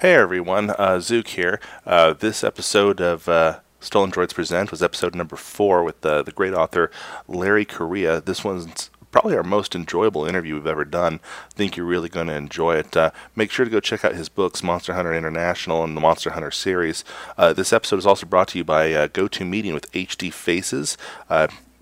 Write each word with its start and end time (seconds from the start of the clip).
Hey 0.00 0.14
everyone, 0.14 0.70
uh, 0.70 0.98
Zook 1.00 1.28
here. 1.28 1.60
Uh, 1.84 2.14
this 2.14 2.42
episode 2.42 3.02
of 3.02 3.28
uh, 3.28 3.60
Stolen 3.80 4.10
Droids 4.10 4.32
Present 4.32 4.70
was 4.70 4.82
episode 4.82 5.14
number 5.14 5.36
four 5.36 5.84
with 5.84 6.06
uh, 6.06 6.22
the 6.22 6.32
great 6.32 6.54
author 6.54 6.90
Larry 7.28 7.66
Correia. 7.66 8.18
This 8.18 8.42
one's 8.42 8.88
probably 9.10 9.36
our 9.36 9.42
most 9.42 9.74
enjoyable 9.74 10.24
interview 10.24 10.54
we've 10.54 10.66
ever 10.66 10.86
done. 10.86 11.20
I 11.50 11.54
think 11.54 11.76
you're 11.76 11.84
really 11.84 12.08
going 12.08 12.28
to 12.28 12.34
enjoy 12.34 12.76
it. 12.76 12.96
Uh, 12.96 13.10
make 13.36 13.50
sure 13.50 13.66
to 13.66 13.70
go 13.70 13.78
check 13.78 14.02
out 14.02 14.14
his 14.14 14.30
books, 14.30 14.62
Monster 14.62 14.94
Hunter 14.94 15.12
International 15.12 15.84
and 15.84 15.94
the 15.94 16.00
Monster 16.00 16.30
Hunter 16.30 16.50
series. 16.50 17.04
Uh, 17.36 17.52
this 17.52 17.70
episode 17.70 17.98
is 17.98 18.06
also 18.06 18.24
brought 18.24 18.48
to 18.48 18.58
you 18.58 18.64
by 18.64 18.94
uh, 18.94 19.08
GoToMeeting 19.08 19.74
with 19.74 19.92
HD 19.92 20.32
Faces. 20.32 20.96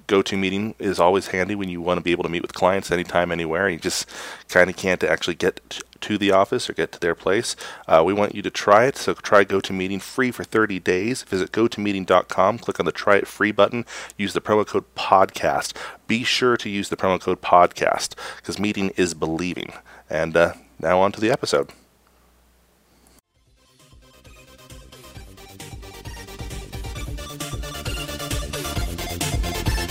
GoToMeeting 0.08 0.74
is 0.78 0.98
always 0.98 1.28
handy 1.28 1.54
when 1.54 1.68
you 1.68 1.80
want 1.82 1.98
to 1.98 2.02
be 2.02 2.12
able 2.12 2.24
to 2.24 2.30
meet 2.30 2.42
with 2.42 2.54
clients 2.54 2.90
anytime, 2.90 3.30
anywhere. 3.30 3.68
You 3.68 3.78
just 3.78 4.08
kind 4.48 4.70
of 4.70 4.76
can't 4.76 5.04
actually 5.04 5.34
get 5.34 5.80
to 6.00 6.16
the 6.16 6.30
office 6.30 6.68
or 6.68 6.72
get 6.72 6.92
to 6.92 6.98
their 7.00 7.14
place. 7.14 7.54
Uh, 7.86 8.02
we 8.04 8.14
want 8.14 8.34
you 8.34 8.40
to 8.42 8.50
try 8.50 8.86
it, 8.86 8.96
so 8.96 9.12
try 9.14 9.44
GoToMeeting 9.44 10.00
free 10.00 10.30
for 10.30 10.44
30 10.44 10.80
days. 10.80 11.22
Visit 11.24 11.52
gotomeeting.com, 11.52 12.58
click 12.58 12.80
on 12.80 12.86
the 12.86 12.92
Try 12.92 13.16
It 13.16 13.28
Free 13.28 13.52
button, 13.52 13.84
use 14.16 14.32
the 14.32 14.40
promo 14.40 14.66
code 14.66 14.84
PODCAST. 14.94 15.74
Be 16.06 16.24
sure 16.24 16.56
to 16.56 16.70
use 16.70 16.88
the 16.88 16.96
promo 16.96 17.20
code 17.20 17.42
PODCAST 17.42 18.14
because 18.36 18.58
meeting 18.58 18.90
is 18.96 19.12
believing. 19.12 19.74
And 20.08 20.36
uh, 20.36 20.54
now 20.80 21.00
on 21.00 21.12
to 21.12 21.20
the 21.20 21.30
episode. 21.30 21.70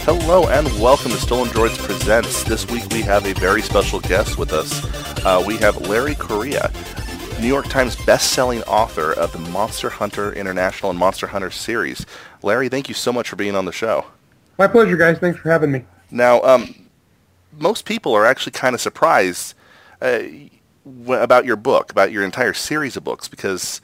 Hello 0.07 0.47
and 0.47 0.67
welcome 0.79 1.11
to 1.11 1.17
Stolen 1.17 1.49
Droids 1.49 1.77
Presents. 1.77 2.41
This 2.43 2.65
week 2.71 2.85
we 2.93 3.01
have 3.01 3.25
a 3.25 3.33
very 3.33 3.61
special 3.61 3.99
guest 3.99 4.37
with 4.37 4.53
us. 4.53 4.81
Uh, 5.25 5.43
we 5.45 5.57
have 5.57 5.89
Larry 5.89 6.15
Correia, 6.15 6.71
New 7.41 7.47
York 7.47 7.67
Times 7.67 7.97
best-selling 8.05 8.63
author 8.63 9.11
of 9.11 9.33
the 9.33 9.39
Monster 9.39 9.89
Hunter 9.89 10.31
International 10.31 10.91
and 10.91 10.97
Monster 10.97 11.27
Hunter 11.27 11.51
series. 11.51 12.05
Larry, 12.41 12.69
thank 12.69 12.87
you 12.87 12.95
so 12.95 13.11
much 13.11 13.27
for 13.27 13.35
being 13.35 13.53
on 13.53 13.65
the 13.65 13.73
show. 13.73 14.05
My 14.57 14.65
pleasure, 14.65 14.95
guys. 14.95 15.17
Thanks 15.17 15.41
for 15.41 15.51
having 15.51 15.73
me. 15.73 15.83
Now, 16.09 16.41
um, 16.43 16.87
most 17.59 17.83
people 17.83 18.13
are 18.13 18.25
actually 18.25 18.53
kind 18.53 18.75
of 18.75 18.79
surprised 18.79 19.55
uh, 20.01 20.19
about 21.09 21.43
your 21.43 21.57
book, 21.57 21.91
about 21.91 22.13
your 22.13 22.23
entire 22.23 22.53
series 22.53 22.95
of 22.95 23.03
books, 23.03 23.27
because 23.27 23.81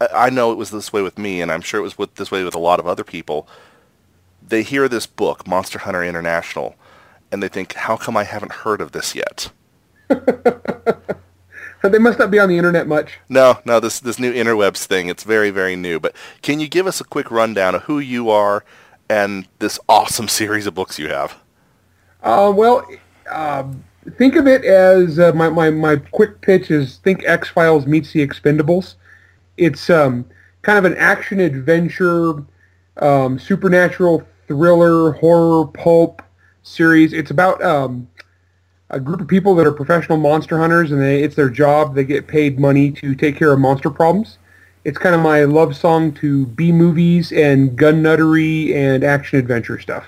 I 0.00 0.30
know 0.30 0.50
it 0.50 0.56
was 0.56 0.70
this 0.70 0.94
way 0.94 1.02
with 1.02 1.18
me, 1.18 1.42
and 1.42 1.52
I'm 1.52 1.60
sure 1.60 1.78
it 1.78 1.82
was 1.82 1.98
with, 1.98 2.14
this 2.14 2.30
way 2.30 2.42
with 2.42 2.54
a 2.54 2.58
lot 2.58 2.80
of 2.80 2.86
other 2.86 3.04
people 3.04 3.46
they 4.48 4.62
hear 4.62 4.88
this 4.88 5.06
book, 5.06 5.46
Monster 5.46 5.80
Hunter 5.80 6.02
International, 6.02 6.76
and 7.30 7.42
they 7.42 7.48
think, 7.48 7.74
how 7.74 7.96
come 7.96 8.16
I 8.16 8.24
haven't 8.24 8.52
heard 8.52 8.80
of 8.80 8.92
this 8.92 9.14
yet? 9.14 9.50
they 10.08 11.98
must 11.98 12.18
not 12.18 12.30
be 12.30 12.38
on 12.38 12.48
the 12.48 12.56
internet 12.56 12.86
much. 12.86 13.18
No, 13.28 13.58
no, 13.64 13.80
this 13.80 14.00
this 14.00 14.18
new 14.18 14.32
interwebs 14.32 14.84
thing, 14.84 15.08
it's 15.08 15.24
very, 15.24 15.50
very 15.50 15.76
new. 15.76 15.98
But 15.98 16.14
can 16.42 16.60
you 16.60 16.68
give 16.68 16.86
us 16.86 17.00
a 17.00 17.04
quick 17.04 17.30
rundown 17.30 17.74
of 17.74 17.82
who 17.82 17.98
you 17.98 18.30
are 18.30 18.64
and 19.08 19.46
this 19.58 19.78
awesome 19.88 20.28
series 20.40 20.66
of 20.66 20.74
books 20.74 20.98
you 20.98 21.08
have? 21.08 21.36
Uh, 22.22 22.52
well, 22.54 22.86
um, 23.30 23.84
think 24.16 24.36
of 24.36 24.46
it 24.46 24.64
as 24.64 25.18
uh, 25.18 25.32
my, 25.32 25.48
my, 25.48 25.70
my 25.70 25.96
quick 25.96 26.40
pitch 26.40 26.70
is 26.70 26.96
think 26.98 27.24
X-Files 27.24 27.86
meets 27.86 28.12
the 28.12 28.26
Expendables. 28.26 28.94
It's 29.56 29.90
um, 29.90 30.24
kind 30.62 30.78
of 30.78 30.84
an 30.84 30.96
action-adventure, 30.98 32.44
um, 32.96 33.38
supernatural 33.38 34.26
thriller, 34.46 35.12
horror, 35.12 35.66
pulp 35.66 36.22
series. 36.62 37.12
It's 37.12 37.30
about 37.30 37.62
um, 37.62 38.08
a 38.90 39.00
group 39.00 39.20
of 39.20 39.28
people 39.28 39.54
that 39.56 39.66
are 39.66 39.72
professional 39.72 40.18
monster 40.18 40.58
hunters, 40.58 40.92
and 40.92 41.00
they, 41.00 41.22
it's 41.22 41.34
their 41.34 41.50
job. 41.50 41.94
They 41.94 42.04
get 42.04 42.26
paid 42.26 42.58
money 42.58 42.90
to 42.92 43.14
take 43.14 43.36
care 43.36 43.52
of 43.52 43.58
monster 43.58 43.90
problems. 43.90 44.38
It's 44.84 44.98
kind 44.98 45.14
of 45.14 45.20
my 45.20 45.42
love 45.44 45.76
song 45.76 46.12
to 46.14 46.46
B 46.46 46.70
movies 46.70 47.32
and 47.32 47.76
gun 47.76 48.02
nuttery 48.02 48.72
and 48.74 49.02
action 49.02 49.38
adventure 49.38 49.80
stuff. 49.80 50.06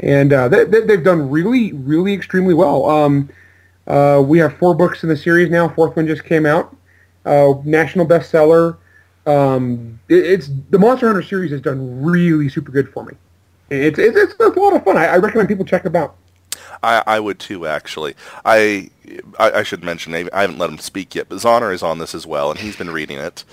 And 0.00 0.32
uh, 0.32 0.48
they, 0.48 0.64
they, 0.64 0.80
they've 0.82 1.04
done 1.04 1.30
really, 1.30 1.72
really 1.72 2.12
extremely 2.12 2.52
well. 2.52 2.84
Um, 2.84 3.30
uh, 3.86 4.22
we 4.24 4.38
have 4.38 4.58
four 4.58 4.74
books 4.74 5.02
in 5.02 5.08
the 5.08 5.16
series 5.16 5.50
now. 5.50 5.68
Fourth 5.68 5.96
one 5.96 6.06
just 6.06 6.24
came 6.24 6.44
out. 6.44 6.76
Uh, 7.24 7.54
national 7.64 8.06
bestseller. 8.06 8.76
Um, 9.26 9.98
it, 10.08 10.26
it's 10.26 10.50
the 10.68 10.78
Monster 10.78 11.06
Hunter 11.06 11.22
series 11.22 11.50
has 11.52 11.62
done 11.62 12.02
really 12.02 12.50
super 12.50 12.72
good 12.72 12.92
for 12.92 13.04
me. 13.04 13.14
It's 13.70 13.98
it's, 13.98 14.16
it's 14.16 14.40
a 14.40 14.60
lot 14.60 14.74
of 14.74 14.84
fun. 14.84 14.96
I, 14.96 15.06
I 15.06 15.16
recommend 15.16 15.48
people 15.48 15.64
check 15.64 15.82
them 15.82 15.96
out. 15.96 16.16
I, 16.82 17.02
I 17.06 17.20
would 17.20 17.38
too, 17.38 17.66
actually. 17.66 18.14
I, 18.44 18.90
I, 19.38 19.52
I 19.52 19.62
should 19.62 19.82
mention 19.82 20.14
I 20.14 20.42
haven't 20.42 20.58
let 20.58 20.70
him 20.70 20.78
speak 20.78 21.14
yet, 21.14 21.28
but 21.28 21.38
Zahner 21.38 21.72
is 21.72 21.82
on 21.82 21.98
this 21.98 22.14
as 22.14 22.26
well, 22.26 22.50
and 22.50 22.60
he's 22.60 22.76
been 22.76 22.90
reading 22.90 23.18
it. 23.18 23.44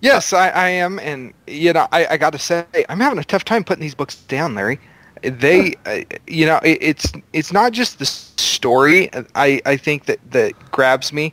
Yes, 0.00 0.32
I, 0.32 0.50
I 0.50 0.68
am, 0.68 0.98
and 0.98 1.32
you 1.46 1.72
know, 1.72 1.88
I, 1.90 2.06
I 2.06 2.16
got 2.18 2.30
to 2.30 2.38
say, 2.38 2.66
I'm 2.88 3.00
having 3.00 3.18
a 3.18 3.24
tough 3.24 3.44
time 3.44 3.64
putting 3.64 3.80
these 3.80 3.94
books 3.94 4.16
down, 4.16 4.54
Larry. 4.54 4.78
They, 5.22 5.74
uh, 5.86 6.00
you 6.26 6.44
know, 6.44 6.60
it, 6.62 6.78
it's 6.82 7.12
it's 7.32 7.52
not 7.52 7.72
just 7.72 7.98
the 7.98 8.04
story. 8.04 9.08
I, 9.34 9.60
I 9.64 9.76
think 9.76 10.04
that 10.04 10.18
that 10.32 10.52
grabs 10.70 11.12
me, 11.12 11.32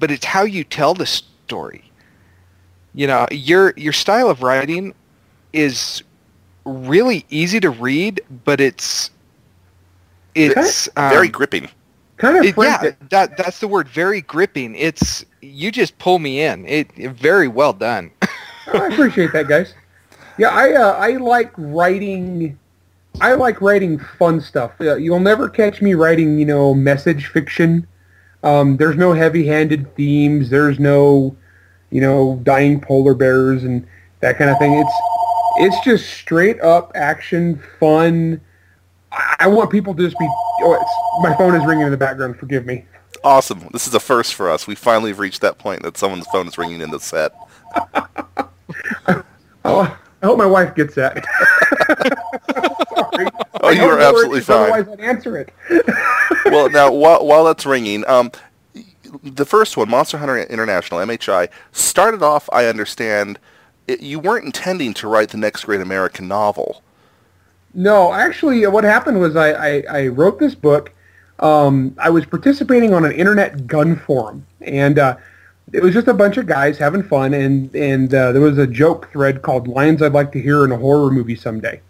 but 0.00 0.10
it's 0.10 0.24
how 0.24 0.42
you 0.42 0.64
tell 0.64 0.94
the 0.94 1.06
story. 1.06 1.84
You 2.94 3.06
know, 3.06 3.28
your 3.30 3.74
your 3.76 3.92
style 3.92 4.28
of 4.28 4.42
writing 4.42 4.92
is 5.52 6.02
really 6.68 7.24
easy 7.30 7.60
to 7.60 7.70
read, 7.70 8.20
but 8.44 8.60
it's 8.60 9.10
it's 10.34 10.88
um, 10.96 11.10
very 11.10 11.28
gripping. 11.28 11.68
Kind 12.16 12.36
of 12.36 12.44
it, 12.44 12.54
yeah, 12.58 12.90
that 13.10 13.36
that's 13.36 13.60
the 13.60 13.68
word. 13.68 13.88
Very 13.88 14.22
gripping. 14.22 14.74
It's 14.74 15.24
you 15.40 15.70
just 15.70 15.96
pull 15.98 16.18
me 16.18 16.42
in. 16.42 16.66
It, 16.66 16.90
it 16.96 17.12
very 17.12 17.48
well 17.48 17.72
done. 17.72 18.10
I 18.72 18.86
appreciate 18.86 19.32
that, 19.32 19.46
guys. 19.48 19.74
Yeah, 20.36 20.48
I 20.48 20.72
uh, 20.74 20.92
I 20.94 21.10
like 21.12 21.52
writing. 21.56 22.58
I 23.20 23.34
like 23.34 23.60
writing 23.60 23.98
fun 23.98 24.40
stuff. 24.40 24.72
Uh, 24.80 24.96
you'll 24.96 25.20
never 25.20 25.48
catch 25.48 25.82
me 25.82 25.94
writing, 25.94 26.38
you 26.38 26.46
know, 26.46 26.74
message 26.74 27.26
fiction. 27.26 27.86
Um, 28.44 28.76
there's 28.76 28.96
no 28.96 29.12
heavy-handed 29.12 29.96
themes. 29.96 30.50
There's 30.50 30.78
no, 30.78 31.36
you 31.90 32.00
know, 32.00 32.40
dying 32.44 32.80
polar 32.80 33.14
bears 33.14 33.64
and 33.64 33.84
that 34.20 34.38
kind 34.38 34.50
of 34.50 34.58
thing. 34.58 34.74
It's 34.74 34.92
it's 35.58 35.78
just 35.84 36.08
straight 36.10 36.60
up 36.60 36.92
action, 36.94 37.62
fun. 37.78 38.40
I, 39.10 39.46
want 39.46 39.70
people 39.70 39.94
to 39.94 40.02
just 40.02 40.18
be. 40.18 40.26
Oh, 40.60 41.18
my 41.20 41.34
phone 41.36 41.54
is 41.54 41.64
ringing 41.66 41.86
in 41.86 41.90
the 41.90 41.96
background. 41.96 42.38
Forgive 42.38 42.66
me. 42.66 42.84
Awesome. 43.24 43.68
This 43.72 43.86
is 43.86 43.94
a 43.94 44.00
first 44.00 44.34
for 44.34 44.50
us. 44.50 44.66
We 44.66 44.74
finally 44.74 45.10
have 45.10 45.18
reached 45.18 45.40
that 45.40 45.58
point 45.58 45.82
that 45.82 45.96
someone's 45.96 46.26
phone 46.26 46.46
is 46.46 46.58
ringing 46.58 46.80
in 46.80 46.90
the 46.90 47.00
set. 47.00 47.32
oh, 49.64 49.98
I 50.22 50.26
hope 50.26 50.38
my 50.38 50.46
wife 50.46 50.74
gets 50.74 50.94
that. 50.94 51.24
Sorry. 52.96 53.28
Oh, 53.60 53.70
you 53.70 53.82
are 53.82 53.98
absolutely 53.98 54.40
fine. 54.40 54.70
Otherwise, 54.70 54.88
I'd 54.88 55.00
answer 55.00 55.36
it. 55.36 55.52
well, 56.46 56.70
now 56.70 56.92
while, 56.92 57.26
while 57.26 57.44
that's 57.44 57.66
ringing, 57.66 58.06
um, 58.06 58.30
the 59.22 59.46
first 59.46 59.76
one, 59.76 59.88
Monster 59.88 60.18
Hunter 60.18 60.38
International 60.38 61.00
(MHI), 61.00 61.48
started 61.72 62.22
off. 62.22 62.48
I 62.52 62.66
understand 62.66 63.38
it, 63.88 64.00
you 64.00 64.20
weren't 64.20 64.44
intending 64.44 64.94
to 64.94 65.08
write 65.08 65.30
the 65.30 65.38
next 65.38 65.64
great 65.64 65.80
American 65.80 66.28
novel. 66.28 66.82
No, 67.74 68.12
actually, 68.12 68.64
what 68.66 68.84
happened 68.84 69.20
was 69.20 69.34
I, 69.34 69.52
I, 69.52 69.82
I 69.90 70.06
wrote 70.08 70.38
this 70.38 70.54
book. 70.54 70.92
Um, 71.40 71.94
I 71.98 72.10
was 72.10 72.26
participating 72.26 72.92
on 72.92 73.04
an 73.04 73.12
internet 73.12 73.66
gun 73.66 73.96
forum, 73.96 74.46
and 74.60 74.98
uh, 74.98 75.16
it 75.72 75.82
was 75.82 75.94
just 75.94 76.08
a 76.08 76.14
bunch 76.14 76.36
of 76.36 76.46
guys 76.46 76.78
having 76.78 77.02
fun, 77.02 77.34
and 77.34 77.74
and 77.74 78.12
uh, 78.14 78.32
there 78.32 78.42
was 78.42 78.58
a 78.58 78.66
joke 78.66 79.10
thread 79.12 79.42
called 79.42 79.68
"Lines 79.68 80.02
I'd 80.02 80.12
Like 80.12 80.32
to 80.32 80.40
Hear 80.40 80.64
in 80.64 80.72
a 80.72 80.76
Horror 80.76 81.10
Movie 81.10 81.36
Someday." 81.36 81.80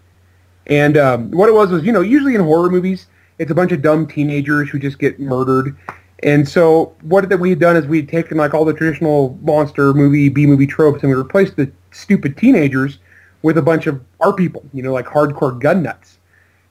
And 0.67 0.99
um, 0.99 1.31
what 1.31 1.49
it 1.49 1.53
was 1.53 1.71
was, 1.71 1.83
you 1.83 1.93
know, 1.93 2.03
usually 2.03 2.35
in 2.35 2.43
horror 2.43 2.69
movies, 2.69 3.07
it's 3.39 3.51
a 3.51 3.55
bunch 3.55 3.73
of 3.73 3.81
dumb 3.81 4.07
teenagers 4.07 4.69
who 4.69 4.79
just 4.79 4.99
get 4.99 5.19
murdered. 5.19 5.75
And 6.23 6.47
so 6.47 6.95
what 7.03 7.27
we 7.39 7.51
had 7.51 7.61
done 7.61 7.77
is 7.77 7.87
we 7.87 7.99
had 7.99 8.09
taken 8.09 8.37
like 8.37 8.53
all 8.53 8.67
the 8.67 8.75
traditional 8.75 9.39
monster 9.41 9.95
movie, 9.95 10.29
B 10.29 10.47
movie 10.47 10.67
tropes, 10.67 11.03
and 11.03 11.11
we 11.11 11.17
replaced 11.17 11.57
the 11.57 11.71
stupid 11.91 12.37
teenagers 12.37 12.99
with 13.43 13.59
a 13.59 13.63
bunch 13.63 13.87
of 13.87 14.03
our 14.21 14.33
people, 14.33 14.65
you 14.73 14.83
know, 14.83 14.93
like 14.93 15.07
hardcore 15.07 15.59
gun 15.59 15.83
nuts. 15.83 16.19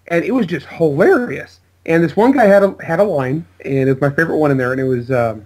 And 0.08 0.24
it 0.24 0.32
was 0.32 0.46
just 0.46 0.66
hilarious. 0.68 1.60
And 1.86 2.04
this 2.04 2.16
one 2.16 2.32
guy 2.32 2.46
had 2.46 2.64
a 2.64 2.76
had 2.84 3.00
a 3.00 3.04
line, 3.04 3.46
and 3.64 3.90
it's 3.90 4.02
my 4.02 4.10
favorite 4.10 4.38
one 4.38 4.52
in 4.52 4.58
there, 4.58 4.74
and 4.74 4.82
it 4.82 4.86
was, 4.86 5.10
um, 5.10 5.46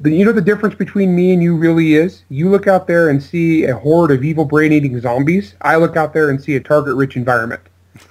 the, 0.00 0.10
you 0.10 0.24
know, 0.24 0.32
the 0.32 0.40
difference 0.40 0.74
between 0.74 1.14
me 1.14 1.32
and 1.32 1.42
you 1.42 1.54
really 1.54 1.94
is. 1.94 2.24
You 2.30 2.48
look 2.48 2.66
out 2.66 2.86
there 2.86 3.10
and 3.10 3.22
see 3.22 3.64
a 3.64 3.76
horde 3.76 4.10
of 4.10 4.24
evil 4.24 4.46
brain-eating 4.46 4.98
zombies. 5.00 5.54
I 5.60 5.76
look 5.76 5.96
out 5.96 6.14
there 6.14 6.30
and 6.30 6.42
see 6.42 6.56
a 6.56 6.60
target-rich 6.60 7.16
environment. 7.16 7.60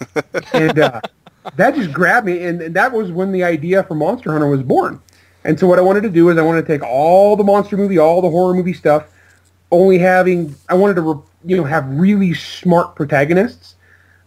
and 0.54 0.78
uh, 0.80 1.02
that 1.56 1.76
just 1.76 1.92
grabbed 1.92 2.28
me, 2.28 2.44
and, 2.44 2.62
and 2.62 2.76
that 2.76 2.92
was 2.92 3.12
when 3.12 3.32
the 3.32 3.44
idea 3.44 3.84
for 3.84 3.96
Monster 3.96 4.32
Hunter 4.32 4.48
was 4.48 4.62
born. 4.62 5.02
And 5.44 5.60
so 5.60 5.68
what 5.68 5.80
I 5.80 5.82
wanted 5.82 6.04
to 6.04 6.10
do 6.10 6.30
is 6.30 6.38
I 6.38 6.42
wanted 6.42 6.62
to 6.62 6.68
take 6.68 6.84
all 6.84 7.36
the 7.36 7.44
monster 7.44 7.76
movie, 7.76 7.98
all 7.98 8.22
the 8.22 8.30
horror 8.30 8.54
movie 8.54 8.74
stuff, 8.74 9.08
only 9.74 9.98
having 9.98 10.56
I 10.70 10.76
wanted 10.76 10.96
to 10.96 11.24
you 11.44 11.58
know 11.58 11.64
have 11.64 11.86
really 11.88 12.34
smart 12.34 12.96
protagonists, 12.96 13.76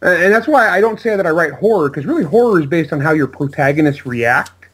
and 0.02 0.32
that's 0.32 0.46
why 0.46 0.68
I 0.68 0.80
don't 0.80 1.00
say 1.00 1.16
that 1.16 1.26
I 1.26 1.30
write 1.30 1.52
horror 1.52 1.88
because 1.88 2.04
really 2.04 2.24
horror 2.24 2.60
is 2.60 2.66
based 2.66 2.92
on 2.92 3.00
how 3.00 3.12
your 3.12 3.28
protagonists 3.28 4.04
react, 4.04 4.66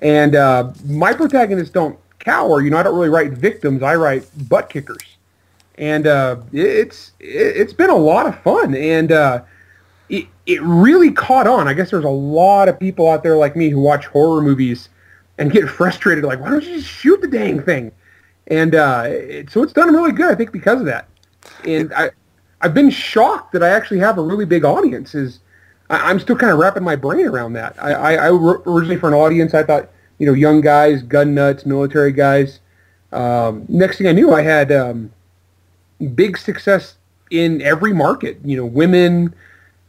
and 0.00 0.36
uh, 0.36 0.72
my 0.86 1.14
protagonists 1.14 1.72
don't 1.72 1.98
cower. 2.18 2.60
You 2.60 2.70
know, 2.70 2.76
I 2.76 2.82
don't 2.82 2.94
really 2.94 3.08
write 3.08 3.32
victims. 3.32 3.82
I 3.82 3.96
write 3.96 4.26
butt 4.48 4.68
kickers, 4.68 5.16
and 5.78 6.06
uh, 6.06 6.36
it's 6.52 7.12
it's 7.18 7.72
been 7.72 7.90
a 7.90 7.96
lot 7.96 8.26
of 8.26 8.38
fun, 8.42 8.74
and 8.74 9.10
uh, 9.10 9.42
it 10.10 10.26
it 10.46 10.62
really 10.62 11.10
caught 11.10 11.46
on. 11.46 11.66
I 11.66 11.72
guess 11.72 11.90
there's 11.90 12.04
a 12.04 12.08
lot 12.08 12.68
of 12.68 12.78
people 12.78 13.08
out 13.08 13.22
there 13.22 13.36
like 13.36 13.56
me 13.56 13.70
who 13.70 13.80
watch 13.80 14.06
horror 14.06 14.42
movies 14.42 14.90
and 15.38 15.50
get 15.50 15.68
frustrated, 15.80 16.24
like, 16.24 16.40
why 16.40 16.50
don't 16.50 16.62
you 16.62 16.76
just 16.76 16.88
shoot 16.88 17.20
the 17.20 17.28
dang 17.28 17.62
thing? 17.62 17.90
And 18.50 18.74
uh, 18.74 19.04
it, 19.06 19.50
so 19.50 19.62
it's 19.62 19.72
done 19.72 19.94
really 19.94 20.12
good, 20.12 20.30
I 20.30 20.34
think, 20.34 20.52
because 20.52 20.80
of 20.80 20.86
that. 20.86 21.08
And 21.64 21.92
I 21.94 22.10
I've 22.60 22.74
been 22.74 22.90
shocked 22.90 23.52
that 23.52 23.62
I 23.62 23.68
actually 23.68 24.00
have 24.00 24.18
a 24.18 24.22
really 24.22 24.44
big 24.44 24.64
audience. 24.64 25.14
Is 25.14 25.40
I, 25.88 26.10
am 26.10 26.20
still 26.20 26.36
kind 26.36 26.52
of 26.52 26.58
wrapping 26.58 26.82
my 26.82 26.96
brain 26.96 27.26
around 27.26 27.54
that. 27.54 27.74
I, 27.82 27.92
I, 27.92 28.12
I 28.14 28.28
originally 28.28 28.96
for 28.96 29.08
an 29.08 29.14
audience, 29.14 29.54
I 29.54 29.62
thought 29.62 29.88
you 30.18 30.26
know 30.26 30.34
young 30.34 30.60
guys, 30.60 31.02
gun 31.02 31.34
nuts, 31.34 31.64
military 31.64 32.12
guys. 32.12 32.60
Um, 33.12 33.64
next 33.68 33.98
thing 33.98 34.06
I 34.06 34.12
knew, 34.12 34.32
I 34.32 34.42
had 34.42 34.70
um, 34.72 35.12
big 36.14 36.36
success 36.36 36.96
in 37.30 37.62
every 37.62 37.92
market. 37.92 38.38
You 38.44 38.56
know, 38.56 38.66
women, 38.66 39.34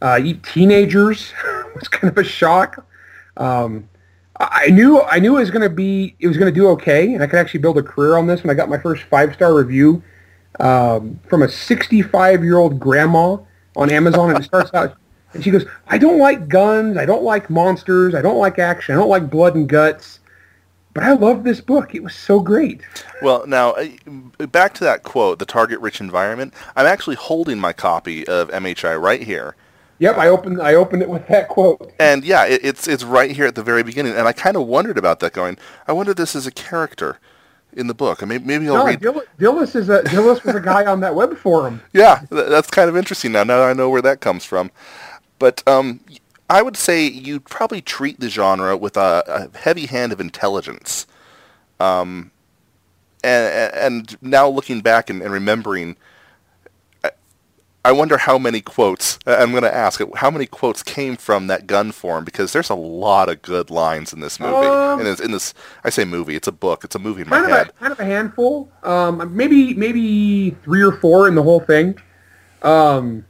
uh, 0.02 0.19
teenagers 0.44 1.34
was 1.75 1.88
kind 1.88 2.12
of 2.12 2.18
a 2.18 2.28
shock. 2.28 2.86
Um, 3.38 3.90
I 4.50 4.68
knew 4.68 5.02
I 5.02 5.20
knew 5.20 5.38
it 5.38 5.42
was 5.42 5.52
going 5.52 5.62
to 5.62 5.70
be 5.70 6.16
it 6.20 6.28
was 6.28 6.38
going 6.38 6.52
to 6.52 6.58
do 6.58 6.68
okay, 6.70 7.14
and 7.14 7.22
I 7.22 7.28
could 7.28 7.40
actually 7.40 7.60
build 7.60 7.78
a 7.78 7.84
career 7.84 8.18
on 8.18 8.28
this. 8.28 8.44
When 8.44 8.50
I 8.50 8.54
got 8.54 8.70
my 8.70 8.78
first 8.78 9.04
five 9.04 9.34
star 9.34 9.54
review 9.54 10.02
um, 10.60 11.20
from 11.28 11.44
a 11.44 11.50
65 11.50 12.44
year 12.44 12.58
old 12.58 12.80
grandma 12.80 13.38
on 13.76 13.92
Amazon, 13.92 14.32
and 14.32 14.40
it 14.40 14.44
starts 14.44 14.74
out, 14.74 14.98
and 15.34 15.44
she 15.44 15.52
goes, 15.52 15.66
"I 15.88 15.98
don't 15.98 16.18
like 16.18 16.48
guns, 16.48 16.98
I 16.98 17.06
don't 17.06 17.24
like 17.24 17.50
monsters, 17.50 18.16
I 18.16 18.22
don't 18.22 18.38
like 18.38 18.58
action, 18.58 18.96
I 18.96 18.98
don't 18.98 19.10
like 19.10 19.30
blood 19.30 19.56
and 19.56 19.68
guts." 19.68 20.20
But 20.94 21.04
I 21.04 21.14
love 21.14 21.44
this 21.44 21.62
book. 21.62 21.96
It 21.96 22.04
was 22.04 22.14
so 22.14 22.42
great. 22.42 22.82
Well, 23.22 23.48
now 23.48 23.72
uh, 23.72 23.88
back 24.48 24.74
to 24.76 24.84
that 24.84 25.04
quote, 25.04 25.40
the 25.40 25.46
target-rich 25.46 26.02
environment. 26.02 26.54
I'm 26.76 26.86
actually 26.86 27.16
holding 27.16 27.60
my 27.60 27.72
copy 27.72 28.28
of 28.28 28.50
MHI 28.50 29.02
right 29.02 29.22
here, 29.24 29.56
Yep, 30.01 30.18
I 30.18 30.30
opened 30.30 30.59
I 30.59 30.74
opened 30.74 31.03
it 31.03 31.09
with 31.09 31.27
that 31.27 31.48
quote. 31.48 31.94
And 32.00 32.25
yeah, 32.25 32.45
it, 32.45 32.62
it's 32.63 32.88
it's 32.88 33.03
right 33.03 33.30
here 33.30 33.45
at 33.45 33.53
the 33.53 33.62
very 33.62 33.83
beginning, 33.83 34.15
and 34.15 34.27
I 34.27 34.33
kind 34.33 34.57
of 34.57 34.65
wondered 34.65 34.98
about 34.98 35.19
that. 35.19 35.31
Going, 35.31 35.59
I 35.88 35.94
wonder 35.94 36.12
this 36.12 36.36
is 36.36 36.48
a 36.48 36.51
character 36.51 37.19
in 37.71 37.86
the 37.86 37.94
book. 37.94 38.24
I 38.24 38.25
mean, 38.25 38.44
maybe 38.44 38.68
I'll 38.68 38.77
no, 38.77 38.86
read. 38.86 39.00
Dillis 39.00 39.75
is 39.75 39.89
a 39.89 40.01
Dillis 40.01 40.44
was 40.44 40.56
a 40.56 40.59
guy 40.59 40.88
on 40.88 41.01
that 41.01 41.13
web 41.13 41.38
forum. 41.38 41.81
Yeah, 41.94 42.24
that's 42.31 42.71
kind 42.71 42.89
of 42.89 42.98
interesting 42.98 43.31
now. 43.31 43.44
Now 43.44 43.62
I 43.62 43.74
know 43.74 43.92
where 43.92 44.01
that 44.01 44.21
comes 44.21 44.44
from. 44.44 44.71
But 45.38 45.62
um, 45.68 46.00
I 46.50 46.63
would 46.63 46.77
say 46.77 47.06
you'd 47.06 47.45
probably 47.45 47.81
treat 47.81 48.19
the 48.19 48.30
genre 48.30 48.75
with 48.75 48.98
a, 48.98 49.24
a 49.53 49.56
heavy 49.56 49.86
hand 49.86 50.12
of 50.12 50.19
intelligence. 50.19 51.06
Um, 51.80 52.31
and, 53.24 53.74
and 53.75 54.18
now 54.24 54.48
looking 54.48 54.81
back 54.81 55.12
and, 55.12 55.21
and 55.21 55.31
remembering 55.31 55.95
I 57.83 57.92
wonder 57.92 58.18
how 58.18 58.38
many 58.38 58.62
quotes. 58.62 59.18
I'm 59.25 59.51
going 59.51 59.63
to 59.63 59.74
ask 59.74 60.01
how 60.16 60.30
many 60.30 60.45
quotes 60.45 60.83
came 60.83 61.18
from 61.18 61.48
that 61.48 61.66
gun 61.66 61.92
form 61.92 62.24
because 62.24 62.54
there's 62.54 62.69
a 62.69 62.75
lot 62.75 63.28
of 63.28 63.42
good 63.42 63.72
lines 63.72 64.13
in 64.13 64.19
this 64.19 64.39
movie. 64.39 64.68
Um, 64.68 65.04
this, 65.04 65.19
in 65.19 65.31
this, 65.31 65.56
I 65.83 65.89
say 65.89 66.06
movie. 66.06 66.36
It's 66.36 66.48
a 66.48 66.51
book. 66.51 66.83
It's 66.83 66.95
a 66.95 67.00
movie 67.00 67.24
in 67.24 67.30
my 67.30 67.39
kind 67.39 67.51
head. 67.51 67.69
Of 67.69 67.75
a, 67.75 67.80
kind 67.80 67.92
of 67.92 68.00
a 68.00 68.06
handful. 68.06 68.72
Um, 68.83 69.36
maybe 69.36 69.74
maybe 69.74 70.51
three 70.63 70.83
or 70.83 70.92
four 70.92 71.28
in 71.28 71.33
the 71.33 71.42
whole 71.42 71.60
thing. 71.60 71.98
Um, 72.62 73.25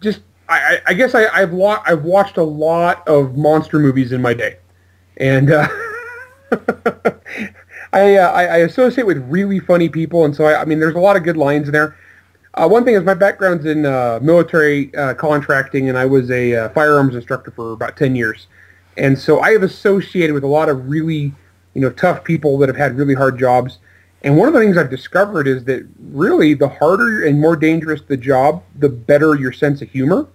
just 0.00 0.20
I, 0.48 0.80
I 0.86 0.94
guess 0.94 1.14
I, 1.14 1.40
have 1.40 1.52
wa- 1.52 1.82
I've 1.84 2.04
watched 2.04 2.38
a 2.38 2.42
lot 2.42 3.06
of 3.06 3.36
monster 3.36 3.78
movies 3.78 4.12
in 4.12 4.22
my 4.22 4.32
day, 4.32 4.56
and 5.18 5.50
uh, 5.50 5.68
I, 7.92 8.16
uh, 8.16 8.30
I, 8.32 8.44
I 8.44 8.56
associate 8.58 9.04
with 9.04 9.18
really 9.28 9.60
funny 9.60 9.90
people, 9.90 10.24
and 10.24 10.34
so 10.34 10.44
I, 10.44 10.62
I 10.62 10.64
mean 10.64 10.80
there's 10.80 10.94
a 10.94 11.00
lot 11.00 11.16
of 11.16 11.24
good 11.24 11.36
lines 11.36 11.68
in 11.68 11.72
there. 11.72 11.96
Uh, 12.56 12.66
one 12.66 12.84
thing 12.84 12.94
is 12.94 13.04
my 13.04 13.14
background's 13.14 13.66
in 13.66 13.84
uh, 13.84 14.18
military 14.22 14.94
uh, 14.94 15.12
contracting, 15.14 15.90
and 15.90 15.98
I 15.98 16.06
was 16.06 16.30
a 16.30 16.54
uh, 16.54 16.68
firearms 16.70 17.14
instructor 17.14 17.50
for 17.50 17.72
about 17.72 17.96
10 17.98 18.16
years. 18.16 18.46
And 18.96 19.18
so 19.18 19.40
I 19.40 19.52
have 19.52 19.62
associated 19.62 20.32
with 20.32 20.42
a 20.42 20.48
lot 20.48 20.70
of 20.70 20.88
really, 20.88 21.34
you 21.74 21.82
know, 21.82 21.90
tough 21.90 22.24
people 22.24 22.56
that 22.58 22.70
have 22.70 22.76
had 22.76 22.96
really 22.96 23.12
hard 23.12 23.38
jobs. 23.38 23.78
And 24.22 24.38
one 24.38 24.48
of 24.48 24.54
the 24.54 24.60
things 24.60 24.78
I've 24.78 24.88
discovered 24.88 25.46
is 25.46 25.64
that 25.64 25.86
really 26.00 26.54
the 26.54 26.68
harder 26.68 27.26
and 27.26 27.38
more 27.38 27.56
dangerous 27.56 28.00
the 28.00 28.16
job, 28.16 28.62
the 28.74 28.88
better 28.88 29.34
your 29.34 29.52
sense 29.52 29.82
of 29.82 29.90
humor. 29.90 30.26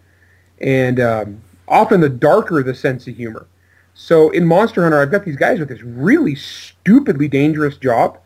And 0.59 0.99
um, 0.99 1.41
often 1.67 2.01
the 2.01 2.09
darker 2.09 2.61
the 2.61 2.75
sense 2.75 3.07
of 3.07 3.15
humor. 3.15 3.47
So 3.95 4.29
in 4.29 4.45
Monster 4.45 4.83
Hunter, 4.83 5.01
I've 5.01 5.11
got 5.11 5.25
these 5.25 5.35
guys 5.35 5.59
with 5.59 5.69
this 5.69 5.81
really 5.81 6.35
stupidly 6.35 7.27
dangerous 7.27 7.77
job 7.77 8.19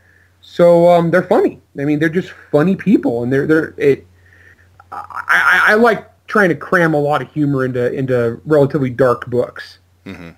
so 0.56 0.88
um, 0.88 1.12
they're 1.12 1.22
funny. 1.22 1.60
I 1.78 1.84
mean, 1.84 2.00
they're 2.00 2.08
just 2.08 2.32
funny 2.50 2.78
people, 2.78 3.24
and 3.24 3.34
they're 3.34 3.46
they're 3.46 3.74
it. 3.76 4.08
I, 4.90 5.04
I, 5.28 5.72
I 5.72 5.74
like 5.74 6.10
trying 6.28 6.48
to 6.48 6.56
cram 6.56 6.94
a 6.94 6.98
lot 6.98 7.22
of 7.22 7.30
humor 7.30 7.66
into 7.66 7.92
into 7.92 8.40
relatively 8.46 8.90
dark 8.90 9.30
books. 9.30 9.80
Mm-hmm. 10.06 10.30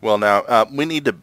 Well, 0.00 0.18
now 0.18 0.38
uh, 0.48 0.64
we 0.72 0.84
need 0.84 1.04
to. 1.04 1.14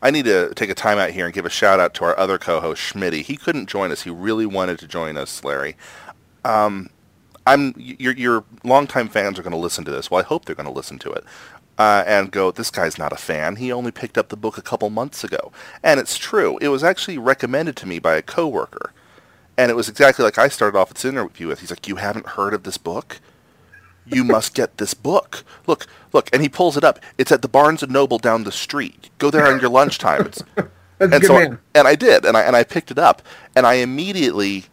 I 0.00 0.10
need 0.10 0.24
to 0.24 0.54
take 0.54 0.70
a 0.70 0.74
time 0.74 0.96
out 0.96 1.10
here 1.10 1.26
and 1.26 1.34
give 1.34 1.44
a 1.44 1.50
shout 1.50 1.78
out 1.78 1.92
to 1.96 2.06
our 2.06 2.18
other 2.18 2.38
co-host 2.38 2.80
Schmitty. 2.80 3.20
He 3.20 3.36
couldn't 3.36 3.68
join 3.68 3.92
us. 3.92 4.04
He 4.04 4.10
really 4.10 4.46
wanted 4.46 4.78
to 4.78 4.88
join 4.88 5.18
us, 5.18 5.44
Larry. 5.44 5.76
Um, 6.46 6.88
I'm 7.46 7.74
your 7.76 8.14
your 8.14 8.44
longtime 8.64 9.08
fans 9.08 9.38
are 9.38 9.42
going 9.42 9.52
to 9.52 9.58
listen 9.58 9.84
to 9.84 9.90
this. 9.90 10.10
Well, 10.10 10.20
I 10.20 10.24
hope 10.24 10.46
they're 10.46 10.54
going 10.54 10.64
to 10.64 10.72
listen 10.72 10.98
to 11.00 11.12
it 11.12 11.24
uh, 11.80 12.04
and 12.06 12.30
go, 12.30 12.50
this 12.50 12.70
guy's 12.70 12.98
not 12.98 13.10
a 13.10 13.16
fan. 13.16 13.56
He 13.56 13.72
only 13.72 13.90
picked 13.90 14.18
up 14.18 14.28
the 14.28 14.36
book 14.36 14.58
a 14.58 14.62
couple 14.62 14.90
months 14.90 15.24
ago. 15.24 15.50
And 15.82 15.98
it's 15.98 16.18
true. 16.18 16.58
It 16.60 16.68
was 16.68 16.84
actually 16.84 17.16
recommended 17.16 17.74
to 17.76 17.86
me 17.86 17.98
by 17.98 18.16
a 18.16 18.22
coworker. 18.22 18.92
And 19.56 19.70
it 19.70 19.74
was 19.74 19.88
exactly 19.88 20.22
like 20.22 20.36
I 20.36 20.48
started 20.48 20.78
off 20.78 20.92
this 20.92 21.06
interview 21.06 21.48
with. 21.48 21.60
He's 21.60 21.70
like, 21.70 21.88
you 21.88 21.96
haven't 21.96 22.26
heard 22.26 22.52
of 22.52 22.64
this 22.64 22.76
book? 22.76 23.18
You 24.04 24.24
must 24.24 24.52
get 24.52 24.76
this 24.76 24.92
book. 24.92 25.42
Look, 25.66 25.86
look. 26.12 26.28
And 26.34 26.42
he 26.42 26.50
pulls 26.50 26.76
it 26.76 26.84
up. 26.84 26.98
It's 27.16 27.32
at 27.32 27.40
the 27.40 27.48
Barnes 27.48 27.82
& 27.86 27.88
Noble 27.88 28.18
down 28.18 28.44
the 28.44 28.52
street. 28.52 29.08
Go 29.16 29.30
there 29.30 29.46
on 29.46 29.58
your 29.60 29.70
lunchtime. 29.70 30.26
It's, 30.26 30.44
That's 30.98 31.14
and 31.14 31.24
so 31.24 31.32
man. 31.32 31.58
I, 31.74 31.78
and 31.78 31.88
I 31.88 31.94
did, 31.94 32.26
and 32.26 32.36
I 32.36 32.42
and 32.42 32.54
I 32.54 32.62
picked 32.62 32.90
it 32.90 32.98
up, 32.98 33.22
and 33.56 33.66
I 33.66 33.74
immediately 33.74 34.64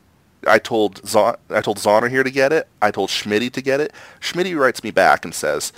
I 0.46 0.60
told 0.60 1.08
Zon, 1.08 1.38
I 1.50 1.62
told 1.62 1.78
Zoner 1.78 2.10
here 2.10 2.24
to 2.24 2.30
get 2.30 2.52
it. 2.52 2.68
I 2.82 2.92
told 2.92 3.10
Schmitty 3.10 3.50
to 3.54 3.62
get 3.62 3.80
it. 3.80 3.94
Schmitty 4.20 4.60
writes 4.60 4.84
me 4.84 4.92
back 4.92 5.24
and 5.24 5.34
says, 5.34 5.72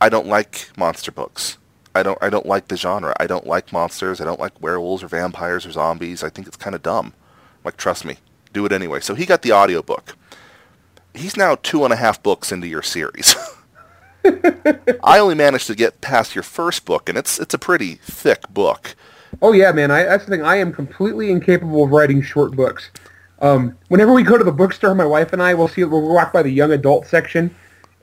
I 0.00 0.08
don't 0.08 0.26
like 0.26 0.70
monster 0.76 1.10
books. 1.10 1.58
I 1.94 2.02
don't 2.02 2.18
I 2.22 2.30
don't 2.30 2.46
like 2.46 2.68
the 2.68 2.76
genre. 2.76 3.14
I 3.18 3.26
don't 3.26 3.46
like 3.46 3.72
monsters. 3.72 4.20
I 4.20 4.24
don't 4.24 4.40
like 4.40 4.60
werewolves 4.62 5.02
or 5.02 5.08
vampires 5.08 5.66
or 5.66 5.72
zombies. 5.72 6.22
I 6.22 6.28
think 6.28 6.46
it's 6.46 6.56
kind 6.56 6.76
of 6.76 6.82
dumb. 6.82 7.14
Like, 7.64 7.76
trust 7.76 8.04
me, 8.04 8.18
do 8.52 8.64
it 8.64 8.72
anyway. 8.72 9.00
So 9.00 9.14
he 9.14 9.26
got 9.26 9.42
the 9.42 9.52
audiobook. 9.52 10.16
He's 11.14 11.36
now 11.36 11.56
two 11.56 11.84
and 11.84 11.92
a 11.92 11.96
half 11.96 12.22
books 12.22 12.52
into 12.52 12.68
your 12.68 12.82
series. 12.82 13.34
I 14.24 15.18
only 15.18 15.34
managed 15.34 15.66
to 15.68 15.74
get 15.74 16.00
past 16.00 16.34
your 16.34 16.44
first 16.44 16.84
book, 16.84 17.08
and 17.08 17.18
it's 17.18 17.38
it's 17.40 17.54
a 17.54 17.58
pretty 17.58 17.96
thick 17.96 18.48
book. 18.48 18.94
Oh 19.42 19.52
yeah, 19.52 19.72
man. 19.72 19.90
I, 19.90 20.04
that's 20.04 20.24
the 20.24 20.30
thing. 20.30 20.42
I 20.44 20.56
am 20.56 20.72
completely 20.72 21.30
incapable 21.30 21.84
of 21.84 21.90
writing 21.90 22.22
short 22.22 22.52
books. 22.54 22.90
Um, 23.40 23.76
whenever 23.88 24.12
we 24.12 24.22
go 24.22 24.36
to 24.36 24.44
the 24.44 24.52
bookstore, 24.52 24.94
my 24.94 25.06
wife 25.06 25.32
and 25.32 25.42
I 25.42 25.54
will 25.54 25.68
see 25.68 25.84
we'll 25.84 26.08
walk 26.08 26.32
by 26.32 26.42
the 26.42 26.50
young 26.50 26.72
adult 26.72 27.06
section, 27.06 27.54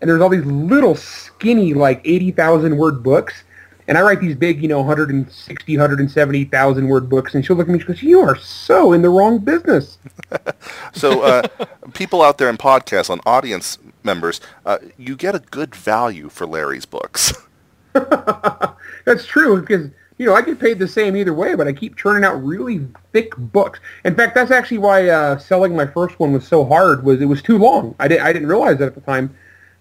and 0.02 0.10
there's 0.10 0.22
all 0.22 0.30
these 0.30 0.46
little 0.46 0.96
skinny 0.96 1.74
like 1.74 2.02
80,000 2.04 2.78
word 2.78 3.04
books. 3.04 3.44
And 3.88 4.00
I 4.00 4.02
write 4.02 4.20
these 4.20 4.36
big, 4.36 4.64
you 4.64 4.68
know, 4.68 4.80
160, 4.80 5.78
170,000 5.78 6.88
word 6.88 7.08
books, 7.08 7.36
and 7.36 7.46
she'll 7.46 7.56
look 7.56 7.68
at 7.68 7.70
me 7.70 7.76
and 7.76 7.82
she 7.82 7.88
goes, 7.88 8.02
you 8.02 8.20
are 8.20 8.36
so 8.36 8.94
in 8.94 9.04
the 9.04 9.10
wrong 9.10 9.38
business. 9.38 10.00
so 10.94 11.22
uh, 11.22 11.48
people 11.94 12.24
out 12.24 12.40
there 12.40 12.50
in 12.50 12.58
podcasts, 12.58 13.12
on 13.12 13.22
audience 13.28 13.78
members, 14.04 14.42
uh, 14.66 14.80
you 14.98 15.16
get 15.16 15.36
a 15.36 15.40
good 15.40 15.76
value 15.76 16.30
for 16.30 16.48
Larry's 16.48 16.86
books. 16.88 17.34
That's 17.94 19.26
true, 19.28 19.62
because, 19.62 19.92
you 20.18 20.26
know, 20.26 20.34
I 20.34 20.42
get 20.42 20.60
paid 20.60 20.80
the 20.80 20.88
same 20.88 21.16
either 21.16 21.34
way, 21.34 21.54
but 21.54 21.68
I 21.68 21.74
keep 21.74 21.96
churning 21.96 22.24
out 22.24 22.44
really 22.44 22.88
thick 23.14 23.38
books. 23.38 23.80
In 24.04 24.16
fact, 24.16 24.34
that's 24.34 24.50
actually 24.50 24.80
why 24.80 25.10
uh, 25.10 25.38
selling 25.38 25.76
my 25.76 25.86
first 25.86 26.20
one 26.20 26.34
was 26.34 26.48
so 26.48 26.66
hard, 26.66 27.04
was 27.04 27.22
it 27.22 27.26
was 27.26 27.44
too 27.44 27.60
long. 27.60 27.94
I, 28.00 28.08
di- 28.08 28.20
I 28.20 28.34
didn't 28.34 28.48
realize 28.48 28.80
that 28.80 28.88
at 28.88 28.96
the 28.96 29.02
time 29.02 29.36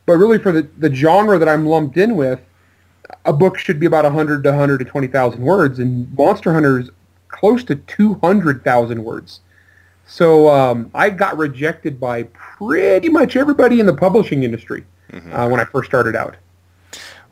but 0.06 0.14
really, 0.14 0.38
for 0.38 0.52
the, 0.52 0.68
the 0.78 0.94
genre 0.94 1.38
that 1.38 1.48
I'm 1.48 1.66
lumped 1.66 1.96
in 1.96 2.16
with, 2.16 2.40
a 3.24 3.32
book 3.32 3.58
should 3.58 3.80
be 3.80 3.86
about 3.86 4.04
100 4.04 4.42
to 4.42 4.50
120,000 4.50 5.40
words, 5.40 5.78
and 5.78 6.12
Monster 6.16 6.52
Hunter 6.52 6.80
is 6.80 6.90
close 7.28 7.64
to 7.64 7.76
200,000 7.76 9.04
words. 9.04 9.40
So 10.06 10.48
um, 10.48 10.90
I 10.94 11.10
got 11.10 11.36
rejected 11.36 11.98
by 11.98 12.24
pretty 12.24 13.08
much 13.08 13.36
everybody 13.36 13.80
in 13.80 13.86
the 13.86 13.94
publishing 13.94 14.42
industry 14.42 14.84
mm-hmm. 15.10 15.32
uh, 15.32 15.48
when 15.48 15.60
I 15.60 15.64
first 15.64 15.88
started 15.88 16.14
out. 16.14 16.36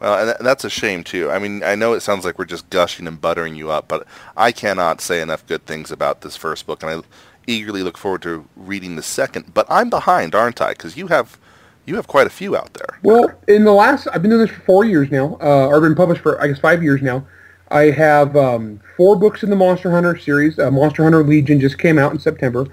Well, 0.01 0.31
and 0.31 0.47
that's 0.47 0.65
a 0.65 0.71
shame 0.71 1.05
too. 1.05 1.31
I 1.31 1.39
mean, 1.39 1.63
I 1.63 1.77
know 1.77 1.93
it 1.93 2.01
sounds 2.01 2.25
like 2.25 2.39
we're 2.39 2.45
just 2.45 2.69
gushing 2.71 3.07
and 3.07 3.21
buttering 3.21 3.55
you 3.55 3.71
up, 3.71 3.87
but 3.87 4.07
I 4.37 4.51
cannot 4.51 5.01
say 5.01 5.21
enough 5.21 5.47
good 5.47 5.65
things 5.65 5.93
about 5.93 6.23
this 6.23 6.35
first 6.35 6.67
book, 6.67 6.83
and 6.83 6.91
I 6.91 7.07
eagerly 7.47 7.83
look 7.83 7.97
forward 7.97 8.23
to 8.23 8.49
reading 8.57 8.97
the 8.97 9.03
second. 9.03 9.55
But 9.55 9.67
I'm 9.69 9.91
behind, 9.91 10.35
aren't 10.35 10.61
I? 10.61 10.71
Because 10.71 10.97
you 10.97 11.07
have 11.09 11.39
you 11.87 11.97
have 11.97 12.07
quite 12.07 12.27
a 12.27 12.31
few 12.31 12.57
out 12.57 12.75
there. 12.75 12.99
Well, 13.03 13.33
in 13.49 13.65
the 13.65 13.73
last, 13.73 14.09
I've 14.13 14.23
been 14.23 14.31
doing 14.31 14.47
this 14.47 14.55
for 14.55 14.63
four 14.63 14.85
years 14.85 15.11
now, 15.11 15.37
uh, 15.41 15.67
or 15.67 15.81
been 15.81 15.95
published 15.95 16.23
for, 16.23 16.41
I 16.41 16.47
guess, 16.49 16.59
five 16.59 16.83
years 16.83 17.03
now. 17.03 17.27
I 17.71 17.91
have 17.91 18.37
um, 18.37 18.81
four 18.97 19.17
books 19.17 19.43
in 19.43 19.51
the 19.51 19.57
Monster 19.57 19.91
Hunter 19.91 20.17
series. 20.17 20.59
Uh, 20.59 20.71
Monster 20.71 21.03
Hunter 21.05 21.25
Legion 21.25 21.59
just 21.59 21.79
came 21.79 21.99
out 21.99 22.13
in 22.13 22.19
September. 22.19 22.67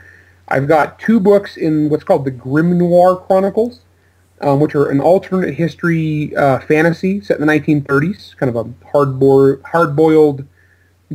I've 0.49 0.67
got 0.67 0.99
two 0.99 1.19
books 1.19 1.57
in 1.57 1.89
what's 1.89 2.03
called 2.03 2.25
the 2.25 2.31
Grimnoir 2.31 3.25
Chronicles, 3.25 3.81
um, 4.41 4.59
which 4.59 4.75
are 4.75 4.89
an 4.89 4.99
alternate 4.99 5.53
history 5.53 6.35
uh, 6.35 6.59
fantasy 6.59 7.21
set 7.21 7.39
in 7.39 7.47
the 7.47 7.53
1930s, 7.53 8.35
kind 8.35 8.55
of 8.55 8.67
a 8.67 8.87
hard-boiled, 8.91 10.45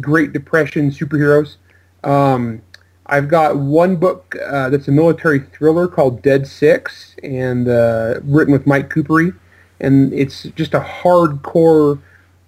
Great 0.01 0.33
Depression 0.33 0.91
superheroes. 0.91 1.57
Um, 2.03 2.63
I've 3.07 3.29
got 3.29 3.57
one 3.57 3.97
book 3.97 4.35
uh, 4.47 4.71
that's 4.71 4.89
a 4.89 4.93
military 4.93 5.41
thriller 5.41 5.89
called 5.89 6.23
Dead 6.23 6.47
Six, 6.47 7.17
and 7.23 7.69
uh, 7.69 8.21
written 8.23 8.53
with 8.53 8.67
Mike 8.67 8.89
Kupari, 8.89 9.37
and 9.81 10.13
it's 10.13 10.45
just 10.57 10.73
a 10.73 10.81
hardcore 10.81 12.01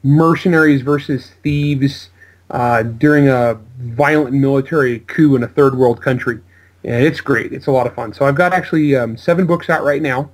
mercenaries 0.02 0.82
versus 0.82 1.32
thieves 1.42 2.10
uh, 2.50 2.82
during 2.82 3.28
a 3.28 3.58
violent 3.78 4.34
military 4.34 5.00
coup 5.00 5.36
in 5.36 5.42
a 5.42 5.48
third 5.48 5.76
world 5.76 6.00
country. 6.00 6.40
And 6.84 7.04
it's 7.04 7.20
great. 7.20 7.52
It's 7.52 7.66
a 7.66 7.72
lot 7.72 7.86
of 7.86 7.94
fun. 7.94 8.12
So 8.14 8.25
I've 8.25 8.36
got 8.36 8.52
actually 8.52 8.94
um, 8.94 9.16
seven 9.16 9.46
books 9.46 9.68
out 9.68 9.82
right 9.82 10.00
now, 10.00 10.30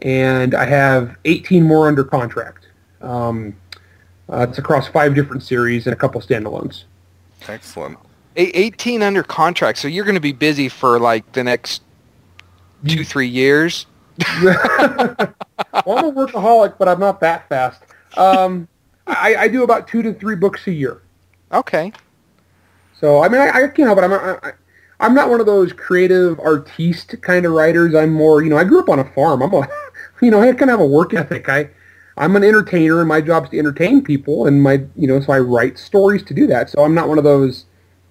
and 0.00 0.54
I 0.54 0.66
have 0.66 1.16
18 1.24 1.64
more 1.64 1.88
under 1.88 2.04
contract. 2.04 2.68
Um, 3.00 3.56
uh, 4.30 4.46
it's 4.48 4.58
across 4.58 4.86
five 4.86 5.14
different 5.14 5.42
series 5.42 5.86
and 5.86 5.94
a 5.94 5.96
couple 5.96 6.20
standalones. 6.20 6.84
Excellent. 7.48 7.98
A- 8.38 8.58
18 8.58 9.02
under 9.02 9.22
contract, 9.22 9.78
so 9.78 9.88
you're 9.88 10.04
going 10.04 10.14
to 10.14 10.20
be 10.20 10.32
busy 10.32 10.68
for 10.68 10.98
like 10.98 11.32
the 11.32 11.44
next 11.44 11.82
two, 12.86 13.04
three 13.04 13.28
years. 13.28 13.86
well, 14.42 14.54
I'm 15.86 16.04
a 16.04 16.12
workaholic, 16.12 16.78
but 16.78 16.88
I'm 16.88 17.00
not 17.00 17.20
that 17.20 17.48
fast. 17.48 17.82
Um, 18.16 18.68
I, 19.06 19.36
I 19.36 19.48
do 19.48 19.62
about 19.62 19.88
two 19.88 20.02
to 20.02 20.14
three 20.14 20.36
books 20.36 20.66
a 20.66 20.72
year. 20.72 21.02
Okay. 21.52 21.92
So 23.00 23.22
I 23.22 23.28
mean, 23.28 23.40
I, 23.40 23.48
I 23.48 23.68
can't 23.68 23.86
help 23.86 23.98
it. 23.98 24.04
I'm 24.04 24.10
not, 24.10 24.44
I, 24.44 24.52
I'm 25.00 25.14
not 25.14 25.30
one 25.30 25.40
of 25.40 25.46
those 25.46 25.72
creative 25.72 26.40
artiste 26.40 27.20
kind 27.22 27.46
of 27.46 27.52
writers. 27.52 27.94
I'm 27.94 28.12
more, 28.12 28.42
you 28.42 28.50
know, 28.50 28.56
I 28.56 28.64
grew 28.64 28.80
up 28.80 28.88
on 28.88 28.98
a 28.98 29.04
farm. 29.12 29.42
I'm 29.42 29.52
a, 29.52 29.68
you 30.22 30.30
know, 30.30 30.40
I 30.40 30.46
kind 30.46 30.62
of 30.62 30.70
have 30.70 30.80
a 30.80 30.86
work 30.86 31.14
ethic. 31.14 31.48
I, 31.48 31.70
I'm 32.16 32.34
an 32.34 32.42
entertainer, 32.42 32.98
and 32.98 33.08
my 33.08 33.20
job 33.20 33.44
is 33.44 33.50
to 33.50 33.58
entertain 33.58 34.02
people, 34.02 34.46
and 34.46 34.60
my, 34.60 34.84
you 34.96 35.06
know, 35.06 35.20
so 35.20 35.32
I 35.32 35.38
write 35.38 35.78
stories 35.78 36.24
to 36.24 36.34
do 36.34 36.48
that. 36.48 36.68
So 36.68 36.82
I'm 36.82 36.94
not 36.94 37.08
one 37.08 37.18
of 37.18 37.24
those, 37.24 37.66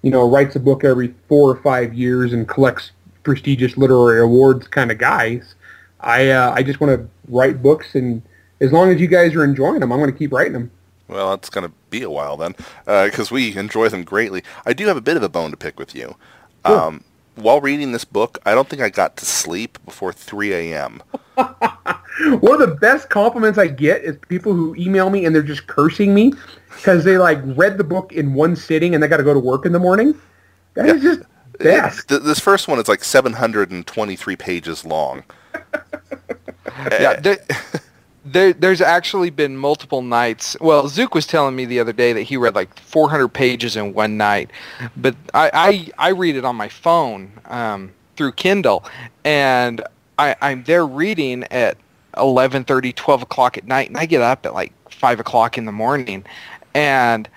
you 0.08 0.12
know, 0.12 0.26
writes 0.26 0.56
a 0.56 0.60
book 0.62 0.86
every 0.86 1.14
four 1.28 1.52
or 1.52 1.58
five 1.58 1.94
years 1.94 2.32
and 2.32 2.48
collects 2.48 2.92
prestigious 3.24 3.76
literary 3.76 4.22
awards 4.22 4.66
kind 4.66 4.90
of 4.90 4.98
guys. 4.98 5.56
I, 6.00 6.30
uh, 6.30 6.54
I 6.56 6.64
just 6.64 6.80
want 6.80 6.98
to 6.98 7.10
write 7.28 7.62
books, 7.62 7.94
and 7.94 8.22
as 8.62 8.72
long 8.72 8.90
as 8.90 9.02
you 9.02 9.08
guys 9.08 9.36
are 9.36 9.44
enjoying 9.44 9.82
them, 9.82 9.92
I'm 9.92 10.00
going 10.00 10.10
to 10.10 10.18
keep 10.18 10.32
writing 10.32 10.54
them. 10.54 10.72
Well, 11.10 11.32
that's 11.32 11.50
going 11.50 11.68
to 11.68 11.74
be 11.90 12.04
a 12.04 12.10
while 12.10 12.38
then, 12.38 12.56
because 12.86 13.34
uh, 13.34 13.36
we 13.36 13.58
enjoy 13.58 13.90
them 13.90 14.06
greatly. 14.06 14.44
I 14.66 14.72
do 14.72 14.88
have 14.88 14.96
a 14.96 15.02
bit 15.02 15.18
of 15.18 15.24
a 15.24 15.28
bone 15.28 15.52
to 15.52 15.58
pick 15.58 15.78
with 15.78 15.94
you. 15.94 16.16
Sure. 16.66 16.80
Um, 16.80 17.04
while 17.36 17.60
reading 17.60 17.92
this 17.92 18.06
book, 18.06 18.40
I 18.46 18.56
don't 18.56 18.70
think 18.70 18.82
I 18.82 18.88
got 18.88 19.18
to 19.18 19.26
sleep 19.26 19.78
before 19.84 20.14
3 20.14 20.54
a.m. 20.54 21.04
One 21.36 22.62
of 22.62 22.70
the 22.70 22.78
best 22.80 23.10
compliments 23.10 23.60
I 23.60 23.68
get 23.68 24.06
is 24.06 24.16
people 24.30 24.54
who 24.54 24.74
email 24.76 25.10
me 25.10 25.26
and 25.26 25.36
they're 25.36 25.44
just 25.44 25.68
cursing 25.68 26.16
me 26.16 26.32
because 26.78 27.04
they 27.04 27.18
like 27.18 27.40
read 27.44 27.78
the 27.78 27.84
book 27.84 28.14
in 28.14 28.34
one 28.34 28.56
sitting 28.56 28.94
and 28.94 29.04
they 29.04 29.08
got 29.08 29.18
to 29.18 29.24
go 29.24 29.34
to 29.34 29.40
work 29.40 29.66
in 29.66 29.72
the 29.72 29.80
morning. 29.80 30.20
That 30.76 30.88
is 30.88 31.02
just 31.02 31.22
best. 31.60 32.08
Th- 32.08 32.22
this 32.22 32.40
first 32.40 32.68
one 32.68 32.80
is 32.80 32.88
like 32.88 33.04
723 33.04 34.36
pages 34.36 34.86
long. 34.86 35.24
Yeah, 36.92 37.20
there, 37.20 37.40
there, 38.26 38.54
there's 38.54 38.82
actually 38.82 39.32
been 39.32 39.58
multiple 39.58 40.04
nights. 40.04 40.56
Well, 40.62 40.88
Zook 40.88 41.16
was 41.16 41.26
telling 41.26 41.56
me 41.56 41.66
the 41.66 41.80
other 41.80 41.94
day 41.94 42.14
that 42.14 42.22
he 42.22 42.38
read 42.38 42.54
like 42.54 42.78
400 42.80 43.30
pages 43.30 43.76
in 43.76 43.94
one 43.94 44.16
night, 44.16 44.52
but 44.96 45.16
I 45.34 45.90
I, 45.98 46.10
I 46.10 46.10
read 46.10 46.36
it 46.36 46.46
on 46.46 46.56
my 46.56 46.70
phone 46.70 47.32
um, 47.46 47.94
through 48.16 48.34
Kindle, 48.34 48.86
and 49.26 49.82
I, 50.20 50.36
I'm 50.42 50.64
there 50.66 50.86
reading 50.86 51.46
at 51.46 51.78
11:30, 52.14 52.94
12 52.94 53.22
o'clock 53.24 53.58
at 53.58 53.66
night, 53.66 53.88
and 53.88 53.98
I 53.98 54.06
get 54.06 54.22
up 54.22 54.46
at 54.46 54.54
like 54.54 54.74
five 54.92 55.20
o'clock 55.20 55.58
in 55.58 55.66
the 55.66 55.72
morning, 55.72 56.26
and 56.78 57.28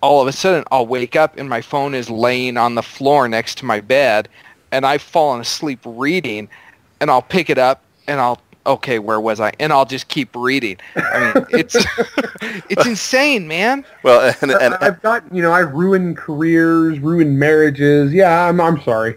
all 0.00 0.22
of 0.22 0.28
a 0.28 0.32
sudden 0.32 0.64
I'll 0.70 0.86
wake 0.86 1.16
up 1.16 1.36
and 1.36 1.48
my 1.48 1.60
phone 1.60 1.92
is 1.92 2.08
laying 2.08 2.56
on 2.56 2.76
the 2.76 2.82
floor 2.82 3.28
next 3.28 3.58
to 3.58 3.64
my 3.64 3.80
bed, 3.80 4.28
and 4.70 4.86
I've 4.86 5.02
fallen 5.02 5.40
asleep 5.40 5.80
reading, 5.84 6.48
and 7.00 7.10
I'll 7.10 7.20
pick 7.20 7.50
it 7.50 7.58
up 7.58 7.82
and 8.06 8.20
I'll 8.20 8.40
okay, 8.66 8.98
where 9.00 9.20
was 9.20 9.40
I? 9.40 9.52
And 9.58 9.72
I'll 9.72 9.86
just 9.86 10.06
keep 10.08 10.28
reading. 10.36 10.76
I 10.94 11.34
mean, 11.34 11.46
it's 11.50 11.74
it's 12.70 12.86
insane, 12.86 13.48
man. 13.48 13.84
Well, 14.04 14.32
and, 14.40 14.52
and, 14.52 14.74
I- 14.74 14.86
I've 14.86 15.02
got, 15.02 15.24
you 15.34 15.42
know, 15.42 15.50
I 15.50 15.60
ruined 15.60 16.16
careers, 16.16 17.00
ruined 17.00 17.38
marriages. 17.38 18.12
Yeah, 18.12 18.48
I'm, 18.48 18.60
I'm 18.60 18.80
sorry. 18.82 19.16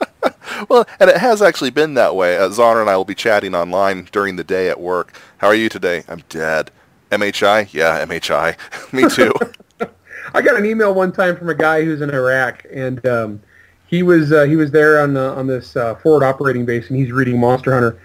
well, 0.70 0.86
and 0.98 1.10
it 1.10 1.18
has 1.18 1.42
actually 1.42 1.70
been 1.70 1.94
that 1.94 2.16
way. 2.16 2.38
Uh, 2.38 2.48
Zara 2.48 2.80
and 2.80 2.88
I 2.88 2.96
will 2.96 3.04
be 3.04 3.14
chatting 3.16 3.54
online 3.54 4.08
during 4.12 4.36
the 4.36 4.44
day 4.44 4.70
at 4.70 4.80
work. 4.80 5.12
How 5.38 5.48
are 5.48 5.54
you 5.54 5.68
today? 5.68 6.04
I'm 6.08 6.22
dead. 6.30 6.70
MHI? 7.10 7.72
Yeah, 7.72 8.04
MHI. 8.04 8.56
Me 8.92 9.08
too. 9.08 9.32
I 10.34 10.42
got 10.42 10.56
an 10.56 10.66
email 10.66 10.92
one 10.94 11.12
time 11.12 11.36
from 11.36 11.48
a 11.48 11.54
guy 11.54 11.84
who's 11.84 12.00
in 12.00 12.10
Iraq, 12.10 12.66
and 12.70 13.04
um, 13.06 13.40
he 13.86 14.02
was 14.02 14.32
uh, 14.32 14.44
he 14.44 14.56
was 14.56 14.70
there 14.70 15.00
on 15.00 15.16
uh, 15.16 15.32
on 15.34 15.46
this 15.46 15.76
uh, 15.76 15.94
forward 15.96 16.22
operating 16.22 16.66
base, 16.66 16.88
and 16.88 16.98
he's 16.98 17.10
reading 17.10 17.40
Monster 17.40 17.72
Hunter, 17.72 17.98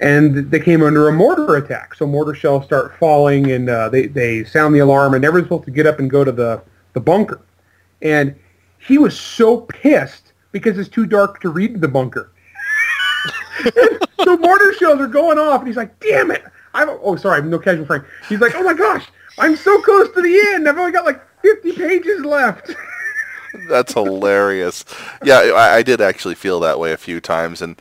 and 0.00 0.50
they 0.50 0.60
came 0.60 0.82
under 0.82 1.08
a 1.08 1.12
mortar 1.12 1.56
attack. 1.56 1.94
So 1.94 2.06
mortar 2.06 2.34
shells 2.34 2.64
start 2.64 2.96
falling, 2.98 3.50
and 3.50 3.68
uh, 3.68 3.90
they 3.90 4.06
they 4.06 4.44
sound 4.44 4.74
the 4.74 4.78
alarm, 4.78 5.14
and 5.14 5.24
everyone's 5.24 5.48
supposed 5.48 5.64
to 5.66 5.70
get 5.70 5.86
up 5.86 5.98
and 5.98 6.10
go 6.10 6.24
to 6.24 6.32
the 6.32 6.62
the 6.94 7.00
bunker, 7.00 7.42
and 8.00 8.34
he 8.78 8.96
was 8.96 9.18
so 9.18 9.60
pissed 9.62 10.32
because 10.52 10.78
it's 10.78 10.88
too 10.88 11.06
dark 11.06 11.40
to 11.40 11.50
read 11.50 11.80
the 11.80 11.88
bunker. 11.88 12.32
so 14.24 14.36
mortar 14.38 14.72
shells 14.72 15.00
are 15.00 15.06
going 15.06 15.38
off, 15.38 15.60
and 15.60 15.68
he's 15.68 15.76
like, 15.76 15.98
"Damn 16.00 16.30
it!" 16.30 16.42
I'm 16.76 16.90
oh 17.02 17.16
sorry, 17.16 17.42
no 17.42 17.58
casual 17.58 17.86
Frank. 17.86 18.04
He's 18.28 18.40
like, 18.40 18.54
"Oh 18.54 18.62
my 18.62 18.74
gosh, 18.74 19.06
I'm 19.38 19.56
so 19.56 19.80
close 19.80 20.12
to 20.12 20.20
the 20.20 20.42
end. 20.54 20.68
I've 20.68 20.76
only 20.76 20.92
got 20.92 21.06
like 21.06 21.22
50 21.42 21.72
pages 21.72 22.24
left." 22.24 22.74
That's 23.68 23.94
hilarious. 23.94 24.84
Yeah, 25.24 25.38
I, 25.38 25.76
I 25.76 25.82
did 25.82 26.02
actually 26.02 26.34
feel 26.34 26.60
that 26.60 26.78
way 26.78 26.92
a 26.92 26.98
few 26.98 27.20
times, 27.20 27.62
and 27.62 27.80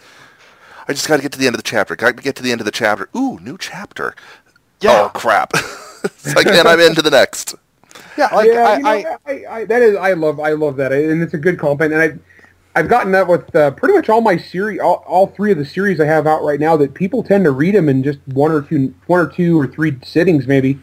I 0.88 0.94
just 0.94 1.10
got 1.10 1.18
to 1.18 1.22
get 1.22 1.34
to 1.34 1.38
the 1.38 1.46
end 1.46 1.56
of 1.56 1.60
the 1.60 1.70
chapter. 1.70 1.96
Got 1.98 2.16
to 2.16 2.24
get 2.24 2.38
to 2.38 2.44
the 2.44 2.54
end 2.54 2.62
of 2.62 2.66
the 2.66 2.72
chapter. 2.72 3.10
Ooh, 3.14 3.38
new 3.42 3.58
chapter. 3.58 4.16
Yeah. 4.80 5.04
Oh 5.04 5.10
crap! 5.10 5.52
it's 6.04 6.34
like, 6.34 6.48
and 6.48 6.68
I'm 6.68 6.80
into 6.80 7.02
the 7.02 7.12
next. 7.12 7.56
Yeah, 8.18 8.34
like 8.34 8.50
yeah, 8.50 8.64
I, 8.64 8.78
you 8.78 9.04
know, 9.04 9.18
I, 9.26 9.32
I, 9.32 9.46
I, 9.58 9.66
that 9.66 9.82
is, 9.82 9.98
I 9.98 10.14
love, 10.14 10.40
I 10.40 10.52
love 10.52 10.78
that, 10.78 10.94
and 10.94 11.22
it's 11.22 11.34
a 11.34 11.38
good 11.38 11.60
compliment. 11.60 12.02
And 12.02 12.14
I, 12.14 12.35
I've 12.76 12.90
gotten 12.90 13.14
that 13.14 13.28
with 13.28 13.56
uh, 13.56 13.72
pretty 13.72 13.96
much 13.96 14.10
all 14.10 14.20
my 14.20 14.36
series, 14.36 14.82
all, 14.82 15.04
all 15.08 15.28
three 15.28 15.52
of 15.52 15.58
the 15.58 15.66
series 15.66 16.02
I 16.02 16.06
have 16.06 16.28
out 16.28 16.44
right 16.44 16.60
now. 16.60 16.76
That 16.76 16.94
people 16.94 17.24
tend 17.24 17.46
to 17.46 17.52
read 17.52 17.74
them 17.74 17.88
in 17.88 18.04
just 18.04 18.20
one 18.26 18.52
or 18.52 18.62
two, 18.62 18.94
one 19.08 19.20
or 19.22 19.28
two 19.28 19.60
or 19.60 19.66
three 19.66 19.98
sittings, 20.04 20.46
maybe. 20.46 20.80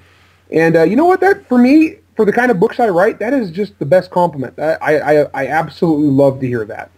And 0.50 0.76
uh, 0.76 0.82
you 0.84 0.96
know 0.96 1.04
what? 1.04 1.20
That 1.20 1.46
for 1.48 1.58
me, 1.58 1.98
for 2.16 2.24
the 2.24 2.32
kind 2.32 2.50
of 2.50 2.58
books 2.58 2.80
I 2.80 2.88
write, 2.88 3.18
that 3.18 3.34
is 3.34 3.50
just 3.50 3.78
the 3.78 3.86
best 3.86 4.10
compliment. 4.10 4.58
I, 4.58 4.74
I, 4.74 5.12
I 5.34 5.46
absolutely 5.48 6.08
love 6.08 6.40
to 6.40 6.46
hear 6.46 6.64
that. 6.64 6.90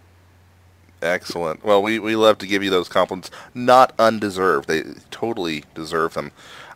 Excellent. 1.02 1.62
Well, 1.64 1.82
we, 1.82 1.98
we 1.98 2.16
love 2.16 2.38
to 2.38 2.46
give 2.46 2.62
you 2.62 2.70
those 2.70 2.88
compliments, 2.88 3.30
not 3.52 3.92
undeserved. 3.98 4.68
They 4.68 4.84
totally 5.10 5.64
deserve 5.74 6.14
them. 6.14 6.32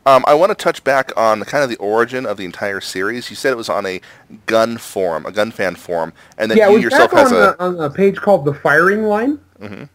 Um, 0.06 0.24
I 0.26 0.34
want 0.34 0.50
to 0.50 0.54
touch 0.54 0.82
back 0.84 1.12
on 1.16 1.40
the, 1.40 1.44
kind 1.44 1.62
of 1.62 1.68
the 1.70 1.76
origin 1.76 2.24
of 2.24 2.36
the 2.38 2.44
entire 2.44 2.80
series. 2.80 3.28
You 3.30 3.36
said 3.36 3.52
it 3.52 3.56
was 3.56 3.68
on 3.68 3.84
a 3.84 4.00
gun 4.46 4.78
forum, 4.78 5.26
a 5.26 5.32
gun 5.32 5.50
fan 5.50 5.74
forum, 5.74 6.12
and 6.38 6.50
then 6.50 6.56
yeah, 6.58 6.68
you 6.68 6.74
was 6.74 6.82
yourself 6.82 7.10
has 7.12 7.32
on, 7.32 7.42
a. 7.42 7.56
on 7.58 7.80
a 7.80 7.90
page 7.90 8.16
called 8.16 8.44
the 8.44 8.54
Firing 8.54 9.02
Line, 9.04 9.38
Mhm. 9.60 9.88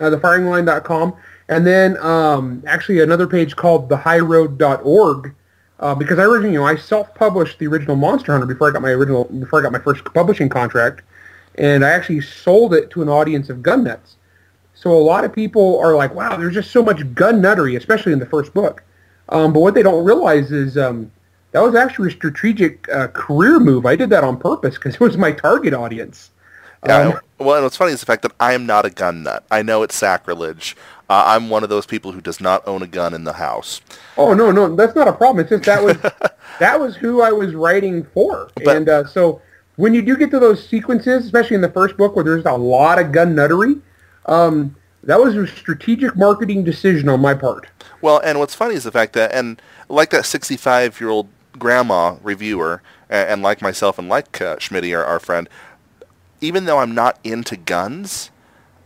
uh, 0.00 0.04
thefiringline.com, 0.10 1.14
and 1.48 1.66
then 1.66 1.96
um, 1.98 2.62
actually 2.66 3.00
another 3.00 3.26
page 3.26 3.56
called 3.56 3.88
thehighroad.org, 3.88 5.34
uh, 5.80 5.94
because 5.94 6.18
I 6.18 6.24
originally, 6.24 6.52
you 6.52 6.60
know, 6.60 6.66
I 6.66 6.76
self-published 6.76 7.58
the 7.58 7.66
original 7.66 7.96
Monster 7.96 8.32
Hunter 8.32 8.46
before 8.46 8.68
I 8.68 8.72
got 8.72 8.82
my 8.82 8.90
original, 8.90 9.24
before 9.24 9.58
I 9.58 9.62
got 9.62 9.72
my 9.72 9.78
first 9.80 10.04
publishing 10.04 10.48
contract, 10.48 11.02
and 11.56 11.84
I 11.84 11.90
actually 11.90 12.20
sold 12.20 12.72
it 12.74 12.90
to 12.90 13.02
an 13.02 13.08
audience 13.08 13.50
of 13.50 13.62
gun 13.62 13.82
nuts. 13.84 14.16
So 14.74 14.92
a 14.92 14.96
lot 14.98 15.24
of 15.24 15.32
people 15.32 15.78
are 15.80 15.94
like, 15.96 16.14
wow, 16.14 16.36
there's 16.36 16.54
just 16.54 16.70
so 16.70 16.82
much 16.82 17.14
gun 17.14 17.42
nuttery, 17.42 17.76
especially 17.76 18.12
in 18.12 18.18
the 18.18 18.26
first 18.26 18.54
book. 18.54 18.82
Um, 19.30 19.52
but 19.52 19.60
what 19.60 19.74
they 19.74 19.82
don't 19.82 20.04
realize 20.04 20.50
is 20.52 20.76
um, 20.76 21.10
that 21.52 21.60
was 21.60 21.74
actually 21.74 22.08
a 22.08 22.12
strategic 22.12 22.88
uh, 22.88 23.08
career 23.08 23.58
move. 23.60 23.86
I 23.86 23.96
did 23.96 24.10
that 24.10 24.24
on 24.24 24.36
purpose 24.36 24.74
because 24.76 24.94
it 24.96 25.00
was 25.00 25.16
my 25.16 25.32
target 25.32 25.72
audience. 25.74 26.30
Yeah, 26.86 27.08
Um, 27.08 27.20
well, 27.38 27.56
and 27.56 27.64
what's 27.64 27.76
funny 27.76 27.92
is 27.92 28.00
the 28.00 28.06
fact 28.06 28.22
that 28.22 28.32
I 28.40 28.54
am 28.54 28.64
not 28.66 28.86
a 28.86 28.90
gun 28.90 29.22
nut. 29.24 29.44
I 29.50 29.62
know 29.62 29.82
it's 29.82 29.94
sacrilege. 29.94 30.76
Uh, 31.10 31.24
I'm 31.26 31.50
one 31.50 31.62
of 31.62 31.68
those 31.68 31.84
people 31.86 32.12
who 32.12 32.20
does 32.20 32.40
not 32.40 32.66
own 32.66 32.82
a 32.82 32.86
gun 32.86 33.12
in 33.12 33.24
the 33.24 33.34
house. 33.34 33.80
Oh 34.16 34.32
no, 34.32 34.50
no, 34.50 34.74
that's 34.76 34.94
not 34.94 35.06
a 35.08 35.12
problem. 35.12 35.40
It's 35.40 35.50
just 35.50 35.64
that 35.64 35.82
was 35.82 35.96
that 36.60 36.80
was 36.80 36.96
who 36.96 37.20
I 37.20 37.32
was 37.32 37.54
writing 37.54 38.04
for, 38.14 38.50
But- 38.54 38.76
and 38.76 38.88
uh, 38.88 39.06
so 39.06 39.42
when 39.76 39.92
you 39.92 40.02
do 40.02 40.16
get 40.16 40.30
to 40.30 40.38
those 40.38 40.66
sequences, 40.66 41.24
especially 41.24 41.56
in 41.56 41.62
the 41.62 41.70
first 41.70 41.96
book 41.96 42.14
where 42.14 42.24
there's 42.24 42.44
a 42.46 42.52
lot 42.52 42.98
of 42.98 43.12
gun 43.12 43.34
nuttery, 43.34 43.80
um, 44.26 44.74
that 45.04 45.20
was 45.20 45.36
a 45.36 45.46
strategic 45.46 46.16
marketing 46.16 46.64
decision 46.64 47.08
on 47.08 47.20
my 47.20 47.34
part. 47.34 47.66
Well, 48.00 48.20
and 48.24 48.38
what's 48.38 48.54
funny 48.54 48.74
is 48.74 48.84
the 48.84 48.92
fact 48.92 49.12
that, 49.14 49.32
and 49.32 49.60
like 49.88 50.10
that 50.10 50.24
65-year-old 50.24 51.28
grandma 51.58 52.16
reviewer, 52.22 52.82
and, 53.08 53.28
and 53.28 53.42
like 53.42 53.62
myself 53.62 53.98
and 53.98 54.08
like 54.08 54.40
uh, 54.40 54.56
Schmitty, 54.56 54.96
our, 54.96 55.04
our 55.04 55.20
friend, 55.20 55.48
even 56.40 56.64
though 56.64 56.78
I'm 56.78 56.94
not 56.94 57.18
into 57.24 57.56
guns, 57.56 58.30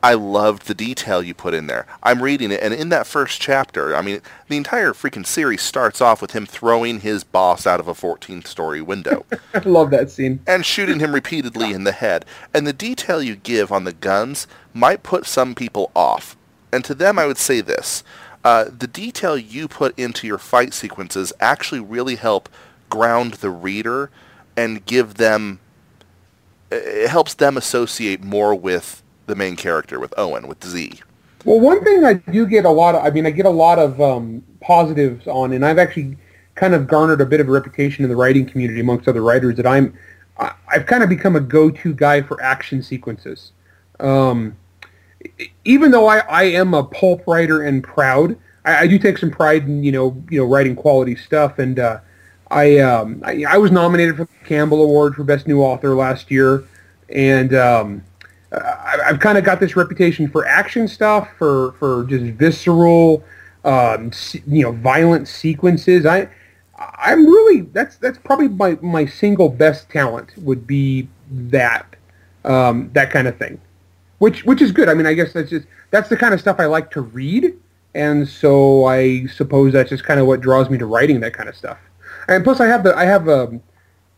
I 0.04 0.12
loved 0.12 0.66
the 0.66 0.74
detail 0.74 1.22
you 1.22 1.32
put 1.32 1.54
in 1.54 1.66
there. 1.66 1.86
I'm 2.02 2.22
reading 2.22 2.52
it, 2.52 2.60
and 2.62 2.74
in 2.74 2.90
that 2.90 3.06
first 3.06 3.40
chapter, 3.40 3.96
I 3.96 4.02
mean, 4.02 4.20
the 4.48 4.58
entire 4.58 4.92
freaking 4.92 5.26
series 5.26 5.62
starts 5.62 6.02
off 6.02 6.20
with 6.20 6.32
him 6.32 6.44
throwing 6.44 7.00
his 7.00 7.24
boss 7.24 7.66
out 7.66 7.80
of 7.80 7.88
a 7.88 7.94
14th 7.94 8.46
story 8.46 8.82
window. 8.82 9.24
I 9.54 9.60
love 9.60 9.90
that 9.92 10.10
scene. 10.10 10.40
And 10.46 10.66
shooting 10.66 11.00
him 11.00 11.14
repeatedly 11.14 11.72
in 11.72 11.84
the 11.84 11.92
head. 11.92 12.26
And 12.52 12.66
the 12.66 12.74
detail 12.74 13.22
you 13.22 13.34
give 13.34 13.72
on 13.72 13.84
the 13.84 13.94
guns 13.94 14.46
might 14.74 15.02
put 15.02 15.24
some 15.24 15.54
people 15.54 15.90
off. 15.96 16.36
And 16.70 16.84
to 16.84 16.94
them, 16.94 17.18
I 17.18 17.24
would 17.24 17.38
say 17.38 17.62
this. 17.62 18.04
Uh, 18.44 18.64
the 18.64 18.86
detail 18.86 19.38
you 19.38 19.68
put 19.68 19.98
into 19.98 20.26
your 20.26 20.36
fight 20.36 20.74
sequences 20.74 21.32
actually 21.40 21.80
really 21.80 22.16
help 22.16 22.50
ground 22.90 23.34
the 23.34 23.48
reader 23.48 24.10
and 24.54 24.84
give 24.84 25.14
them 25.14 25.60
it 26.70 27.08
helps 27.08 27.34
them 27.34 27.56
associate 27.56 28.22
more 28.22 28.54
with 28.54 29.02
the 29.26 29.34
main 29.34 29.56
character 29.56 29.98
with 29.98 30.14
Owen 30.16 30.46
with 30.46 30.64
Z. 30.64 31.00
Well, 31.44 31.60
one 31.60 31.84
thing 31.84 32.04
I 32.04 32.14
do 32.14 32.46
get 32.46 32.64
a 32.64 32.70
lot 32.70 32.94
of, 32.94 33.04
I 33.04 33.10
mean, 33.10 33.26
I 33.26 33.30
get 33.30 33.46
a 33.46 33.50
lot 33.50 33.78
of 33.78 34.00
um, 34.00 34.42
positives 34.60 35.26
on, 35.26 35.52
and 35.52 35.64
I've 35.64 35.78
actually 35.78 36.16
kind 36.54 36.74
of 36.74 36.86
garnered 36.86 37.20
a 37.20 37.26
bit 37.26 37.40
of 37.40 37.48
a 37.48 37.50
reputation 37.50 38.04
in 38.04 38.10
the 38.10 38.16
writing 38.16 38.46
community 38.46 38.80
amongst 38.80 39.08
other 39.08 39.22
writers 39.22 39.56
that 39.56 39.66
I'm, 39.66 39.96
I've 40.38 40.86
kind 40.86 41.02
of 41.02 41.08
become 41.08 41.36
a 41.36 41.40
go-to 41.40 41.92
guy 41.94 42.22
for 42.22 42.40
action 42.42 42.82
sequences. 42.82 43.52
Um, 44.00 44.56
even 45.64 45.90
though 45.90 46.06
I, 46.06 46.18
I 46.20 46.42
am 46.44 46.74
a 46.74 46.84
pulp 46.84 47.26
writer 47.26 47.62
and 47.62 47.82
proud, 47.82 48.36
I, 48.64 48.78
I, 48.78 48.86
do 48.86 48.98
take 48.98 49.18
some 49.18 49.30
pride 49.30 49.64
in 49.64 49.84
you 49.84 49.92
know 49.92 50.22
you 50.30 50.40
know 50.40 50.46
writing 50.46 50.74
quality 50.74 51.14
stuff, 51.16 51.58
and 51.58 51.78
uh, 51.78 52.00
I, 52.50 52.78
um, 52.78 53.22
I, 53.24 53.44
I 53.48 53.58
was 53.58 53.70
nominated 53.70 54.16
for 54.16 54.24
the 54.24 54.46
Campbell 54.46 54.82
Award 54.82 55.14
for 55.14 55.24
Best 55.24 55.46
New 55.46 55.62
Author 55.62 55.94
last 55.94 56.30
year, 56.30 56.64
and 57.08 57.54
um, 57.54 58.02
I, 58.62 59.06
have 59.06 59.20
kind 59.20 59.38
of 59.38 59.44
got 59.44 59.60
this 59.60 59.76
reputation 59.76 60.28
for 60.28 60.46
action 60.46 60.88
stuff, 60.88 61.28
for 61.38 61.72
for 61.72 62.04
just 62.04 62.24
visceral, 62.24 63.24
um, 63.64 64.10
you 64.46 64.62
know, 64.62 64.72
violent 64.72 65.28
sequences. 65.28 66.06
I 66.06 66.28
I'm 66.78 67.26
really 67.26 67.62
that's 67.62 67.96
that's 67.96 68.18
probably 68.18 68.48
my 68.48 68.78
my 68.82 69.06
single 69.06 69.48
best 69.48 69.90
talent 69.90 70.32
would 70.38 70.66
be 70.66 71.08
that 71.30 71.96
um, 72.44 72.90
that 72.92 73.10
kind 73.10 73.28
of 73.28 73.36
thing, 73.36 73.60
which 74.18 74.44
which 74.44 74.60
is 74.60 74.72
good. 74.72 74.88
I 74.88 74.94
mean, 74.94 75.06
I 75.06 75.14
guess 75.14 75.32
that's 75.32 75.50
just 75.50 75.66
that's 75.90 76.08
the 76.08 76.16
kind 76.16 76.34
of 76.34 76.40
stuff 76.40 76.58
I 76.58 76.66
like 76.66 76.90
to 76.92 77.00
read, 77.00 77.56
and 77.94 78.28
so 78.28 78.84
I 78.86 79.26
suppose 79.26 79.72
that's 79.72 79.90
just 79.90 80.04
kind 80.04 80.20
of 80.20 80.26
what 80.26 80.40
draws 80.40 80.68
me 80.70 80.78
to 80.78 80.86
writing 80.86 81.20
that 81.20 81.34
kind 81.34 81.48
of 81.48 81.56
stuff. 81.56 81.78
And 82.28 82.42
plus, 82.42 82.60
I 82.60 82.66
have 82.66 82.84
the 82.84 82.96
I 82.96 83.04
have 83.04 83.28
um, 83.28 83.62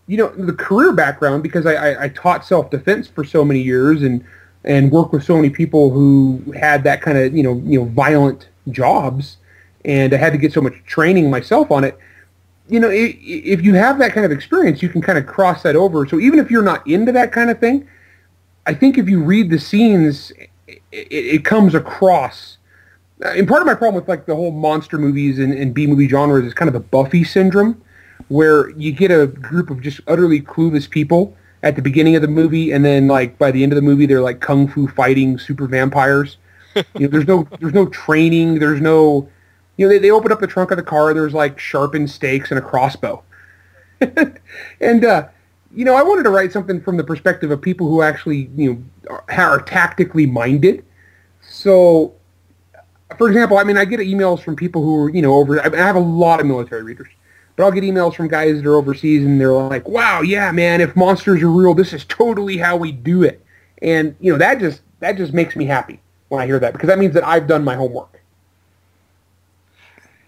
you 0.06 0.16
know, 0.16 0.28
the 0.28 0.52
career 0.52 0.92
background 0.92 1.42
because 1.42 1.66
I, 1.66 1.74
I, 1.74 2.04
I 2.04 2.08
taught 2.08 2.44
self-defense 2.44 3.08
for 3.08 3.24
so 3.24 3.44
many 3.44 3.60
years 3.60 4.02
and 4.02 4.24
and 4.64 4.90
worked 4.90 5.12
with 5.12 5.22
so 5.22 5.36
many 5.36 5.48
people 5.48 5.90
who 5.90 6.42
had 6.58 6.82
that 6.84 7.00
kind 7.00 7.16
of 7.18 7.36
you 7.36 7.42
know 7.42 7.60
you 7.64 7.80
know 7.80 7.86
violent 7.86 8.48
jobs, 8.70 9.38
and 9.84 10.12
I 10.12 10.16
had 10.16 10.32
to 10.32 10.38
get 10.38 10.52
so 10.52 10.60
much 10.60 10.74
training 10.86 11.30
myself 11.30 11.70
on 11.70 11.84
it. 11.84 11.98
You 12.68 12.80
know, 12.80 12.90
if 12.90 13.62
you 13.62 13.74
have 13.74 13.98
that 13.98 14.12
kind 14.12 14.26
of 14.26 14.32
experience, 14.32 14.82
you 14.82 14.88
can 14.88 15.00
kind 15.00 15.18
of 15.18 15.26
cross 15.26 15.62
that 15.62 15.76
over. 15.76 16.04
So 16.04 16.18
even 16.18 16.40
if 16.40 16.50
you're 16.50 16.62
not 16.62 16.84
into 16.84 17.12
that 17.12 17.30
kind 17.30 17.48
of 17.48 17.60
thing, 17.60 17.88
I 18.66 18.74
think 18.74 18.98
if 18.98 19.08
you 19.08 19.22
read 19.22 19.50
the 19.50 19.60
scenes, 19.60 20.32
it, 20.66 20.82
it 20.90 21.44
comes 21.44 21.76
across. 21.76 22.58
And 23.20 23.46
part 23.46 23.62
of 23.62 23.66
my 23.66 23.74
problem 23.74 23.94
with 23.94 24.08
like 24.08 24.26
the 24.26 24.34
whole 24.34 24.50
monster 24.50 24.98
movies 24.98 25.38
and, 25.38 25.52
and 25.52 25.72
B 25.72 25.86
movie 25.86 26.08
genres 26.08 26.44
is 26.44 26.54
kind 26.54 26.68
of 26.68 26.72
the 26.72 26.80
Buffy 26.80 27.22
syndrome 27.22 27.80
where 28.28 28.70
you 28.70 28.92
get 28.92 29.10
a 29.10 29.26
group 29.26 29.70
of 29.70 29.80
just 29.80 30.00
utterly 30.06 30.40
clueless 30.40 30.88
people 30.88 31.36
at 31.62 31.76
the 31.76 31.82
beginning 31.82 32.16
of 32.16 32.22
the 32.22 32.28
movie, 32.28 32.72
and 32.72 32.84
then 32.84 33.08
like 33.08 33.38
by 33.38 33.50
the 33.50 33.62
end 33.62 33.72
of 33.72 33.76
the 33.76 33.82
movie, 33.82 34.06
they're 34.06 34.20
like 34.20 34.40
kung 34.40 34.68
fu 34.68 34.88
fighting 34.88 35.38
super 35.38 35.66
vampires. 35.66 36.38
you 36.74 36.82
know, 37.00 37.08
there's 37.08 37.26
no 37.26 37.48
there's 37.60 37.74
no 37.74 37.86
training. 37.86 38.58
There's 38.58 38.80
no, 38.80 39.28
you 39.76 39.86
know, 39.86 39.92
they, 39.92 39.98
they 39.98 40.10
open 40.10 40.32
up 40.32 40.40
the 40.40 40.46
trunk 40.46 40.70
of 40.70 40.76
the 40.76 40.82
car. 40.82 41.14
There's 41.14 41.34
like 41.34 41.58
sharpened 41.58 42.10
stakes 42.10 42.50
and 42.50 42.58
a 42.58 42.62
crossbow. 42.62 43.22
and 44.80 45.04
uh, 45.04 45.28
you 45.74 45.84
know, 45.84 45.94
I 45.94 46.02
wanted 46.02 46.24
to 46.24 46.30
write 46.30 46.52
something 46.52 46.80
from 46.80 46.96
the 46.96 47.04
perspective 47.04 47.50
of 47.50 47.62
people 47.62 47.88
who 47.88 48.02
actually 48.02 48.50
you 48.56 48.72
know 48.72 49.14
are, 49.14 49.24
are 49.28 49.60
tactically 49.62 50.26
minded. 50.26 50.84
So, 51.40 52.14
for 53.16 53.28
example, 53.28 53.56
I 53.56 53.64
mean, 53.64 53.78
I 53.78 53.84
get 53.84 54.00
emails 54.00 54.42
from 54.42 54.56
people 54.56 54.82
who 54.82 55.04
are 55.04 55.10
you 55.10 55.22
know 55.22 55.34
over. 55.34 55.60
I 55.60 55.76
have 55.76 55.96
a 55.96 56.00
lot 56.00 56.40
of 56.40 56.46
military 56.46 56.82
readers 56.82 57.08
but 57.56 57.64
I'll 57.64 57.72
get 57.72 57.84
emails 57.84 58.14
from 58.14 58.28
guys 58.28 58.56
that 58.56 58.66
are 58.68 58.76
overseas 58.76 59.24
and 59.24 59.40
they're 59.40 59.52
like, 59.52 59.88
wow, 59.88 60.20
yeah, 60.20 60.52
man, 60.52 60.80
if 60.80 60.94
monsters 60.94 61.42
are 61.42 61.50
real, 61.50 61.74
this 61.74 61.92
is 61.92 62.04
totally 62.04 62.58
how 62.58 62.76
we 62.76 62.92
do 62.92 63.22
it. 63.22 63.42
And, 63.82 64.14
you 64.20 64.30
know, 64.30 64.38
that 64.38 64.60
just, 64.60 64.82
that 65.00 65.16
just 65.16 65.32
makes 65.32 65.56
me 65.56 65.64
happy 65.64 66.00
when 66.28 66.42
I 66.42 66.46
hear 66.46 66.58
that 66.58 66.72
because 66.72 66.88
that 66.88 66.98
means 66.98 67.14
that 67.14 67.26
I've 67.26 67.46
done 67.46 67.64
my 67.64 67.74
homework. 67.74 68.20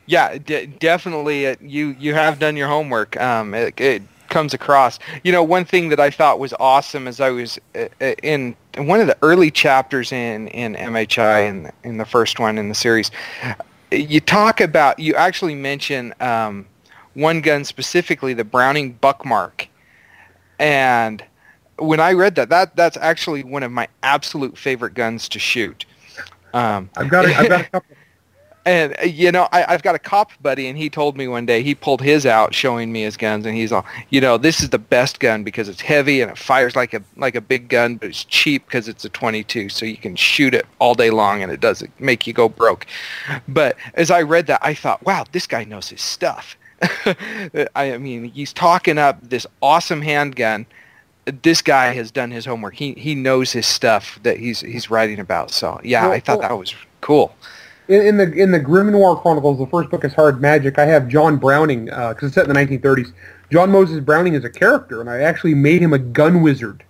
Yeah, 0.06 0.38
definitely. 0.38 1.48
Uh, 1.48 1.56
you 1.60 1.94
you 1.98 2.14
have 2.14 2.38
done 2.38 2.56
your 2.56 2.66
homework. 2.66 3.20
Um, 3.20 3.52
it, 3.54 3.78
it, 3.78 4.02
comes 4.28 4.52
across. 4.52 4.98
You 5.24 5.32
know, 5.32 5.42
one 5.42 5.64
thing 5.64 5.88
that 5.88 5.98
I 5.98 6.10
thought 6.10 6.38
was 6.38 6.52
awesome 6.60 7.08
as 7.08 7.18
I 7.18 7.30
was 7.30 7.58
uh, 7.74 7.86
uh 8.02 8.12
in, 8.22 8.54
in 8.74 8.86
one 8.86 9.00
of 9.00 9.06
the 9.06 9.16
early 9.22 9.50
chapters 9.50 10.12
in 10.12 10.48
in 10.48 10.74
MHI 10.74 11.48
in 11.48 11.72
in 11.82 11.96
the 11.96 12.04
first 12.04 12.38
one 12.38 12.58
in 12.58 12.68
the 12.68 12.74
series. 12.74 13.10
You 13.90 14.20
talk 14.20 14.60
about 14.60 14.98
you 14.98 15.14
actually 15.14 15.54
mention 15.54 16.12
um, 16.20 16.66
one 17.18 17.40
gun 17.40 17.64
specifically, 17.64 18.34
the 18.34 18.44
Browning 18.44 18.92
Buckmark. 18.92 19.68
And 20.58 21.24
when 21.78 22.00
I 22.00 22.12
read 22.12 22.34
that, 22.36 22.48
that 22.50 22.76
that's 22.76 22.96
actually 22.96 23.44
one 23.44 23.62
of 23.62 23.72
my 23.72 23.88
absolute 24.02 24.56
favorite 24.56 24.94
guns 24.94 25.28
to 25.30 25.38
shoot. 25.38 25.84
Um, 26.54 26.90
I've 26.96 27.08
got 27.08 27.26
a, 27.26 27.34
I've 27.34 27.48
got 27.48 27.60
a 27.60 27.64
couple. 27.64 27.96
And 28.66 28.94
you 29.02 29.32
know, 29.32 29.48
I, 29.50 29.64
I've 29.66 29.82
got 29.82 29.94
a 29.94 29.98
cop 29.98 30.30
buddy, 30.42 30.66
and 30.66 30.76
he 30.76 30.90
told 30.90 31.16
me 31.16 31.26
one 31.26 31.46
day 31.46 31.62
he 31.62 31.74
pulled 31.74 32.02
his 32.02 32.26
out, 32.26 32.52
showing 32.52 32.92
me 32.92 33.00
his 33.00 33.16
guns, 33.16 33.46
and 33.46 33.56
he's 33.56 33.72
all, 33.72 33.86
you 34.10 34.20
know, 34.20 34.36
this 34.36 34.60
is 34.60 34.68
the 34.68 34.78
best 34.78 35.20
gun 35.20 35.42
because 35.42 35.70
it's 35.70 35.80
heavy 35.80 36.20
and 36.20 36.30
it 36.30 36.36
fires 36.36 36.76
like 36.76 36.92
a 36.92 37.02
like 37.16 37.34
a 37.34 37.40
big 37.40 37.70
gun, 37.70 37.96
but 37.96 38.10
it's 38.10 38.24
cheap 38.24 38.66
because 38.66 38.86
it's 38.86 39.06
a 39.06 39.08
22, 39.08 39.70
so 39.70 39.86
you 39.86 39.96
can 39.96 40.16
shoot 40.16 40.52
it 40.52 40.66
all 40.80 40.94
day 40.94 41.08
long, 41.08 41.42
and 41.42 41.50
it 41.50 41.60
doesn't 41.60 41.98
make 41.98 42.26
you 42.26 42.34
go 42.34 42.46
broke. 42.46 42.86
But 43.48 43.76
as 43.94 44.10
I 44.10 44.20
read 44.20 44.46
that, 44.48 44.60
I 44.62 44.74
thought, 44.74 45.02
wow, 45.02 45.24
this 45.32 45.46
guy 45.46 45.64
knows 45.64 45.88
his 45.88 46.02
stuff. 46.02 46.57
I 47.74 47.98
mean, 47.98 48.24
he's 48.24 48.52
talking 48.52 48.98
up 48.98 49.18
this 49.28 49.46
awesome 49.62 50.02
handgun. 50.02 50.66
This 51.42 51.60
guy 51.60 51.92
has 51.92 52.10
done 52.10 52.30
his 52.30 52.46
homework. 52.46 52.74
He 52.74 52.92
he 52.94 53.14
knows 53.14 53.52
his 53.52 53.66
stuff 53.66 54.18
that 54.22 54.38
he's 54.38 54.60
he's 54.60 54.90
writing 54.90 55.18
about. 55.18 55.50
So 55.50 55.80
yeah, 55.82 56.04
well, 56.04 56.12
I 56.12 56.20
thought 56.20 56.38
well, 56.38 56.48
that 56.48 56.54
was 56.54 56.74
cool. 57.00 57.34
In, 57.88 58.02
in, 58.02 58.16
the 58.18 58.32
in 58.32 58.50
the 58.50 58.60
Grimnoir 58.60 59.20
Chronicles, 59.20 59.58
the 59.58 59.66
first 59.66 59.90
book 59.90 60.04
is 60.04 60.12
Hard 60.14 60.40
Magic. 60.40 60.78
I 60.78 60.86
have 60.86 61.08
John 61.08 61.36
Browning 61.36 61.86
because 61.86 62.22
uh, 62.22 62.26
it's 62.26 62.34
set 62.34 62.46
in 62.46 62.54
the 62.54 62.60
1930s. 62.60 63.12
John 63.50 63.70
Moses 63.70 64.00
Browning 64.00 64.34
is 64.34 64.44
a 64.44 64.50
character, 64.50 65.00
and 65.00 65.08
I 65.08 65.20
actually 65.20 65.54
made 65.54 65.82
him 65.82 65.92
a 65.92 65.98
gun 65.98 66.42
wizard. 66.42 66.84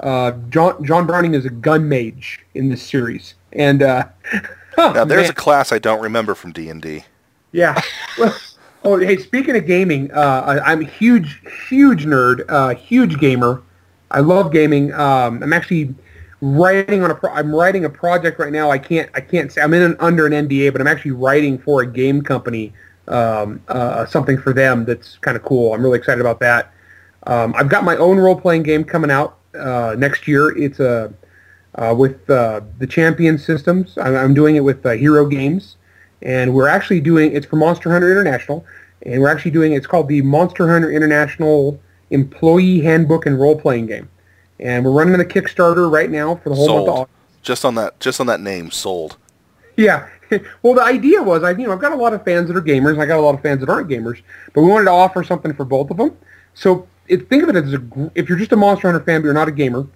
Uh, 0.00 0.32
John 0.50 0.84
John 0.84 1.06
Browning 1.06 1.34
is 1.34 1.44
a 1.44 1.50
gun 1.50 1.88
mage 1.88 2.40
in 2.54 2.68
this 2.68 2.82
series, 2.82 3.34
and 3.52 3.82
uh, 3.82 4.04
now 4.78 5.04
there's 5.04 5.28
man. 5.28 5.30
a 5.30 5.34
class 5.34 5.72
I 5.72 5.78
don't 5.78 6.02
remember 6.02 6.34
from 6.34 6.52
D 6.52 6.68
and 6.68 6.82
D. 6.82 7.04
Yeah. 7.52 7.80
Well, 8.18 8.36
Oh, 8.84 8.98
hey, 8.98 9.16
speaking 9.16 9.56
of 9.56 9.64
gaming, 9.64 10.10
uh, 10.10 10.60
I'm 10.64 10.80
a 10.80 10.84
huge, 10.84 11.40
huge 11.68 12.04
nerd, 12.04 12.44
uh, 12.48 12.74
huge 12.74 13.20
gamer. 13.20 13.62
I 14.10 14.20
love 14.20 14.50
gaming. 14.50 14.92
Um, 14.92 15.40
I'm 15.40 15.52
actually 15.52 15.94
writing 16.40 17.04
on 17.04 17.10
a. 17.12 17.14
Pro- 17.14 17.32
I'm 17.32 17.54
writing 17.54 17.84
a 17.84 17.90
project 17.90 18.40
right 18.40 18.52
now. 18.52 18.72
I 18.72 18.78
can't. 18.78 19.08
I 19.14 19.20
can't 19.20 19.52
say. 19.52 19.62
I'm 19.62 19.72
in 19.72 19.82
an, 19.82 19.96
under 20.00 20.26
an 20.26 20.32
NDA, 20.32 20.72
but 20.72 20.80
I'm 20.80 20.88
actually 20.88 21.12
writing 21.12 21.58
for 21.58 21.82
a 21.82 21.86
game 21.86 22.22
company. 22.22 22.72
Um, 23.06 23.62
uh, 23.68 24.04
something 24.06 24.36
for 24.36 24.52
them 24.52 24.84
that's 24.84 25.16
kind 25.18 25.36
of 25.36 25.44
cool. 25.44 25.74
I'm 25.74 25.82
really 25.82 25.98
excited 25.98 26.20
about 26.20 26.40
that. 26.40 26.72
Um, 27.26 27.54
I've 27.56 27.68
got 27.68 27.84
my 27.84 27.96
own 27.96 28.18
role-playing 28.18 28.62
game 28.64 28.84
coming 28.84 29.10
out 29.10 29.38
uh, 29.58 29.94
next 29.96 30.26
year. 30.26 30.56
It's 30.58 30.80
a 30.80 31.12
uh, 31.76 31.94
with 31.96 32.28
uh, 32.28 32.62
the 32.78 32.86
Champion 32.86 33.38
Systems. 33.38 33.96
I'm, 33.96 34.16
I'm 34.16 34.34
doing 34.34 34.56
it 34.56 34.60
with 34.60 34.82
Hero 34.82 35.26
Games 35.26 35.76
and 36.22 36.54
we're 36.54 36.68
actually 36.68 37.00
doing 37.00 37.32
it's 37.32 37.46
for 37.46 37.56
Monster 37.56 37.90
Hunter 37.90 38.10
International, 38.10 38.64
and 39.04 39.20
we're 39.20 39.28
actually 39.28 39.50
doing 39.50 39.72
it's 39.72 39.86
called 39.86 40.08
the 40.08 40.22
Monster 40.22 40.68
Hunter 40.68 40.90
International 40.90 41.80
Employee 42.10 42.80
Handbook 42.80 43.26
and 43.26 43.38
Role 43.38 43.58
Playing 43.58 43.86
Game, 43.86 44.08
and 44.60 44.84
we're 44.84 44.92
running 44.92 45.16
the 45.18 45.24
Kickstarter 45.24 45.90
right 45.90 46.10
now 46.10 46.36
for 46.36 46.48
the 46.48 46.54
whole 46.54 46.66
sold. 46.66 46.86
month 46.86 46.88
of 46.88 46.94
August. 46.94 47.42
Just 47.42 47.64
on 47.64 47.74
that, 47.74 47.98
just 48.00 48.20
on 48.20 48.26
that 48.28 48.40
name, 48.40 48.70
sold. 48.70 49.16
Yeah. 49.76 50.08
Well, 50.62 50.72
the 50.72 50.82
idea 50.82 51.22
was, 51.22 51.42
I 51.42 51.50
you 51.50 51.66
know, 51.66 51.72
I've 51.74 51.80
got 51.80 51.92
a 51.92 51.96
lot 51.96 52.14
of 52.14 52.24
fans 52.24 52.48
that 52.48 52.56
are 52.56 52.62
gamers, 52.62 52.98
I 52.98 53.04
got 53.04 53.18
a 53.18 53.20
lot 53.20 53.34
of 53.34 53.42
fans 53.42 53.60
that 53.60 53.68
aren't 53.68 53.90
gamers, 53.90 54.22
but 54.54 54.62
we 54.62 54.68
wanted 54.68 54.86
to 54.86 54.90
offer 54.90 55.22
something 55.22 55.52
for 55.52 55.66
both 55.66 55.90
of 55.90 55.98
them. 55.98 56.16
So 56.54 56.88
it, 57.06 57.28
think 57.28 57.42
of 57.42 57.50
it 57.50 57.56
as 57.56 57.74
a, 57.74 58.10
if 58.14 58.30
you're 58.30 58.38
just 58.38 58.50
a 58.52 58.56
Monster 58.56 58.90
Hunter 58.90 59.04
fan, 59.04 59.20
but 59.20 59.26
you're 59.26 59.34
not 59.34 59.48
a 59.48 59.52
gamer, 59.52 59.86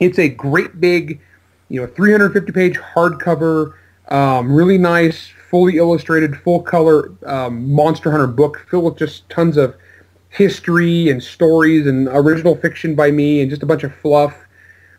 it's 0.00 0.18
a 0.18 0.28
great 0.28 0.82
big, 0.82 1.18
you 1.70 1.80
know, 1.80 1.86
350 1.86 2.52
page 2.52 2.76
hardcover, 2.76 3.72
um, 4.08 4.54
really 4.54 4.76
nice 4.76 5.32
fully 5.50 5.76
illustrated, 5.76 6.36
full 6.36 6.62
color 6.62 7.12
um, 7.26 7.72
Monster 7.72 8.10
Hunter 8.10 8.26
book 8.26 8.66
filled 8.70 8.84
with 8.84 8.98
just 8.98 9.28
tons 9.28 9.56
of 9.56 9.76
history 10.30 11.08
and 11.10 11.22
stories 11.22 11.86
and 11.86 12.08
original 12.08 12.56
fiction 12.56 12.94
by 12.94 13.10
me 13.10 13.40
and 13.40 13.50
just 13.50 13.62
a 13.62 13.66
bunch 13.66 13.84
of 13.84 13.94
fluff. 13.94 14.34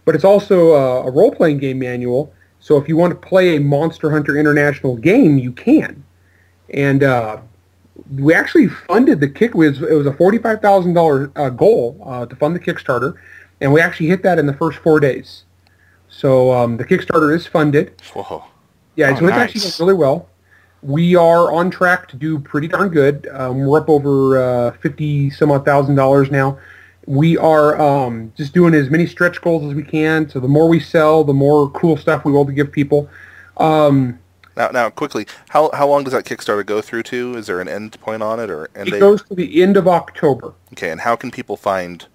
But 0.05 0.15
it's 0.15 0.23
also 0.23 0.71
a, 0.73 1.07
a 1.07 1.11
role-playing 1.11 1.57
game 1.57 1.79
manual. 1.79 2.33
So 2.59 2.77
if 2.77 2.87
you 2.87 2.95
want 2.95 3.11
to 3.11 3.27
play 3.27 3.57
a 3.57 3.59
Monster 3.59 4.11
Hunter 4.11 4.37
International 4.37 4.95
game, 4.95 5.37
you 5.37 5.51
can. 5.51 6.03
And 6.69 7.03
uh, 7.03 7.39
we 8.11 8.33
actually 8.33 8.67
funded 8.67 9.19
the 9.19 9.27
kick. 9.27 9.51
It 9.51 9.55
was, 9.55 9.81
it 9.81 9.93
was 9.93 10.05
a 10.05 10.13
forty-five 10.13 10.61
thousand 10.61 10.97
uh, 10.97 11.49
goal 11.49 12.01
uh, 12.05 12.25
to 12.25 12.35
fund 12.35 12.55
the 12.55 12.59
Kickstarter, 12.59 13.15
and 13.61 13.71
we 13.71 13.81
actually 13.81 14.07
hit 14.07 14.23
that 14.23 14.39
in 14.39 14.45
the 14.45 14.53
first 14.53 14.79
four 14.79 14.99
days. 14.99 15.43
So 16.07 16.51
um, 16.53 16.77
the 16.77 16.85
Kickstarter 16.85 17.35
is 17.35 17.45
funded. 17.45 18.01
Whoa. 18.13 18.45
Yeah, 18.95 19.09
Oh, 19.11 19.15
so 19.19 19.25
it's 19.27 19.35
nice. 19.35 19.49
actually 19.49 19.61
going 19.61 19.73
really 19.79 19.99
well. 19.99 20.29
We 20.85 21.15
are 21.15 21.51
on 21.51 21.71
track 21.71 22.07
to 22.09 22.15
do 22.15 22.37
pretty 22.37 22.67
darn 22.67 22.89
good. 22.89 23.27
Um, 23.31 23.65
we're 23.65 23.79
up 23.79 23.89
over 23.89 24.37
uh, 24.37 24.71
fifty 24.73 25.31
some 25.31 25.49
odd 25.49 25.65
thousand 25.65 25.95
dollars 25.95 26.29
now. 26.29 26.59
We 27.07 27.37
are 27.39 27.79
um, 27.81 28.31
just 28.37 28.53
doing 28.53 28.75
as 28.75 28.91
many 28.91 29.07
stretch 29.07 29.41
goals 29.41 29.67
as 29.67 29.73
we 29.73 29.81
can. 29.81 30.29
So 30.29 30.39
the 30.39 30.47
more 30.47 30.69
we 30.69 30.79
sell, 30.79 31.23
the 31.23 31.33
more 31.33 31.71
cool 31.71 31.97
stuff 31.97 32.23
we 32.23 32.31
will 32.31 32.45
to 32.45 32.53
give 32.53 32.71
people. 32.71 33.09
Um, 33.57 34.19
Now, 34.55 34.69
now, 34.69 34.89
quickly, 34.91 35.25
how 35.49 35.71
how 35.73 35.87
long 35.87 36.03
does 36.03 36.13
that 36.13 36.23
Kickstarter 36.23 36.63
go 36.63 36.81
through 36.81 37.03
to? 37.03 37.35
Is 37.35 37.47
there 37.47 37.59
an 37.61 37.67
end 37.67 37.99
point 37.99 38.21
on 38.21 38.39
it, 38.39 38.51
or 38.51 38.69
end 38.75 38.89
it 38.89 38.91
date? 38.91 38.99
goes 38.99 39.23
to 39.23 39.33
the 39.33 39.63
end 39.63 39.77
of 39.77 39.87
October. 39.87 40.53
Okay, 40.73 40.91
and 40.91 41.01
how 41.01 41.15
can 41.15 41.31
people 41.31 41.57
find 41.57 42.05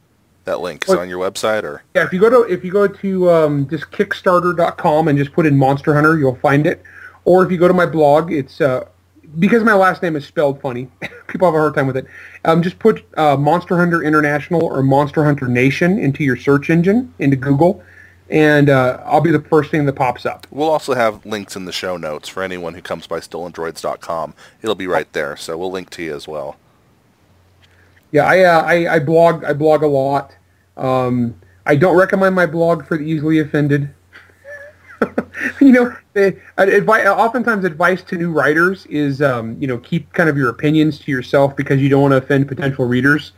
that 0.45 0.61
link? 0.61 0.85
Is 0.85 0.95
it 0.95 0.99
on 0.99 1.09
your 1.09 1.19
website, 1.19 1.65
or 1.65 1.83
Yeah, 1.97 2.05
if 2.05 2.13
you 2.13 2.21
go 2.21 2.31
to 2.31 2.43
if 2.53 2.65
you 2.65 2.71
go 2.71 2.87
to 2.87 3.31
um, 3.31 3.69
just 3.69 3.91
Kickstarter.com 3.91 5.09
and 5.09 5.19
just 5.19 5.33
put 5.33 5.45
in 5.45 5.57
Monster 5.57 5.93
Hunter, 5.93 6.17
you'll 6.17 6.37
find 6.37 6.69
it. 6.69 6.85
Or 7.25 7.45
if 7.45 7.53
you 7.53 7.59
go 7.59 7.69
to 7.69 7.75
my 7.75 7.87
blog, 7.87 8.33
it's 8.33 8.61
uh, 8.61 8.87
because 9.39 9.63
my 9.63 9.75
last 9.75 10.03
name 10.03 10.17
is 10.17 10.27
spelled 10.27 10.61
funny. 10.61 10.89
People 11.29 11.49
have 11.49 11.55
a 11.55 11.59
hard 11.59 11.75
time 11.75 11.87
with 11.87 11.97
it. 11.97 12.07
Um, 12.45 12.63
just 12.63 12.79
put 12.79 13.05
uh, 13.19 13.37
Monster 13.37 13.77
Hunter 13.77 14.03
International 14.03 14.65
or 14.65 14.83
Monster 14.83 15.25
Hunter 15.25 15.47
Nation 15.47 15.99
into 15.99 16.25
your 16.25 16.37
search 16.37 16.71
engine 16.71 17.13
into 17.19 17.37
Google, 17.37 17.83
and 18.29 18.69
uh, 18.69 19.01
I'll 19.05 19.21
be 19.21 19.31
the 19.31 19.43
first 19.43 19.71
thing 19.71 19.85
that 19.87 19.93
pops 19.95 20.27
up. 20.27 20.47
we'll 20.51 20.69
also 20.69 20.95
have 20.95 21.25
links 21.25 21.57
in 21.57 21.65
the 21.65 21.73
show 21.73 21.97
notes 21.97 22.29
for 22.29 22.43
anyone 22.43 22.75
who 22.75 22.83
comes 22.83 23.07
by 23.07 23.21
stolendroids.com. 23.21 24.35
It'll 24.63 24.75
be 24.75 24.87
right 24.87 25.13
there, 25.13 25.37
so 25.37 25.57
we'll 25.57 25.71
link 25.71 25.91
to 25.91 26.03
you 26.03 26.15
as 26.15 26.27
well. 26.27 26.57
Yeah, 28.13 28.25
I, 28.25 28.43
uh, 28.43 28.63
I 28.63 28.95
I 28.95 28.99
blog 28.99 29.45
I 29.45 29.53
blog 29.53 29.83
a 29.83 29.87
lot. 29.87 30.33
Um, 30.77 31.37
I 31.67 31.77
don't 31.77 31.97
recommend 31.97 32.35
my 32.35 32.47
blog 32.47 32.87
for 32.87 32.97
the 32.97 33.05
easily 33.05 33.39
offended. 33.39 33.95
you 35.61 35.73
know, 35.73 35.95
the, 36.13 36.39
advice, 36.57 37.07
oftentimes 37.07 37.65
advice 37.65 38.03
to 38.03 38.17
new 38.17 38.33
writers 38.33 38.87
is 38.87 39.23
um, 39.23 39.57
you 39.61 39.67
know 39.67 39.79
keep 39.79 40.13
kind 40.13 40.29
of 40.29 40.37
your 40.37 40.49
opinions 40.49 40.99
to 41.01 41.11
yourself 41.11 41.57
because 41.57 41.81
you 41.81 41.89
don't 41.89 42.03
want 42.03 42.13
to 42.13 42.19
offend 42.19 42.49
potential 42.49 42.85
readers. 42.85 43.33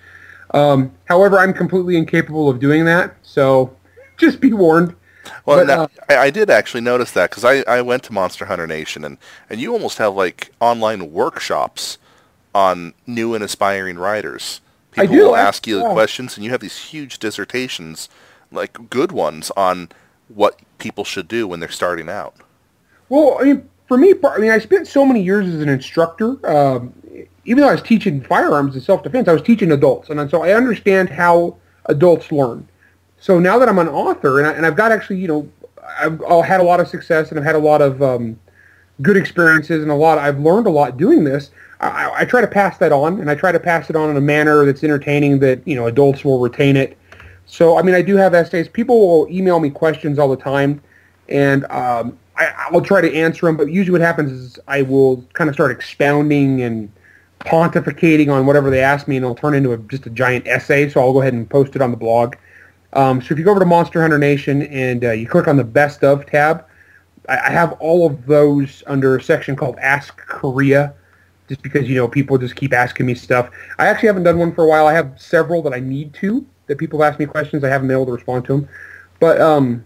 Um, 0.54 0.92
however, 1.06 1.38
I'm 1.38 1.52
completely 1.52 1.96
incapable 1.96 2.48
of 2.48 2.58
doing 2.58 2.84
that, 2.84 3.16
so 3.22 3.74
just 4.18 4.40
be 4.40 4.52
warned. 4.52 4.94
Well, 5.46 5.58
But, 5.58 5.66
now, 5.66 5.82
uh, 5.82 5.88
I, 6.08 6.16
I 6.26 6.30
did 6.30 6.50
actually 6.50 6.80
notice 6.80 7.12
that 7.12 7.30
because 7.30 7.44
I, 7.44 7.62
I 7.62 7.80
went 7.82 8.02
to 8.04 8.12
Monster 8.12 8.46
Hunter 8.46 8.66
Nation 8.66 9.04
and, 9.04 9.18
and 9.48 9.60
you 9.60 9.72
almost 9.72 9.98
have 9.98 10.14
like 10.14 10.52
online 10.60 11.12
workshops 11.12 11.98
on 12.54 12.94
new 13.06 13.34
and 13.34 13.42
aspiring 13.42 13.98
writers. 13.98 14.60
People 14.90 15.16
will 15.16 15.36
ask 15.36 15.66
you 15.66 15.80
yeah. 15.80 15.92
questions 15.92 16.36
and 16.36 16.44
you 16.44 16.50
have 16.50 16.60
these 16.60 16.76
huge 16.76 17.18
dissertations, 17.18 18.08
like 18.50 18.90
good 18.90 19.10
ones, 19.10 19.50
on 19.56 19.88
what 20.28 20.60
people 20.82 21.04
should 21.04 21.28
do 21.28 21.46
when 21.46 21.60
they're 21.60 21.68
starting 21.70 22.08
out. 22.08 22.34
Well, 23.08 23.38
I 23.40 23.44
mean, 23.44 23.68
for 23.88 23.96
me, 23.96 24.14
I 24.24 24.38
mean, 24.38 24.50
I 24.50 24.58
spent 24.58 24.86
so 24.86 25.04
many 25.06 25.22
years 25.22 25.46
as 25.46 25.60
an 25.60 25.68
instructor. 25.68 26.38
Um, 26.48 26.92
even 27.44 27.62
though 27.62 27.68
I 27.68 27.72
was 27.72 27.82
teaching 27.82 28.22
firearms 28.22 28.74
and 28.74 28.82
self-defense, 28.82 29.28
I 29.28 29.32
was 29.32 29.42
teaching 29.42 29.72
adults, 29.72 30.10
and 30.10 30.30
so 30.30 30.42
I 30.42 30.52
understand 30.52 31.08
how 31.10 31.56
adults 31.86 32.30
learn. 32.32 32.66
So 33.20 33.38
now 33.38 33.58
that 33.58 33.68
I'm 33.68 33.78
an 33.78 33.88
author, 33.88 34.38
and, 34.38 34.46
I, 34.48 34.52
and 34.52 34.66
I've 34.66 34.76
got 34.76 34.92
actually, 34.92 35.18
you 35.18 35.28
know, 35.28 35.48
I've, 36.00 36.22
I've 36.24 36.44
had 36.44 36.60
a 36.60 36.64
lot 36.64 36.80
of 36.80 36.88
success, 36.88 37.30
and 37.30 37.38
I've 37.38 37.44
had 37.44 37.54
a 37.54 37.58
lot 37.60 37.82
of 37.82 38.02
um, 38.02 38.38
good 39.00 39.16
experiences, 39.16 39.82
and 39.82 39.90
a 39.90 39.94
lot. 39.94 40.18
I've 40.18 40.38
learned 40.40 40.66
a 40.66 40.70
lot 40.70 40.96
doing 40.96 41.24
this. 41.24 41.50
I, 41.80 41.86
I- 41.88 42.20
I 42.20 42.24
try 42.24 42.40
to 42.40 42.46
pass 42.46 42.78
that 42.78 42.92
on, 42.92 43.20
and 43.20 43.30
I 43.30 43.34
try 43.34 43.52
to 43.52 43.60
pass 43.60 43.90
it 43.90 43.96
on 43.96 44.10
in 44.10 44.16
a 44.16 44.20
manner 44.20 44.64
that's 44.64 44.82
entertaining, 44.84 45.40
that 45.40 45.66
you 45.66 45.74
know, 45.76 45.86
adults 45.86 46.24
will 46.24 46.38
retain 46.40 46.76
it. 46.76 46.96
So, 47.46 47.78
I 47.78 47.82
mean, 47.82 47.94
I 47.94 48.02
do 48.02 48.16
have 48.16 48.34
essays. 48.34 48.68
People 48.68 48.98
will 49.00 49.28
email 49.28 49.60
me 49.60 49.70
questions 49.70 50.18
all 50.18 50.28
the 50.28 50.42
time, 50.42 50.80
and 51.28 51.64
um, 51.64 52.18
I, 52.36 52.52
I'll 52.70 52.80
try 52.80 53.00
to 53.00 53.14
answer 53.14 53.46
them. 53.46 53.56
But 53.56 53.70
usually, 53.70 53.92
what 53.92 54.00
happens 54.00 54.32
is 54.32 54.58
I 54.68 54.82
will 54.82 55.22
kind 55.34 55.48
of 55.48 55.54
start 55.54 55.70
expounding 55.70 56.62
and 56.62 56.90
pontificating 57.40 58.32
on 58.32 58.46
whatever 58.46 58.70
they 58.70 58.80
ask 58.80 59.06
me, 59.08 59.16
and 59.16 59.24
it'll 59.24 59.34
turn 59.34 59.54
into 59.54 59.72
a, 59.72 59.78
just 59.78 60.06
a 60.06 60.10
giant 60.10 60.46
essay. 60.46 60.88
So 60.88 61.00
I'll 61.00 61.12
go 61.12 61.20
ahead 61.20 61.34
and 61.34 61.48
post 61.48 61.76
it 61.76 61.82
on 61.82 61.90
the 61.90 61.96
blog. 61.96 62.36
Um, 62.94 63.20
so 63.20 63.32
if 63.32 63.38
you 63.38 63.44
go 63.44 63.50
over 63.50 63.60
to 63.60 63.66
Monster 63.66 64.00
Hunter 64.00 64.18
Nation 64.18 64.62
and 64.62 65.04
uh, 65.04 65.10
you 65.12 65.26
click 65.26 65.48
on 65.48 65.56
the 65.56 65.64
Best 65.64 66.04
of 66.04 66.26
tab, 66.26 66.64
I, 67.28 67.38
I 67.38 67.50
have 67.50 67.72
all 67.74 68.06
of 68.06 68.26
those 68.26 68.82
under 68.86 69.16
a 69.16 69.22
section 69.22 69.56
called 69.56 69.78
Ask 69.78 70.16
Correia, 70.16 70.94
just 71.48 71.62
because 71.62 71.88
you 71.88 71.96
know 71.96 72.08
people 72.08 72.38
just 72.38 72.56
keep 72.56 72.72
asking 72.72 73.06
me 73.06 73.14
stuff. 73.14 73.50
I 73.78 73.86
actually 73.86 74.08
haven't 74.08 74.24
done 74.24 74.38
one 74.38 74.54
for 74.54 74.64
a 74.64 74.68
while. 74.68 74.86
I 74.86 74.94
have 74.94 75.20
several 75.20 75.62
that 75.62 75.74
I 75.74 75.80
need 75.80 76.14
to 76.14 76.46
that 76.72 76.78
people 76.78 77.04
ask 77.04 77.18
me 77.18 77.26
questions. 77.26 77.62
I 77.62 77.68
haven't 77.68 77.88
been 77.88 77.96
able 77.96 78.06
to 78.06 78.12
respond 78.12 78.46
to 78.46 78.52
them, 78.54 78.68
but 79.20 79.40
um, 79.40 79.84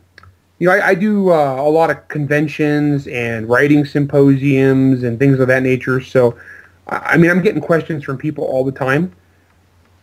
you 0.58 0.68
know 0.68 0.74
I, 0.74 0.88
I 0.88 0.94
do 0.94 1.32
uh, 1.32 1.56
a 1.56 1.68
lot 1.68 1.90
of 1.90 2.06
conventions 2.08 3.08
and 3.08 3.48
writing 3.48 3.84
symposiums 3.84 5.02
and 5.02 5.18
things 5.18 5.40
of 5.40 5.48
that 5.48 5.62
nature. 5.62 6.00
So 6.00 6.38
I 6.86 6.96
I 6.96 7.16
mean 7.16 7.30
I'm 7.30 7.42
getting 7.42 7.60
questions 7.60 8.04
from 8.04 8.16
people 8.16 8.44
all 8.44 8.64
the 8.64 8.72
time. 8.72 9.12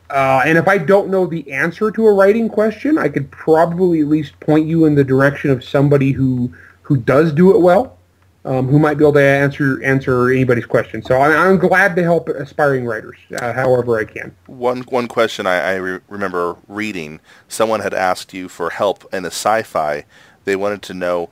Uh, 0.10 0.44
and 0.46 0.58
if 0.58 0.68
I 0.68 0.78
don't 0.78 1.10
know 1.10 1.26
the 1.26 1.50
answer 1.52 1.90
to 1.90 2.08
a 2.08 2.14
writing 2.14 2.50
question, 2.50 2.98
I 2.98 3.08
could 3.08 3.32
probably 3.32 4.02
at 4.02 4.08
least 4.08 4.40
point 4.42 4.68
you 4.68 4.86
in 4.86 4.94
the 4.94 5.04
direction 5.04 5.50
of 5.50 5.64
somebody 5.64 6.12
who 6.12 6.54
who 6.82 6.98
does 6.98 7.32
do 7.32 7.56
it 7.56 7.62
well, 7.62 7.98
um, 8.46 8.68
who 8.68 8.78
might 8.80 8.98
be 8.98 9.04
able 9.04 9.14
to 9.14 9.22
answer 9.22 9.82
answer 9.84 10.30
anybody's 10.30 10.66
question. 10.66 11.02
So 11.02 11.18
I'm, 11.20 11.32
I'm 11.32 11.58
glad 11.58 11.96
to 11.96 12.04
help 12.04 12.30
aspiring 12.30 12.86
writers, 12.86 13.18
uh, 13.38 13.54
however 13.54 13.98
I 13.98 14.06
can. 14.06 14.36
One 14.48 14.82
one 14.84 15.08
question 15.08 15.48
I, 15.48 15.56
I 15.60 15.76
re- 15.76 16.00
remember 16.10 16.58
reading, 16.68 17.20
someone 17.48 17.80
had 17.80 17.94
asked 17.94 18.34
you 18.34 18.50
for 18.50 18.70
help 18.72 19.06
in 19.14 19.24
a 19.24 19.28
sci-fi. 19.28 20.06
They 20.46 20.56
wanted 20.56 20.82
to 20.84 20.94
know, 20.94 21.30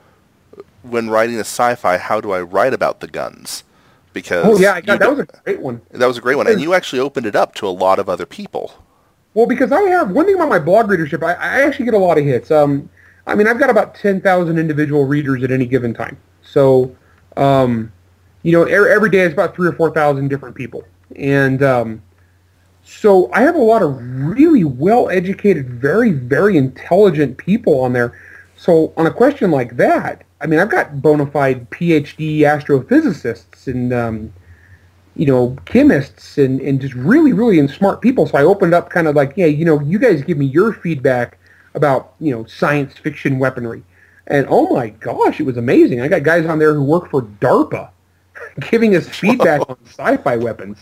when 0.84 1.10
writing 1.10 1.36
a 1.36 1.42
sci-fi, 1.42 1.98
how 1.98 2.22
do 2.22 2.32
I 2.32 2.42
write 2.42 2.74
about 2.74 3.02
the 3.02 3.08
guns? 3.08 3.64
Because 4.14 4.46
Oh 4.46 4.58
yeah, 4.58 4.74
I 4.74 4.82
got, 4.82 5.00
that 5.00 5.10
was 5.10 5.20
a 5.20 5.26
great 5.26 5.60
one. 5.62 5.82
that 5.92 6.06
was 6.08 6.18
a 6.18 6.22
great 6.22 6.36
one, 6.36 6.48
and 6.48 6.62
you 6.62 6.74
actually 6.74 7.00
opened 7.00 7.26
it 7.26 7.36
up 7.36 7.56
to 7.56 7.68
a 7.68 7.70
lot 7.70 8.00
of 8.00 8.10
other 8.10 8.26
people. 8.26 8.74
Well, 9.34 9.46
because 9.46 9.72
I 9.72 9.82
have 9.84 10.12
one 10.12 10.26
thing 10.26 10.36
about 10.36 10.50
my 10.50 10.60
blog 10.60 10.90
readership, 10.90 11.24
I, 11.24 11.34
I 11.34 11.62
actually 11.62 11.86
get 11.86 11.94
a 11.94 11.98
lot 11.98 12.18
of 12.18 12.26
hits. 12.26 12.52
Um, 12.52 12.90
I 13.26 13.36
mean, 13.36 13.48
I've 13.48 13.60
got 13.60 13.70
about 13.70 13.96
ten 13.96 14.20
thousand 14.20 14.58
individual 14.60 15.06
readers 15.06 15.44
at 15.44 15.52
any 15.52 15.66
given 15.66 15.94
time. 15.94 16.18
So, 16.42 16.94
um, 17.38 17.92
you 18.44 18.52
know, 18.52 18.64
every, 18.64 19.10
day 19.10 19.20
it's 19.22 19.34
about 19.34 19.56
three 19.56 19.68
or 19.68 19.74
four 19.74 19.92
thousand 19.92 20.28
different 20.30 20.56
people, 20.56 20.84
and 21.16 21.62
um, 21.62 22.02
so 22.84 23.32
I 23.32 23.42
have 23.42 23.56
a 23.56 23.62
lot 23.62 23.84
of 23.84 23.96
really 24.02 24.64
well-educated, 24.64 25.70
very, 25.70 26.12
very 26.12 26.58
intelligent 26.58 27.38
people 27.38 27.80
on 27.82 27.94
there. 27.94 28.20
So 28.58 28.94
on 28.98 29.06
a 29.06 29.14
question 29.14 29.52
like 29.52 29.78
that, 29.78 30.24
I 30.42 30.48
mean, 30.48 30.60
I've 30.60 30.72
got 30.72 31.02
bona 31.02 31.26
fide 31.26 31.70
PhD 31.70 32.40
astrophysicists 32.40 33.68
and 33.68 33.94
um, 33.94 34.34
you 35.16 35.26
know, 35.26 35.58
chemists 35.66 36.38
and, 36.38 36.62
and 36.62 36.80
just 36.80 36.94
really, 36.94 37.34
really 37.34 37.66
smart 37.68 38.02
people. 38.02 38.28
So 38.28 38.38
I 38.38 38.44
opened 38.44 38.74
up 38.74 38.90
kind 38.90 39.08
of 39.08 39.16
like, 39.16 39.34
yeah, 39.36 39.48
you 39.48 39.66
know, 39.66 39.80
you 39.82 40.00
guys 40.00 40.22
give 40.22 40.38
me 40.38 40.46
your 40.46 40.74
feedback 40.74 41.38
about, 41.74 42.14
you 42.20 42.32
know, 42.32 42.46
science 42.46 42.98
fiction 42.98 43.40
weaponry. 43.40 43.84
And 44.28 44.46
oh 44.50 44.74
my 44.74 44.90
gosh, 44.90 45.40
it 45.40 45.44
was 45.44 45.58
amazing. 45.58 46.02
I 46.02 46.08
got 46.08 46.24
guys 46.24 46.46
on 46.46 46.60
there 46.60 46.74
who 46.74 46.84
work 46.84 47.10
for 47.10 47.24
DARPA 47.24 47.90
giving 48.72 48.96
us 48.96 49.08
feedback 49.08 49.68
on 49.70 49.78
sci-fi 49.86 50.38
weapons 50.38 50.78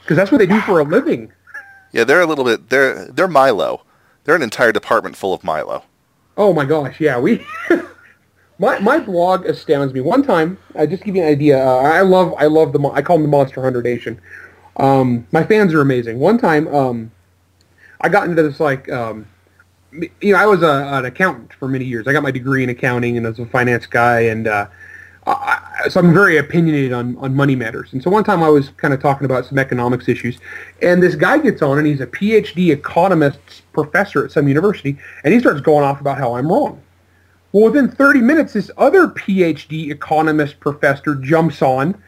because 0.00 0.16
that's 0.16 0.30
what 0.30 0.38
they 0.38 0.46
do 0.46 0.60
for 0.62 0.80
a 0.80 0.84
living. 0.84 1.32
Yeah, 1.92 2.04
they're 2.04 2.20
a 2.20 2.26
little 2.26 2.44
bit. 2.44 2.68
They're 2.68 3.06
they're 3.06 3.28
Milo. 3.28 3.82
They're 4.24 4.36
an 4.36 4.42
entire 4.42 4.72
department 4.72 5.16
full 5.16 5.34
of 5.34 5.42
Milo. 5.42 5.84
Oh 6.36 6.52
my 6.52 6.64
gosh, 6.64 7.00
yeah, 7.00 7.18
we. 7.18 7.44
my 8.58 8.78
my 8.78 8.98
blog 8.98 9.46
astounds 9.46 9.92
me. 9.92 10.00
One 10.00 10.22
time, 10.22 10.58
I 10.76 10.86
just 10.86 11.02
give 11.02 11.16
you 11.16 11.22
an 11.22 11.28
idea. 11.28 11.64
Uh, 11.64 11.78
I 11.78 12.02
love 12.02 12.34
I 12.38 12.46
love 12.46 12.72
the 12.72 12.80
I 12.88 13.02
call 13.02 13.16
them 13.16 13.24
the 13.24 13.28
Monster 13.30 13.62
Hunter 13.62 13.82
Nation. 13.82 14.20
Um, 14.76 15.26
my 15.32 15.44
fans 15.44 15.74
are 15.74 15.80
amazing. 15.80 16.18
One 16.18 16.38
time, 16.38 16.66
um, 16.74 17.10
I 18.00 18.08
got 18.08 18.28
into 18.28 18.42
this 18.42 18.60
like, 18.60 18.90
um, 18.90 19.26
you 19.92 20.32
know, 20.32 20.38
I 20.38 20.46
was 20.46 20.62
a, 20.62 20.88
an 20.92 21.04
accountant 21.04 21.52
for 21.54 21.68
many 21.68 21.84
years. 21.84 22.06
I 22.06 22.12
got 22.12 22.22
my 22.22 22.30
degree 22.30 22.62
in 22.62 22.70
accounting 22.70 23.16
and 23.16 23.26
as 23.26 23.38
a 23.38 23.46
finance 23.46 23.86
guy, 23.86 24.20
and 24.20 24.46
uh, 24.46 24.66
I, 25.26 25.88
so 25.88 26.00
I'm 26.00 26.14
very 26.14 26.38
opinionated 26.38 26.92
on, 26.92 27.16
on 27.16 27.34
money 27.34 27.56
matters. 27.56 27.92
And 27.92 28.02
so 28.02 28.10
one 28.10 28.24
time 28.24 28.42
I 28.42 28.48
was 28.48 28.70
kind 28.70 28.94
of 28.94 29.00
talking 29.00 29.24
about 29.24 29.46
some 29.46 29.58
economics 29.58 30.08
issues, 30.08 30.38
and 30.82 31.02
this 31.02 31.14
guy 31.14 31.38
gets 31.38 31.62
on, 31.62 31.78
and 31.78 31.86
he's 31.86 32.00
a 32.00 32.06
PhD 32.06 32.72
economist 32.72 33.38
professor 33.72 34.24
at 34.24 34.32
some 34.32 34.48
university, 34.48 34.96
and 35.24 35.34
he 35.34 35.40
starts 35.40 35.60
going 35.60 35.84
off 35.84 36.00
about 36.00 36.18
how 36.18 36.36
I'm 36.36 36.50
wrong. 36.50 36.80
Well, 37.52 37.64
within 37.64 37.90
30 37.90 38.20
minutes, 38.20 38.52
this 38.52 38.70
other 38.76 39.08
PhD 39.08 39.90
economist 39.90 40.60
professor 40.60 41.16
jumps 41.16 41.62
on, 41.62 42.00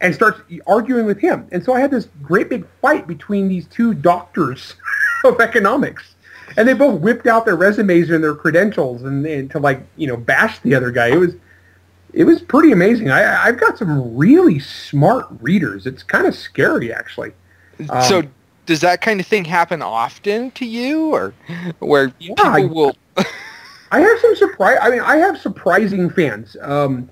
and 0.00 0.14
starts 0.14 0.40
arguing 0.66 1.06
with 1.06 1.18
him. 1.18 1.46
And 1.50 1.64
so 1.64 1.72
I 1.72 1.80
had 1.80 1.90
this 1.90 2.08
great 2.22 2.48
big 2.48 2.64
fight 2.80 3.06
between 3.06 3.48
these 3.48 3.66
two 3.66 3.94
doctors 3.94 4.74
of 5.24 5.40
economics. 5.40 6.14
And 6.58 6.66
they 6.66 6.74
both 6.74 7.00
whipped 7.00 7.28
out 7.28 7.46
their 7.46 7.54
resumes 7.54 8.10
and 8.10 8.22
their 8.22 8.34
credentials 8.34 9.04
and, 9.04 9.24
and 9.24 9.48
to 9.52 9.60
like, 9.60 9.80
you 9.96 10.08
know, 10.08 10.16
bash 10.16 10.58
the 10.58 10.74
other 10.74 10.90
guy. 10.90 11.06
It 11.06 11.16
was 11.16 11.34
it 12.12 12.24
was 12.24 12.42
pretty 12.42 12.72
amazing. 12.72 13.10
I, 13.10 13.44
I've 13.44 13.60
got 13.60 13.78
some 13.78 14.16
really 14.16 14.58
smart 14.58 15.28
readers. 15.40 15.86
It's 15.86 16.02
kind 16.02 16.26
of 16.26 16.34
scary, 16.34 16.92
actually. 16.92 17.30
Um, 17.88 18.02
so 18.02 18.22
does 18.66 18.80
that 18.80 19.02
kind 19.02 19.20
of 19.20 19.26
thing 19.26 19.44
happen 19.44 19.82
often 19.82 20.50
to 20.52 20.66
you, 20.66 21.14
or 21.14 21.32
where 21.78 22.12
yeah, 22.18 22.34
I, 22.38 22.64
will? 22.64 22.96
I 23.92 24.00
have 24.00 24.18
some 24.18 24.34
surprise. 24.34 24.78
I 24.82 24.90
mean, 24.90 25.00
I 25.00 25.16
have 25.16 25.38
surprising 25.38 26.10
fans. 26.10 26.56
Um, 26.60 27.08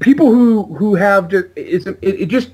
people 0.00 0.32
who 0.32 0.64
who 0.74 0.96
have 0.96 1.28
just 1.28 1.46
it, 1.54 1.86
it 2.02 2.26
just 2.26 2.50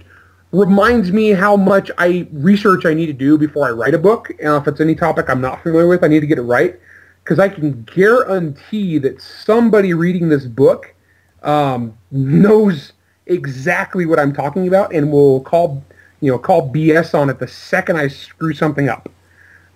reminds 0.57 1.13
me 1.13 1.31
how 1.31 1.57
much 1.57 1.91
I 1.99 2.27
research 2.33 2.87
I 2.87 2.95
need 2.95 3.07
to 3.07 3.13
do 3.13 3.37
before 3.37 3.67
I 3.67 3.71
write 3.71 3.95
a 3.95 3.99
book. 3.99 4.31
And 4.41 4.55
if 4.55 4.67
it's 4.67 4.81
any 4.81 4.95
topic 4.95 5.29
I'm 5.29 5.41
not 5.41 5.63
familiar 5.63 5.87
with, 5.87 6.03
I 6.03 6.09
need 6.09 6.21
to 6.21 6.27
get 6.27 6.39
it 6.39 6.43
right 6.43 6.79
because 7.23 7.39
I 7.39 7.49
can 7.49 7.83
guarantee 7.83 8.99
that 8.99 9.21
somebody 9.21 9.95
reading 9.95 10.29
this 10.29 10.47
book 10.47 10.95
um, 11.43 11.97
knows 12.11 12.93
exactly 13.27 14.07
what 14.07 14.19
I'm 14.19 14.33
talking 14.33 14.69
about 14.69 14.95
and 14.95 15.11
will 15.11 15.41
call 15.41 15.83
you 16.21 16.31
know 16.31 16.39
call 16.39 16.73
BS 16.73 17.19
on 17.19 17.29
it 17.29 17.39
the 17.39 17.49
second 17.49 17.97
I 17.97 18.09
screw 18.09 18.55
something 18.55 18.89
up. 18.89 19.11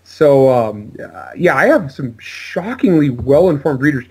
So 0.05 0.51
um, 0.51 0.97
yeah, 1.37 1.57
I 1.57 1.67
have 1.67 1.93
some 1.93 2.17
shockingly 2.19 3.11
well-informed 3.11 3.81
readers 3.81 4.07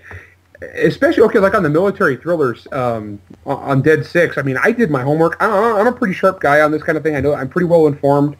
especially 0.62 1.22
okay, 1.24 1.38
like 1.38 1.54
on 1.54 1.62
the 1.62 1.70
military 1.70 2.16
thrillers, 2.16 2.66
um, 2.72 3.20
on 3.46 3.82
Dead 3.82 4.04
Six. 4.04 4.38
I 4.38 4.42
mean, 4.42 4.58
I 4.62 4.72
did 4.72 4.90
my 4.90 5.02
homework. 5.02 5.36
I, 5.40 5.80
am 5.80 5.86
a 5.86 5.92
pretty 5.92 6.14
sharp 6.14 6.40
guy 6.40 6.60
on 6.60 6.70
this 6.70 6.82
kind 6.82 6.98
of 6.98 7.04
thing. 7.04 7.16
I 7.16 7.20
know 7.20 7.34
I'm 7.34 7.48
pretty 7.48 7.66
well 7.66 7.86
informed 7.86 8.36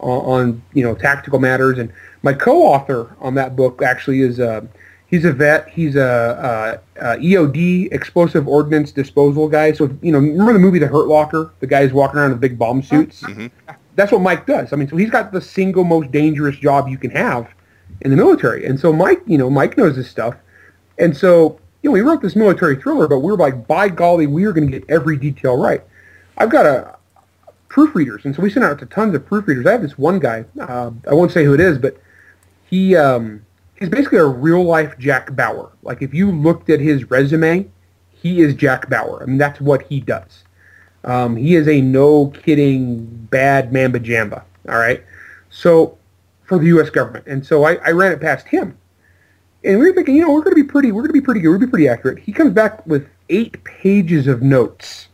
on, 0.00 0.20
on 0.24 0.62
you 0.72 0.82
know 0.82 0.94
tactical 0.94 1.38
matters, 1.38 1.78
and 1.78 1.92
my 2.22 2.32
co-author 2.32 3.16
on 3.20 3.34
that 3.36 3.56
book 3.56 3.82
actually 3.82 4.20
is 4.20 4.40
uh, 4.40 4.62
he's 5.06 5.24
a 5.24 5.32
vet. 5.32 5.68
He's 5.68 5.96
a, 5.96 6.80
a, 6.98 7.14
a, 7.14 7.16
EOD 7.18 7.92
explosive 7.92 8.48
ordnance 8.48 8.90
disposal 8.90 9.48
guy. 9.48 9.72
So 9.72 9.96
you 10.02 10.12
know, 10.12 10.18
remember 10.18 10.52
the 10.52 10.58
movie 10.58 10.78
The 10.78 10.88
Hurt 10.88 11.06
Locker? 11.06 11.52
The 11.60 11.66
guy 11.66 11.84
guys 11.84 11.92
walking 11.92 12.18
around 12.18 12.32
in 12.32 12.38
big 12.38 12.58
bomb 12.58 12.82
suits. 12.82 13.22
Mm-hmm. 13.22 13.46
That's 13.94 14.12
what 14.12 14.22
Mike 14.22 14.46
does. 14.46 14.72
I 14.72 14.76
mean, 14.76 14.88
so 14.88 14.96
he's 14.96 15.10
got 15.10 15.32
the 15.32 15.40
single 15.40 15.84
most 15.84 16.10
dangerous 16.10 16.56
job 16.56 16.88
you 16.88 16.96
can 16.96 17.10
have 17.10 17.48
in 18.00 18.10
the 18.10 18.16
military, 18.16 18.64
and 18.66 18.80
so 18.80 18.92
Mike, 18.92 19.22
you 19.26 19.38
know, 19.38 19.50
Mike 19.50 19.76
knows 19.76 19.94
this 19.94 20.10
stuff. 20.10 20.34
And 20.98 21.16
so, 21.16 21.58
you 21.82 21.90
know, 21.90 21.94
we 21.94 22.00
wrote 22.00 22.22
this 22.22 22.36
military 22.36 22.76
thriller, 22.76 23.08
but 23.08 23.20
we 23.20 23.32
are 23.32 23.36
like, 23.36 23.66
by 23.66 23.88
golly, 23.88 24.26
we 24.26 24.44
are 24.44 24.52
going 24.52 24.70
to 24.70 24.78
get 24.78 24.88
every 24.90 25.16
detail 25.16 25.56
right. 25.56 25.82
I've 26.36 26.50
got 26.50 26.66
a 26.66 26.96
proofreaders, 27.68 28.24
and 28.24 28.34
so 28.34 28.42
we 28.42 28.50
sent 28.50 28.64
out 28.64 28.78
to 28.80 28.86
tons 28.86 29.14
of 29.14 29.26
proofreaders. 29.26 29.66
I 29.66 29.72
have 29.72 29.82
this 29.82 29.96
one 29.96 30.18
guy. 30.18 30.44
Uh, 30.60 30.90
I 31.08 31.14
won't 31.14 31.32
say 31.32 31.44
who 31.44 31.54
it 31.54 31.60
is, 31.60 31.78
but 31.78 31.96
he 32.68 32.96
um, 32.96 33.44
he's 33.78 33.88
basically 33.88 34.18
a 34.18 34.26
real 34.26 34.64
life 34.64 34.98
Jack 34.98 35.34
Bauer. 35.34 35.70
Like 35.82 36.02
if 36.02 36.12
you 36.12 36.30
looked 36.30 36.68
at 36.68 36.80
his 36.80 37.10
resume, 37.10 37.68
he 38.10 38.40
is 38.40 38.54
Jack 38.54 38.90
Bauer. 38.90 39.22
I 39.22 39.26
mean, 39.26 39.38
that's 39.38 39.60
what 39.60 39.82
he 39.82 40.00
does. 40.00 40.44
Um, 41.04 41.36
he 41.36 41.54
is 41.54 41.66
a 41.66 41.80
no 41.80 42.26
kidding 42.28 43.06
bad 43.30 43.72
mamba 43.72 44.00
jamba. 44.00 44.42
All 44.68 44.78
right. 44.78 45.02
So 45.48 45.96
for 46.44 46.58
the 46.58 46.66
U.S. 46.66 46.90
government, 46.90 47.26
and 47.26 47.46
so 47.46 47.64
I, 47.64 47.76
I 47.76 47.90
ran 47.90 48.12
it 48.12 48.20
past 48.20 48.46
him, 48.46 48.76
and 49.64 49.78
we 49.78 49.86
were 49.86 49.92
thinking, 49.92 50.16
you 50.16 50.22
know, 50.22 50.32
we're 50.32 50.42
going 50.42 50.56
to 50.56 50.62
be 50.62 50.68
pretty, 50.68 50.92
we're 50.92 51.02
going 51.02 51.10
to 51.10 51.20
be 51.20 51.20
pretty 51.20 51.40
good, 51.40 51.48
we're 51.48 51.58
going 51.58 51.62
to 51.62 51.66
be 51.66 51.70
pretty 51.70 51.88
accurate. 51.88 52.18
He 52.18 52.32
comes 52.32 52.52
back 52.52 52.86
with 52.86 53.08
eight 53.28 53.62
pages 53.64 54.26
of 54.26 54.42
notes 54.42 55.08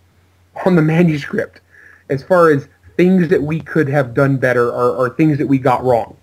on 0.65 0.77
the 0.77 0.83
manuscript 0.83 1.61
as 2.09 2.23
far 2.23 2.51
as 2.51 2.69
things 2.97 3.29
that 3.29 3.43
we 3.43 3.61
could 3.61 3.89
have 3.89 4.15
done 4.15 4.37
better 4.37 4.69
or, 4.69 4.91
or 4.97 5.11
things 5.11 5.39
that 5.39 5.47
we 5.47 5.59
got 5.59 5.85
wrong. 5.85 6.17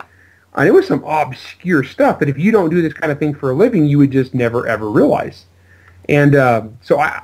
And 0.55 0.67
it 0.67 0.71
was 0.71 0.88
some 0.88 1.03
obscure 1.03 1.83
stuff 1.83 2.19
that 2.19 2.29
if 2.29 2.38
you 2.38 2.51
don't 2.51 2.69
do 2.69 2.81
this 2.81 2.93
kind 2.93 3.12
of 3.12 3.19
thing 3.19 3.33
for 3.33 3.51
a 3.51 3.55
living, 3.55 3.86
you 3.86 3.97
would 3.97 4.12
just 4.12 4.33
never 4.33 4.67
ever 4.67 4.89
realize. 4.89 5.45
And 6.09 6.36
uh, 6.36 6.67
so 6.81 6.99
I, 6.99 7.23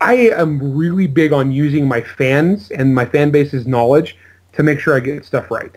I 0.00 0.14
am 0.14 0.76
really 0.76 1.06
big 1.06 1.32
on 1.32 1.52
using 1.52 1.86
my 1.86 2.02
fans 2.02 2.70
and 2.70 2.94
my 2.94 3.04
fan 3.04 3.30
base's 3.30 3.66
knowledge 3.66 4.16
to 4.54 4.62
make 4.62 4.80
sure 4.80 4.96
I 4.96 5.00
get 5.00 5.24
stuff 5.24 5.50
right. 5.50 5.76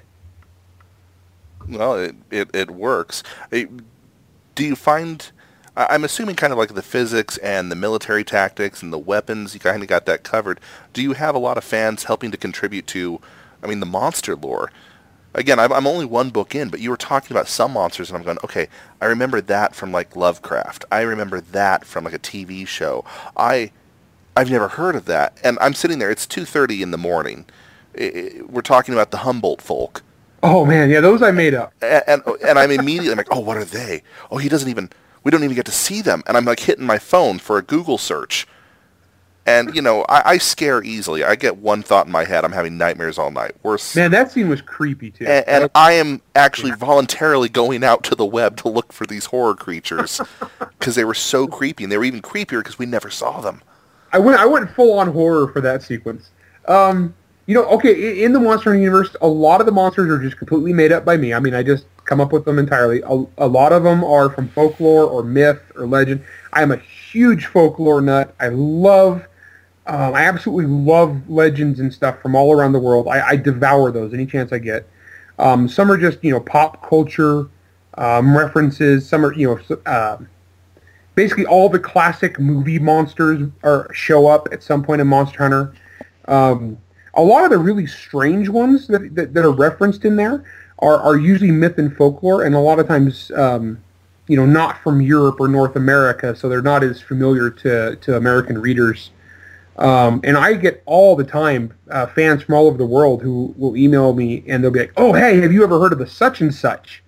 Well, 1.68 1.96
it 1.96 2.16
it, 2.32 2.50
it 2.54 2.72
works. 2.72 3.22
Do 4.60 4.66
you 4.66 4.76
find? 4.76 5.32
I'm 5.78 6.04
assuming 6.04 6.36
kind 6.36 6.52
of 6.52 6.60
like 6.60 6.74
the 6.74 6.82
physics 6.82 7.38
and 7.38 7.72
the 7.72 7.78
military 7.78 8.26
tactics 8.26 8.84
and 8.84 8.92
the 8.92 8.98
weapons, 8.98 9.54
you 9.54 9.62
kind 9.62 9.82
of 9.82 9.88
got 9.88 10.06
that 10.06 10.26
covered. 10.26 10.60
Do 10.92 11.02
you 11.02 11.14
have 11.14 11.34
a 11.34 11.40
lot 11.40 11.58
of 11.58 11.64
fans 11.64 12.04
helping 12.04 12.30
to 12.32 12.38
contribute 12.38 12.86
to, 12.88 13.22
I 13.64 13.68
mean, 13.68 13.80
the 13.80 13.86
monster 13.86 14.36
lore? 14.36 14.70
Again, 15.34 15.60
I'm 15.60 15.88
only 15.88 16.04
one 16.04 16.30
book 16.32 16.56
in, 16.56 16.68
but 16.68 16.82
you 16.82 16.90
were 16.90 16.98
talking 16.98 17.34
about 17.34 17.48
some 17.48 17.72
monsters, 17.72 18.10
and 18.10 18.18
I'm 18.18 18.26
going, 18.26 18.40
okay, 18.44 18.68
I 19.00 19.06
remember 19.06 19.40
that 19.40 19.76
from 19.76 19.94
like 19.94 20.18
Lovecraft. 20.18 20.84
I 20.92 21.02
remember 21.02 21.40
that 21.40 21.86
from 21.86 22.04
like 22.04 22.14
a 22.14 22.20
TV 22.20 22.68
show. 22.68 23.06
I, 23.38 23.72
I've 24.36 24.52
never 24.52 24.68
heard 24.68 24.96
of 24.96 25.06
that, 25.06 25.40
and 25.42 25.58
I'm 25.62 25.74
sitting 25.74 26.00
there. 26.00 26.12
It's 26.12 26.28
2:30 26.28 26.82
in 26.82 26.92
the 26.92 26.98
morning. 26.98 27.46
we're 27.96 28.62
talking 28.62 28.94
about 28.94 29.12
the 29.12 29.20
Humboldt 29.20 29.62
folk 29.62 30.04
Oh 30.42 30.66
man, 30.66 30.90
yeah, 30.90 31.02
those 31.02 31.22
I 31.22 31.32
made 31.32 31.54
up. 31.54 31.74
And 31.82 32.04
and, 32.08 32.24
and 32.46 32.60
I'm 32.60 32.72
immediately 32.72 33.12
I'm 33.12 33.18
like, 33.18 33.28
oh, 33.32 33.40
what 33.40 33.58
are 33.58 33.66
they? 33.66 34.04
Oh, 34.32 34.38
he 34.38 34.50
doesn't 34.50 34.70
even. 34.70 34.90
We 35.24 35.32
don't 35.32 35.44
even 35.44 35.56
get 35.56 35.66
to 35.66 35.72
see 35.72 36.02
them. 36.02 36.24
And 36.28 36.38
I'm 36.38 36.46
like 36.46 36.62
hitting 36.62 36.86
my 36.86 36.98
phone 36.98 37.40
for 37.40 37.58
a 37.58 37.62
Google 37.62 37.98
search. 37.98 38.48
And 39.46 39.76
you 39.76 39.82
know, 39.82 40.06
I, 40.08 40.32
I 40.32 40.38
scare 40.38 40.84
easily. 40.84 41.24
I 41.24 41.36
get 41.36 41.58
one 41.58 41.82
thought 41.82 42.06
in 42.06 42.12
my 42.12 42.24
head. 42.24 42.46
I'm 42.46 42.52
having 42.52 42.78
nightmares 42.78 43.18
all 43.18 43.32
night. 43.32 43.56
Worse. 43.64 43.96
Man, 43.96 44.12
that 44.12 44.32
scene 44.32 44.48
was 44.48 44.62
creepy 44.62 45.12
too. 45.12 45.26
And, 45.26 45.48
and 45.48 45.72
I 45.74 45.94
am 45.94 46.22
actually 46.36 46.72
voluntarily 46.72 47.50
going 47.50 47.84
out 47.84 48.04
to 48.06 48.16
the 48.16 48.26
web 48.26 48.58
to 48.58 48.70
look 48.70 48.94
for 48.94 49.08
these 49.08 49.26
horror 49.26 49.56
creatures 49.56 50.22
because 50.60 50.96
they 50.96 51.04
were 51.04 51.16
so 51.16 51.48
creepy, 51.48 51.84
and 51.84 51.92
they 51.92 51.98
were 51.98 52.04
even 52.04 52.22
creepier 52.22 52.60
because 52.60 52.78
we 52.78 52.86
never 52.86 53.10
saw 53.10 53.42
them. 53.42 53.62
I 54.14 54.20
went. 54.20 54.40
I 54.40 54.46
went 54.46 54.70
full 54.72 55.00
on 55.00 55.12
horror 55.12 55.48
for 55.52 55.62
that 55.62 55.82
sequence. 55.82 56.30
Um, 56.68 57.16
you 57.50 57.56
know, 57.56 57.66
okay, 57.66 58.22
in 58.22 58.32
the 58.32 58.40
Monster 58.40 58.76
Universe, 58.76 59.16
a 59.22 59.28
lot 59.28 59.60
of 59.60 59.66
the 59.66 59.72
monsters 59.72 60.08
are 60.12 60.22
just 60.22 60.38
completely 60.38 60.72
made 60.72 60.92
up 60.92 61.04
by 61.04 61.18
me. 61.18 61.34
I 61.34 61.40
mean, 61.40 61.56
I 61.56 61.64
just 61.64 61.88
come 62.06 62.22
up 62.22 62.32
with 62.32 62.46
them 62.46 62.60
entirely. 62.60 63.02
A, 63.02 63.26
a 63.40 63.48
lot 63.48 63.74
of 63.74 63.82
them 63.82 64.04
are 64.04 64.30
from 64.30 64.50
folklore 64.50 65.06
or 65.06 65.24
myth 65.24 65.60
or 65.76 65.88
legend. 65.88 66.24
I 66.54 66.62
am 66.62 66.72
a 66.72 66.78
huge 66.78 67.48
folklore 67.48 68.02
nut. 68.02 68.36
I 68.40 68.50
love, 68.50 69.26
um, 69.88 70.14
I 70.14 70.26
absolutely 70.26 70.68
love 70.68 71.28
legends 71.28 71.80
and 71.80 71.92
stuff 71.92 72.22
from 72.22 72.36
all 72.36 72.54
around 72.54 72.74
the 72.74 72.80
world. 72.80 73.08
I, 73.08 73.30
I 73.30 73.36
devour 73.36 73.92
those 73.92 74.14
any 74.14 74.28
chance 74.28 74.54
I 74.54 74.60
get. 74.60 74.88
Um, 75.40 75.68
some 75.68 75.92
are 75.92 75.98
just, 75.98 76.24
you 76.24 76.32
know, 76.32 76.42
pop 76.42 76.88
culture 76.88 77.48
um, 77.96 78.38
references. 78.38 79.10
Some 79.10 79.26
are, 79.26 79.34
you 79.34 79.48
know, 79.48 79.78
uh, 79.88 80.18
basically 81.16 81.48
all 81.48 81.68
the 81.68 81.80
classic 81.80 82.40
movie 82.40 82.78
monsters 82.78 83.50
are 83.64 83.92
show 83.92 84.28
up 84.28 84.50
at 84.52 84.62
some 84.62 84.84
point 84.84 85.02
in 85.02 85.08
Monster 85.08 85.40
Hunter. 85.40 85.74
Um, 86.28 86.78
a 87.14 87.22
lot 87.22 87.44
of 87.44 87.50
the 87.50 87.58
really 87.58 87.88
strange 87.88 88.50
ones 88.50 88.88
that, 88.88 89.16
that, 89.16 89.34
that, 89.34 89.46
are 89.46 89.52
referenced 89.52 90.06
in 90.06 90.16
there 90.16 90.44
are, 90.80 90.98
are 90.98 91.18
usually 91.18 91.52
myth 91.52 91.78
and 91.78 91.96
folklore, 91.96 92.44
and 92.44 92.56
a 92.56 92.60
lot 92.60 92.80
of 92.80 92.88
times, 92.88 93.32
um, 93.32 93.82
you 94.28 94.36
know, 94.36 94.46
not 94.46 94.82
from 94.84 95.02
Europe 95.02 95.40
or 95.40 95.48
North 95.48 95.76
America, 95.76 96.36
so 96.36 96.48
they're 96.48 96.62
not 96.62 96.84
as 96.84 97.02
familiar 97.02 97.50
to, 97.50 97.96
to 97.98 98.16
American 98.16 98.60
readers. 98.60 99.12
Um, 99.80 100.20
and 100.26 100.38
I 100.38 100.54
get 100.56 100.84
all 100.86 101.16
the 101.16 101.24
time 101.24 101.74
uh, 101.90 102.06
fans 102.08 102.44
from 102.44 102.56
all 102.56 102.68
over 102.68 102.78
the 102.78 102.86
world 102.86 103.22
who 103.22 103.54
will 103.58 103.78
email 103.78 104.14
me 104.14 104.44
and 104.46 104.62
they'll 104.62 104.72
be 104.72 104.82
like, 104.82 104.94
"Oh, 104.98 105.14
hey, 105.14 105.40
have 105.40 105.54
you 105.54 105.64
ever 105.64 105.80
heard 105.80 105.94
of 105.94 106.00
the 106.00 106.08
such 106.08 106.42
and 106.42 106.54
such?" 106.54 107.02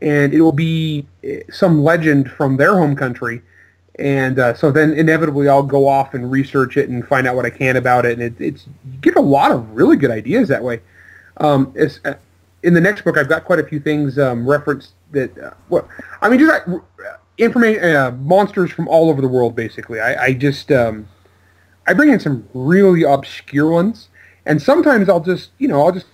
And 0.00 0.34
it 0.34 0.40
will 0.40 0.52
be 0.52 1.06
eh, 1.22 1.42
some 1.50 1.84
legend 1.84 2.28
from 2.28 2.56
their 2.56 2.74
home 2.74 2.96
country, 2.96 3.40
and 3.98 4.38
uh, 4.38 4.54
so 4.54 4.70
then 4.70 4.92
inevitably 4.92 5.48
I'll 5.48 5.62
go 5.62 5.88
off 5.88 6.14
and 6.14 6.30
research 6.30 6.76
it 6.76 6.88
and 6.88 7.06
find 7.06 7.26
out 7.26 7.34
what 7.34 7.44
I 7.44 7.50
can 7.50 7.76
about 7.76 8.06
it, 8.06 8.12
and 8.12 8.22
it, 8.22 8.40
it's 8.40 8.66
you 8.66 8.98
get 9.00 9.16
a 9.16 9.20
lot 9.20 9.50
of 9.50 9.68
really 9.70 9.96
good 9.96 10.10
ideas 10.10 10.48
that 10.48 10.62
way. 10.62 10.80
Um, 11.38 11.74
uh, 12.04 12.14
in 12.62 12.74
the 12.74 12.80
next 12.80 13.02
book, 13.02 13.16
I've 13.16 13.28
got 13.28 13.44
quite 13.44 13.58
a 13.58 13.64
few 13.64 13.80
things 13.80 14.18
um, 14.18 14.48
referenced 14.48 14.92
that. 15.12 15.36
Uh, 15.38 15.80
I 16.22 16.28
mean, 16.28 16.38
just 16.38 16.68
uh, 16.68 16.80
information, 17.38 17.84
uh, 17.84 18.10
monsters 18.12 18.70
from 18.70 18.88
all 18.88 19.10
over 19.10 19.20
the 19.20 19.28
world, 19.28 19.56
basically. 19.56 20.00
I, 20.00 20.26
I 20.26 20.32
just 20.32 20.70
um, 20.70 21.08
I 21.86 21.94
bring 21.94 22.10
in 22.10 22.20
some 22.20 22.48
really 22.54 23.02
obscure 23.02 23.70
ones, 23.70 24.08
and 24.46 24.62
sometimes 24.62 25.08
I'll 25.08 25.20
just 25.20 25.50
you 25.58 25.66
know 25.66 25.82
I'll 25.82 25.92
just 25.92 26.06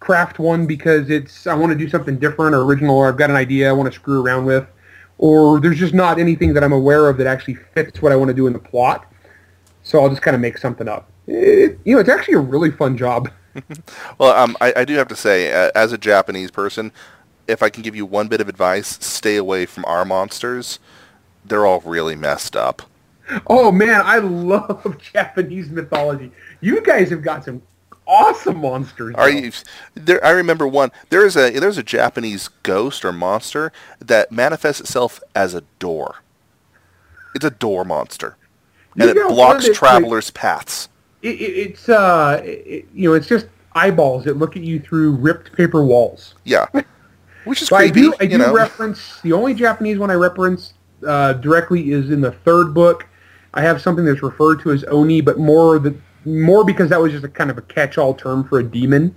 craft 0.00 0.38
one 0.38 0.66
because 0.66 1.10
it's 1.10 1.46
I 1.46 1.54
want 1.54 1.72
to 1.72 1.78
do 1.78 1.90
something 1.90 2.18
different 2.18 2.54
or 2.54 2.62
original, 2.62 2.96
or 2.96 3.08
I've 3.08 3.18
got 3.18 3.28
an 3.28 3.36
idea 3.36 3.68
I 3.68 3.72
want 3.72 3.92
to 3.92 3.98
screw 3.98 4.22
around 4.22 4.46
with 4.46 4.66
or 5.18 5.60
there's 5.60 5.78
just 5.78 5.94
not 5.94 6.18
anything 6.18 6.54
that 6.54 6.64
I'm 6.64 6.72
aware 6.72 7.08
of 7.08 7.18
that 7.18 7.26
actually 7.26 7.54
fits 7.54 8.00
what 8.00 8.12
I 8.12 8.16
want 8.16 8.28
to 8.28 8.34
do 8.34 8.46
in 8.46 8.52
the 8.52 8.58
plot. 8.58 9.12
So 9.82 10.00
I'll 10.00 10.08
just 10.08 10.22
kind 10.22 10.34
of 10.34 10.40
make 10.40 10.58
something 10.58 10.88
up. 10.88 11.10
It, 11.26 11.78
you 11.84 11.94
know, 11.94 12.00
it's 12.00 12.08
actually 12.08 12.34
a 12.34 12.40
really 12.40 12.70
fun 12.70 12.96
job. 12.96 13.30
well, 14.18 14.32
um, 14.32 14.56
I, 14.60 14.72
I, 14.76 14.84
do 14.84 14.94
have 14.94 15.08
to 15.08 15.16
say, 15.16 15.52
uh, 15.52 15.70
as 15.74 15.92
a 15.92 15.98
Japanese 15.98 16.50
person, 16.50 16.92
if 17.46 17.62
I 17.62 17.70
can 17.70 17.82
give 17.82 17.96
you 17.96 18.06
one 18.06 18.28
bit 18.28 18.40
of 18.40 18.48
advice, 18.48 18.98
stay 19.04 19.36
away 19.36 19.66
from 19.66 19.84
our 19.86 20.04
monsters. 20.04 20.78
They're 21.44 21.66
all 21.66 21.80
really 21.80 22.14
messed 22.14 22.54
up. 22.54 22.82
Oh 23.46 23.72
man, 23.72 24.02
I 24.04 24.18
love 24.18 24.96
Japanese 25.12 25.70
mythology. 25.70 26.30
You 26.60 26.80
guys 26.82 27.10
have 27.10 27.22
got 27.22 27.44
some 27.44 27.62
awesome 28.08 28.60
monsters. 28.60 29.14
Are 29.14 29.30
though. 29.30 29.36
you 29.36 29.52
there? 29.94 30.24
I 30.24 30.30
remember 30.30 30.66
one. 30.66 30.90
There 31.10 31.24
is 31.24 31.36
a 31.36 31.50
there's 31.50 31.78
a 31.78 31.82
Japanese 31.82 32.48
ghost 32.62 33.04
or 33.04 33.12
monster 33.12 33.70
that 34.00 34.32
manifests 34.32 34.80
itself 34.80 35.20
as 35.34 35.54
a 35.54 35.62
door. 35.78 36.16
It's 37.34 37.44
a 37.44 37.50
door 37.50 37.84
monster, 37.84 38.36
and 38.98 39.14
You 39.14 39.26
it 39.26 39.28
blocks 39.28 39.68
travelers' 39.72 40.30
paths. 40.30 40.88
It, 41.22 41.40
it, 41.40 41.70
it's 41.70 41.88
uh, 41.88 42.40
it, 42.44 42.88
you 42.94 43.08
know, 43.08 43.14
it's 43.14 43.28
just 43.28 43.46
eyeballs 43.74 44.24
that 44.24 44.38
look 44.38 44.56
at 44.56 44.62
you 44.62 44.80
through 44.80 45.12
ripped 45.12 45.52
paper 45.52 45.84
walls. 45.84 46.34
Yeah, 46.44 46.66
which 47.44 47.62
is 47.62 47.68
So 47.68 47.76
I 47.76 47.88
do, 47.90 48.14
I 48.20 48.24
you 48.24 48.30
do 48.30 48.38
know? 48.38 48.52
reference 48.52 49.20
the 49.20 49.32
only 49.32 49.54
Japanese 49.54 49.98
one 49.98 50.10
I 50.10 50.14
reference 50.14 50.74
uh, 51.06 51.34
directly 51.34 51.92
is 51.92 52.10
in 52.10 52.20
the 52.20 52.32
third 52.32 52.74
book. 52.74 53.06
I 53.54 53.62
have 53.62 53.80
something 53.80 54.04
that's 54.04 54.22
referred 54.22 54.60
to 54.62 54.72
as 54.72 54.84
oni, 54.84 55.20
but 55.20 55.38
more 55.38 55.78
the 55.78 55.96
more 56.24 56.64
because 56.64 56.90
that 56.90 57.00
was 57.00 57.12
just 57.12 57.24
a 57.24 57.28
kind 57.28 57.50
of 57.50 57.58
a 57.58 57.62
catch-all 57.62 58.14
term 58.14 58.44
for 58.44 58.58
a 58.58 58.64
demon. 58.64 59.14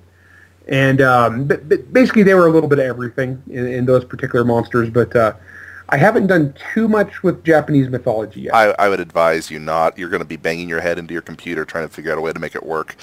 And 0.67 1.01
um, 1.01 1.45
but, 1.45 1.67
but 1.67 1.91
basically, 1.91 2.23
they 2.23 2.33
were 2.33 2.47
a 2.47 2.51
little 2.51 2.69
bit 2.69 2.79
of 2.79 2.85
everything 2.85 3.41
in, 3.49 3.67
in 3.67 3.85
those 3.85 4.05
particular 4.05 4.45
monsters. 4.45 4.89
But 4.89 5.15
uh, 5.15 5.33
I 5.89 5.97
haven't 5.97 6.27
done 6.27 6.53
too 6.73 6.87
much 6.87 7.23
with 7.23 7.43
Japanese 7.43 7.89
mythology 7.89 8.41
yet. 8.41 8.55
I, 8.55 8.75
I 8.79 8.87
would 8.87 8.99
advise 8.99 9.51
you 9.51 9.59
not. 9.59 9.97
You're 9.97 10.09
going 10.09 10.21
to 10.21 10.27
be 10.27 10.37
banging 10.37 10.69
your 10.69 10.79
head 10.79 10.97
into 10.97 11.13
your 11.13 11.21
computer 11.21 11.65
trying 11.65 11.87
to 11.87 11.93
figure 11.93 12.11
out 12.11 12.17
a 12.17 12.21
way 12.21 12.31
to 12.31 12.39
make 12.39 12.55
it 12.55 12.65
work. 12.65 12.95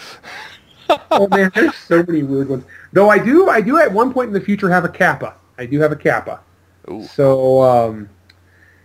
oh 1.10 1.28
man, 1.28 1.50
there's 1.54 1.76
so 1.76 2.02
many 2.04 2.22
weird 2.22 2.48
ones. 2.48 2.64
Though 2.92 3.10
I 3.10 3.18
do, 3.18 3.48
I 3.50 3.60
do 3.60 3.78
at 3.78 3.92
one 3.92 4.12
point 4.12 4.28
in 4.28 4.32
the 4.32 4.40
future 4.40 4.70
have 4.70 4.84
a 4.84 4.88
kappa. 4.88 5.34
I 5.58 5.66
do 5.66 5.80
have 5.80 5.92
a 5.92 5.96
kappa. 5.96 6.40
Ooh. 6.90 7.04
So 7.04 7.60
um, 7.62 8.08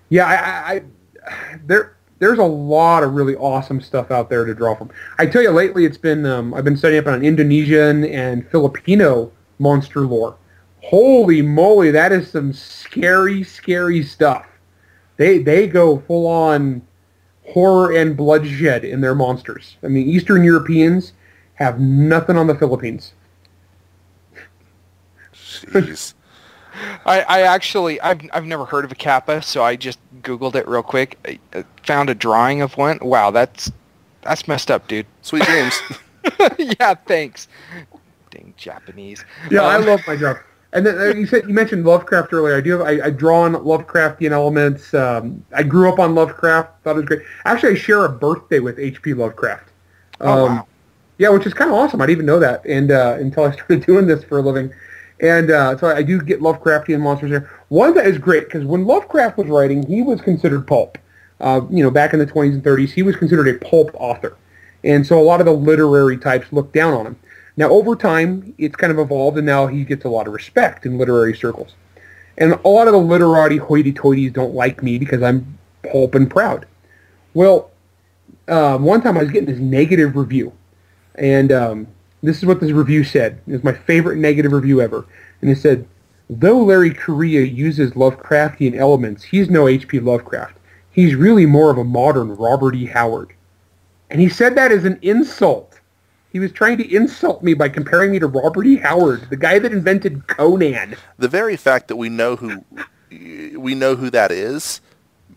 yeah, 0.10 0.26
I, 0.26 0.36
I, 0.36 0.82
I 1.26 1.60
there 1.64 1.96
there's 2.24 2.40
a 2.40 2.44
lot 2.44 3.04
of 3.04 3.14
really 3.16 3.36
awesome 3.36 3.82
stuff 3.82 4.10
out 4.10 4.30
there 4.30 4.46
to 4.46 4.56
draw 4.56 4.74
from. 4.74 4.90
I 5.20 5.26
tell 5.26 5.42
you, 5.42 5.50
lately 5.50 5.84
it's 5.84 5.98
been 5.98 6.26
um, 6.26 6.54
I've 6.54 6.64
been 6.64 6.78
studying 6.78 7.02
up 7.02 7.08
on 7.08 7.22
Indonesian 7.22 8.06
and 8.06 8.50
Filipino 8.50 9.30
monster 9.60 10.02
lore. 10.02 10.38
Holy 10.82 11.42
moly, 11.42 11.92
that 11.92 12.14
is 12.14 12.32
some 12.32 12.54
scary, 12.54 13.44
scary 13.44 14.04
stuff. 14.04 14.46
They 15.18 15.40
they 15.40 15.68
go 15.68 16.00
full 16.00 16.26
on 16.26 16.82
horror 17.46 17.94
and 17.94 18.16
bloodshed 18.16 18.86
in 18.86 19.02
their 19.02 19.16
monsters. 19.16 19.76
I 19.84 19.88
mean, 19.90 20.08
Eastern 20.08 20.46
Europeans 20.46 21.12
have 21.56 21.80
nothing 21.82 22.38
on 22.38 22.48
the 22.48 22.56
Philippines. 22.56 23.14
Jeez. 25.34 26.14
I, 27.06 27.22
I 27.22 27.42
actually 27.42 28.00
I've 28.02 28.22
I've 28.34 28.46
never 28.46 28.66
heard 28.66 28.86
of 28.86 28.92
a 28.92 28.96
kappa, 28.96 29.42
so 29.42 29.64
I 29.64 29.76
just 29.76 30.00
googled 30.22 30.56
it 30.56 30.68
real 30.68 30.84
quick. 30.84 31.18
I, 31.26 31.40
I 31.54 31.66
found 31.84 32.10
a 32.10 32.16
drawing 32.16 32.62
of 32.62 32.78
one. 32.78 33.00
Wow, 33.02 33.32
that's 33.32 33.72
that's 34.22 34.48
messed 34.48 34.72
up, 34.72 34.88
dude. 34.88 35.08
Sweet 35.22 35.44
dreams. 35.46 35.82
yeah, 36.58 36.96
thanks. 36.96 37.48
Dang 38.32 38.54
Japanese. 38.58 39.26
Yeah, 39.50 39.62
I 39.64 39.78
Um, 39.78 39.86
love 39.86 40.02
my 40.08 40.16
job. 40.16 40.38
And 40.74 40.86
then 40.86 40.98
uh, 40.98 41.04
you 41.14 41.28
said 41.28 41.48
you 41.48 41.54
mentioned 41.54 41.86
Lovecraft 41.86 42.34
earlier. 42.34 42.56
I 42.56 42.62
do 42.62 42.72
have 42.72 42.82
I, 42.82 43.08
I 43.08 43.10
draw 43.12 43.42
on 43.44 43.54
Lovecraftian 43.54 44.32
elements. 44.32 44.94
Um, 44.94 45.46
I 45.54 45.62
grew 45.64 45.92
up 45.92 46.00
on 46.00 46.16
Lovecraft. 46.16 46.84
Thought 46.84 46.92
it 46.92 46.96
was 46.96 47.06
great. 47.06 47.22
Actually, 47.46 47.74
I 47.74 47.76
share 47.76 48.06
a 48.06 48.10
birthday 48.10 48.60
with 48.60 48.80
H.P. 48.80 49.14
Lovecraft. 49.14 49.70
Oh, 50.22 50.46
Um, 50.46 50.46
wow. 50.46 50.68
Yeah, 51.20 51.30
which 51.30 51.46
is 51.46 51.54
kind 51.54 51.70
of 51.70 51.78
awesome. 51.78 52.02
I 52.02 52.08
didn't 52.08 52.18
even 52.18 52.26
know 52.26 52.40
that, 52.40 52.66
and 52.66 52.92
uh, 52.92 53.18
until 53.20 53.46
I 53.46 53.52
started 53.52 53.86
doing 53.86 54.08
this 54.08 54.24
for 54.24 54.40
a 54.40 54.42
living. 54.42 54.74
And 55.20 55.52
uh, 55.52 55.78
so 55.78 55.88
I 55.88 56.04
do 56.04 56.22
get 56.22 56.42
Lovecraftian 56.42 57.00
monsters 57.00 57.30
there. 57.30 57.50
One 57.70 57.94
that 57.96 58.06
is 58.06 58.18
great 58.18 58.46
because 58.46 58.66
when 58.66 58.86
Lovecraft 58.86 59.38
was 59.38 59.48
writing, 59.48 59.86
he 59.88 60.02
was 60.02 60.22
considered 60.22 60.68
pulp. 60.68 60.98
Uh, 61.40 61.62
you 61.70 61.84
know, 61.84 61.92
back 61.92 62.14
in 62.14 62.20
the 62.20 62.26
20s 62.26 62.54
and 62.54 62.64
30s, 62.64 62.92
he 62.92 63.04
was 63.04 63.16
considered 63.16 63.48
a 63.48 63.58
pulp 63.66 63.92
author, 63.96 64.38
and 64.84 65.06
so 65.06 65.20
a 65.20 65.22
lot 65.22 65.42
of 65.42 65.46
the 65.46 65.52
literary 65.52 66.18
types 66.18 66.52
looked 66.54 66.74
down 66.74 66.94
on 66.94 67.06
him. 67.06 67.20
Now, 67.58 67.70
over 67.70 67.96
time, 67.96 68.54
it's 68.58 68.76
kind 68.76 68.92
of 68.92 69.00
evolved, 69.00 69.38
and 69.38 69.46
now 69.46 69.68
he 69.68 69.84
gets 69.84 70.06
a 70.06 70.10
lot 70.10 70.28
of 70.28 70.34
respect 70.34 70.86
in 70.86 70.98
literary 70.98 71.36
circles. 71.36 71.76
And 72.38 72.54
a 72.54 72.68
lot 72.68 72.88
of 72.88 72.94
the 72.94 73.00
literati 73.00 73.58
hoity-toities 73.58 74.34
don't 74.34 74.56
like 74.56 74.82
me 74.82 74.98
because 74.98 75.22
I'm 75.22 75.60
pulp 75.92 76.16
and 76.16 76.30
proud. 76.30 76.66
Well, 77.34 77.72
uh, 78.48 78.78
one 78.78 79.02
time 79.02 79.18
I 79.18 79.24
was 79.24 79.32
getting 79.32 79.50
this 79.50 79.60
negative 79.60 80.16
review, 80.16 80.54
and 81.16 81.52
um, 81.52 81.88
this 82.24 82.38
is 82.38 82.46
what 82.46 82.60
this 82.60 82.72
review 82.72 83.04
said. 83.04 83.42
It 83.46 83.52
was 83.52 83.64
my 83.64 83.74
favorite 83.74 84.18
negative 84.18 84.54
review 84.54 84.82
ever. 84.82 85.06
And 85.42 85.52
it 85.52 85.58
said, 85.58 85.88
though 86.30 86.64
Larry 86.64 86.94
Correia 86.94 87.42
uses 87.42 87.92
Lovecraftian 87.92 88.76
elements, 88.76 89.24
he's 89.24 89.50
no 89.50 89.68
H.P. 89.68 90.00
Lovecraft. 90.00 90.58
He's 90.90 91.16
really 91.16 91.46
more 91.46 91.70
of 91.70 91.78
a 91.78 91.84
modern 91.84 92.36
Robert 92.36 92.76
E. 92.76 92.86
Howard. 92.86 93.34
And 94.10 94.22
he 94.22 94.30
said 94.30 94.56
that 94.56 94.72
as 94.72 94.86
an 94.86 95.00
insult. 95.02 95.80
He 96.32 96.40
was 96.40 96.52
trying 96.52 96.78
to 96.78 96.96
insult 96.96 97.44
me 97.44 97.54
by 97.54 97.70
comparing 97.70 98.12
me 98.12 98.20
to 98.20 98.28
Robert 98.28 98.66
E. 98.66 98.78
Howard, 98.78 99.30
the 99.30 99.38
guy 99.38 99.60
that 99.60 99.72
invented 99.72 100.28
Conan. 100.28 100.96
the 101.18 101.28
very 101.28 101.58
fact 101.58 101.90
that 101.90 101.96
we 101.96 102.10
know 102.10 102.36
who 102.36 102.64
we 103.60 103.76
know 103.76 103.96
who 103.96 104.10
that 104.10 104.32
is 104.32 104.82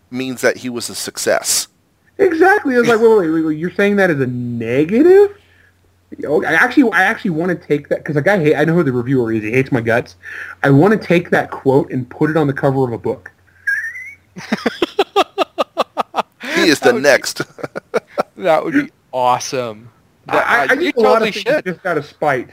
means 0.09 0.41
that 0.41 0.57
he 0.57 0.69
was 0.69 0.89
a 0.89 0.95
success. 0.95 1.67
Exactly. 2.17 2.75
I 2.75 2.79
was 2.79 2.87
like, 2.87 2.99
wait, 2.99 3.19
wait, 3.19 3.29
wait, 3.29 3.45
wait, 3.45 3.57
you're 3.59 3.71
saying 3.71 3.97
that 3.97 4.09
as 4.09 4.19
a 4.19 4.25
negative? 4.25 5.37
Oh, 6.25 6.43
I 6.43 6.53
actually, 6.53 6.91
I 6.93 7.03
actually 7.03 7.31
want 7.31 7.49
to 7.59 7.67
take 7.67 7.89
that 7.89 7.99
because 7.99 8.15
like 8.15 8.27
I 8.27 8.39
hate, 8.39 8.55
I 8.55 8.63
know 8.65 8.73
who 8.73 8.83
the 8.83 8.91
reviewer 8.93 9.31
is. 9.33 9.43
He 9.43 9.51
hates 9.51 9.71
my 9.71 9.81
guts. 9.81 10.15
I 10.63 10.69
want 10.69 10.99
to 10.99 11.07
take 11.07 11.29
that 11.31 11.51
quote 11.51 11.91
and 11.91 12.09
put 12.09 12.29
it 12.29 12.37
on 12.37 12.47
the 12.47 12.53
cover 12.53 12.85
of 12.85 12.93
a 12.93 12.97
book. 12.97 13.31
He 16.55 16.69
is 16.69 16.79
the 16.81 16.93
would 16.93 16.99
be- 16.99 17.01
next. 17.03 17.41
That 18.37 18.63
would 18.63 18.73
be 18.75 18.91
awesome. 19.11 19.89
That- 20.27 20.45
I, 20.47 20.65
I, 20.65 20.67
I 20.69 20.73
you 20.73 20.91
just 20.91 20.97
a 20.97 20.99
lot 21.01 21.13
totally 21.19 21.29
of 21.29 21.33
things 21.35 21.43
should. 21.55 21.65
just 21.65 21.85
out 21.87 21.97
of 21.97 22.05
spite. 22.05 22.49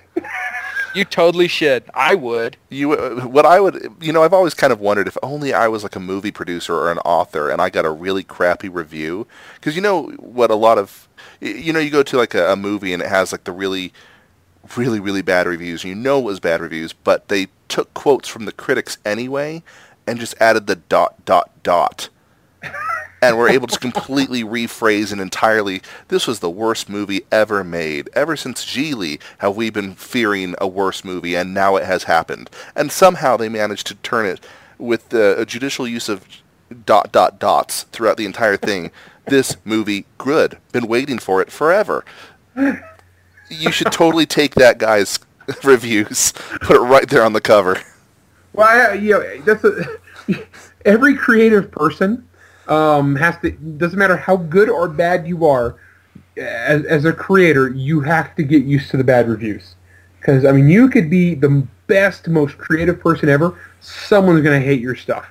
You 0.95 1.05
totally 1.05 1.47
should. 1.49 1.85
I 1.93 2.15
would. 2.15 2.57
You, 2.71 2.93
uh, 2.95 3.27
what 3.27 3.45
I 3.45 3.61
would, 3.61 3.93
you 4.01 4.11
know, 4.13 4.23
I've 4.23 4.33
always 4.33 4.55
kind 4.55 4.73
of 4.73 4.81
wondered 4.81 5.07
if 5.09 5.19
only 5.23 5.53
I 5.53 5.69
was 5.69 5.83
like 5.83 5.95
a 5.95 6.01
movie 6.01 6.31
producer 6.31 6.75
or 6.75 6.91
an 6.91 6.99
author 7.01 7.51
and 7.51 7.61
I 7.61 7.69
got 7.69 7.85
a 7.85 7.91
really 7.91 8.23
crappy 8.23 8.69
review. 8.71 9.27
Because 9.57 9.77
you 9.77 9.83
know 9.83 10.05
what 10.19 10.51
a 10.51 10.55
lot 10.55 10.79
of, 10.79 11.07
y- 11.14 11.14
you 11.45 11.73
know, 11.73 11.79
you 11.79 11.91
go 11.91 12.03
to 12.03 12.17
like 12.17 12.35
a, 12.35 12.53
a 12.53 12.57
movie 12.57 12.93
and 12.93 13.03
it 13.03 13.09
has 13.09 13.33
like 13.33 13.45
the 13.45 13.53
really, 13.53 13.93
really, 14.77 14.99
really 14.99 15.23
bad 15.23 15.47
reviews. 15.47 15.85
You 15.85 15.95
know 15.95 16.19
it 16.19 16.25
was 16.25 16.41
bad 16.41 16.61
reviews, 16.61 16.93
but 16.93 17.29
they 17.29 17.49
took 17.69 17.93
quotes 17.95 18.29
from 18.29 18.47
the 18.47 18.53
critics 18.53 18.99
anyway 19.05 19.63
and 20.07 20.19
just 20.19 20.35
added 20.41 20.67
the 20.67 20.77
dot, 20.77 21.25
dot, 21.25 21.51
dot. 21.63 22.09
and 23.23 23.39
were 23.39 23.49
able 23.49 23.67
to 23.67 23.79
completely 23.79 24.43
rephrase 24.43 25.11
and 25.11 25.21
entirely, 25.21 25.81
this 26.09 26.27
was 26.27 26.41
the 26.41 26.51
worst 26.51 26.89
movie 26.89 27.23
ever 27.33 27.65
made. 27.65 28.09
Ever 28.13 28.37
since 28.37 28.65
Gigli 28.65 29.21
have 29.39 29.57
we 29.57 29.71
been 29.71 29.95
fearing 29.95 30.55
a 30.61 30.69
worse 30.69 31.05
movie, 31.05 31.35
and 31.35 31.55
now 31.55 31.77
it 31.77 31.85
has 31.85 32.05
happened. 32.05 32.51
And 32.77 32.93
somehow 32.93 33.37
they 33.37 33.49
managed 33.49 33.87
to 33.89 33.95
turn 33.97 34.27
it 34.27 34.45
with 34.79 35.09
the 35.09 35.45
judicial 35.49 35.89
use 35.89 36.09
of 36.09 36.27
dot 36.85 37.13
dot 37.13 37.39
dots 37.39 37.85
throughout 37.85 38.17
the 38.17 38.27
entire 38.27 38.57
thing. 38.57 38.91
This 39.27 39.57
movie 39.65 40.07
good. 40.19 40.59
Been 40.73 40.87
waiting 40.87 41.19
for 41.19 41.41
it 41.41 41.51
forever. 41.51 42.05
You 42.57 43.71
should 43.71 43.93
totally 43.93 44.27
take 44.27 44.55
that 44.55 44.79
guy's 44.79 45.19
reviews, 45.65 46.33
put 46.61 46.77
it 46.77 46.81
right 46.81 47.09
there 47.09 47.25
on 47.25 47.33
the 47.33 47.41
cover. 47.41 47.81
Well, 48.53 48.91
I, 48.91 48.95
you 48.95 49.11
know, 49.13 49.41
that's 49.43 49.65
a, 49.65 49.85
every 50.85 51.17
creative 51.17 51.71
person 51.71 52.27
um, 52.69 53.17
has 53.17 53.37
to. 53.43 53.51
Doesn't 53.51 53.99
matter 53.99 54.17
how 54.17 54.37
good 54.37 54.69
or 54.69 54.89
bad 54.89 55.27
you 55.27 55.45
are, 55.47 55.77
as, 56.37 56.85
as 56.85 57.05
a 57.05 57.13
creator, 57.13 57.69
you 57.69 58.01
have 58.01 58.35
to 58.37 58.43
get 58.43 58.65
used 58.65 58.91
to 58.91 58.97
the 58.97 59.05
bad 59.05 59.29
reviews. 59.29 59.75
Because 60.19 60.45
I 60.45 60.53
mean, 60.53 60.69
you 60.69 60.89
could 60.89 61.11
be 61.11 61.35
the 61.35 61.67
best, 61.87 62.29
most 62.29 62.57
creative 62.57 63.01
person 63.01 63.29
ever. 63.29 63.59
Someone's 63.81 64.43
gonna 64.43 64.61
hate 64.61 64.81
your 64.81 64.95
stuff, 64.95 65.27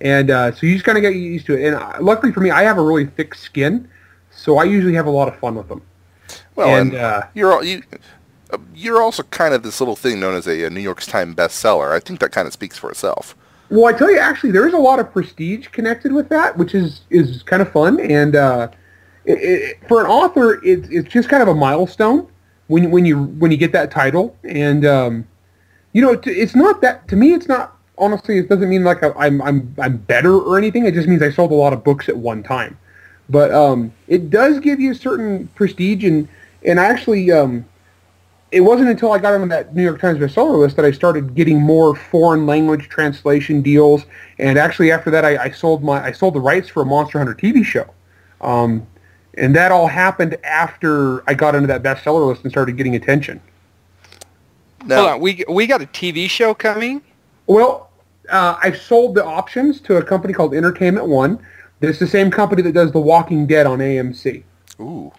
and 0.00 0.30
uh, 0.30 0.52
so 0.52 0.66
you 0.66 0.74
just 0.74 0.84
kind 0.84 0.98
of 0.98 1.02
get 1.02 1.14
used 1.14 1.46
to 1.46 1.54
it. 1.54 1.66
And 1.66 1.76
uh, 1.76 1.96
luckily 2.00 2.32
for 2.32 2.40
me, 2.40 2.50
I 2.50 2.62
have 2.62 2.78
a 2.78 2.82
really 2.82 3.06
thick 3.06 3.34
skin, 3.34 3.88
so 4.30 4.58
I 4.58 4.64
usually 4.64 4.94
have 4.94 5.06
a 5.06 5.10
lot 5.10 5.28
of 5.28 5.38
fun 5.38 5.54
with 5.54 5.68
them. 5.68 5.82
Well, 6.54 6.68
And, 6.68 6.92
and, 6.92 7.00
uh, 7.00 7.22
you're 7.34 7.52
all, 7.52 7.64
you, 7.64 7.82
uh, 8.50 8.58
you're 8.74 9.02
also 9.02 9.22
kind 9.24 9.54
of 9.54 9.62
this 9.62 9.80
little 9.80 9.96
thing 9.96 10.20
known 10.20 10.34
as 10.34 10.46
a, 10.46 10.64
a 10.64 10.70
New 10.70 10.80
York 10.80 11.00
Times 11.02 11.34
bestseller. 11.34 11.92
I 11.92 12.00
think 12.00 12.20
that 12.20 12.32
kind 12.32 12.46
of 12.46 12.52
speaks 12.52 12.78
for 12.78 12.90
itself. 12.90 13.36
Well, 13.68 13.86
I 13.86 13.92
tell 13.92 14.10
you, 14.10 14.18
actually, 14.18 14.52
there 14.52 14.66
is 14.68 14.74
a 14.74 14.78
lot 14.78 15.00
of 15.00 15.12
prestige 15.12 15.68
connected 15.68 16.12
with 16.12 16.28
that, 16.28 16.56
which 16.56 16.74
is 16.74 17.00
is 17.10 17.42
kind 17.42 17.60
of 17.60 17.72
fun. 17.72 17.98
And 17.98 18.36
uh, 18.36 18.68
it, 19.24 19.38
it, 19.38 19.88
for 19.88 20.00
an 20.00 20.06
author, 20.06 20.64
it's 20.64 20.88
it's 20.88 21.08
just 21.08 21.28
kind 21.28 21.42
of 21.42 21.48
a 21.48 21.54
milestone 21.54 22.28
when 22.68 22.92
when 22.92 23.04
you 23.04 23.24
when 23.24 23.50
you 23.50 23.56
get 23.56 23.72
that 23.72 23.90
title. 23.90 24.36
And 24.44 24.86
um, 24.86 25.26
you 25.92 26.00
know, 26.00 26.20
it's 26.24 26.54
not 26.54 26.80
that 26.82 27.08
to 27.08 27.16
me. 27.16 27.32
It's 27.32 27.48
not 27.48 27.75
honestly. 27.98 28.38
It 28.38 28.48
doesn't 28.48 28.68
mean 28.68 28.84
like 28.84 29.02
I'm 29.02 29.40
I'm 29.42 29.74
I'm 29.78 29.96
better 29.96 30.34
or 30.38 30.58
anything. 30.58 30.86
It 30.86 30.94
just 30.94 31.08
means 31.08 31.22
I 31.22 31.30
sold 31.30 31.52
a 31.52 31.54
lot 31.54 31.72
of 31.72 31.84
books 31.84 32.08
at 32.08 32.16
one 32.16 32.42
time. 32.42 32.78
But 33.28 33.52
um, 33.52 33.92
it 34.06 34.30
does 34.30 34.60
give 34.60 34.80
you 34.80 34.92
a 34.92 34.94
certain 34.94 35.48
prestige, 35.54 36.04
and 36.04 36.28
and 36.64 36.78
actually. 36.78 37.30
Um, 37.30 37.66
it 38.52 38.60
wasn't 38.60 38.88
until 38.88 39.12
I 39.12 39.18
got 39.18 39.34
on 39.34 39.48
that 39.48 39.74
New 39.74 39.82
York 39.82 40.00
Times 40.00 40.18
bestseller 40.20 40.58
list 40.58 40.76
that 40.76 40.84
I 40.84 40.92
started 40.92 41.34
getting 41.34 41.60
more 41.60 41.96
foreign 41.96 42.46
language 42.46 42.88
translation 42.88 43.60
deals. 43.60 44.06
And 44.38 44.56
actually, 44.56 44.92
after 44.92 45.10
that, 45.10 45.24
I, 45.24 45.36
I 45.36 45.50
sold 45.50 45.82
my 45.82 46.02
I 46.02 46.12
sold 46.12 46.34
the 46.34 46.40
rights 46.40 46.68
for 46.68 46.82
a 46.82 46.86
Monster 46.86 47.18
Hunter 47.18 47.34
TV 47.34 47.64
show. 47.64 47.92
Um, 48.40 48.86
and 49.34 49.54
that 49.54 49.72
all 49.72 49.88
happened 49.88 50.36
after 50.44 51.28
I 51.28 51.34
got 51.34 51.54
into 51.54 51.66
that 51.66 51.82
bestseller 51.82 52.28
list 52.28 52.42
and 52.44 52.50
started 52.50 52.76
getting 52.76 52.94
attention. 52.94 53.40
Now, 54.84 54.96
Hold 54.96 55.08
on, 55.08 55.20
we 55.20 55.44
we 55.48 55.66
got 55.66 55.82
a 55.82 55.86
TV 55.86 56.30
show 56.30 56.54
coming. 56.54 57.02
Well, 57.46 57.85
uh, 58.30 58.56
I 58.62 58.72
sold 58.72 59.14
the 59.14 59.24
options 59.24 59.80
to 59.82 59.96
a 59.96 60.02
company 60.02 60.32
called 60.34 60.54
Entertainment 60.54 61.06
One. 61.08 61.38
It's 61.80 61.98
the 61.98 62.06
same 62.06 62.30
company 62.30 62.62
that 62.62 62.72
does 62.72 62.92
The 62.92 63.00
Walking 63.00 63.46
Dead 63.46 63.66
on 63.66 63.78
AMC. 63.80 64.42
ooh, 64.80 65.12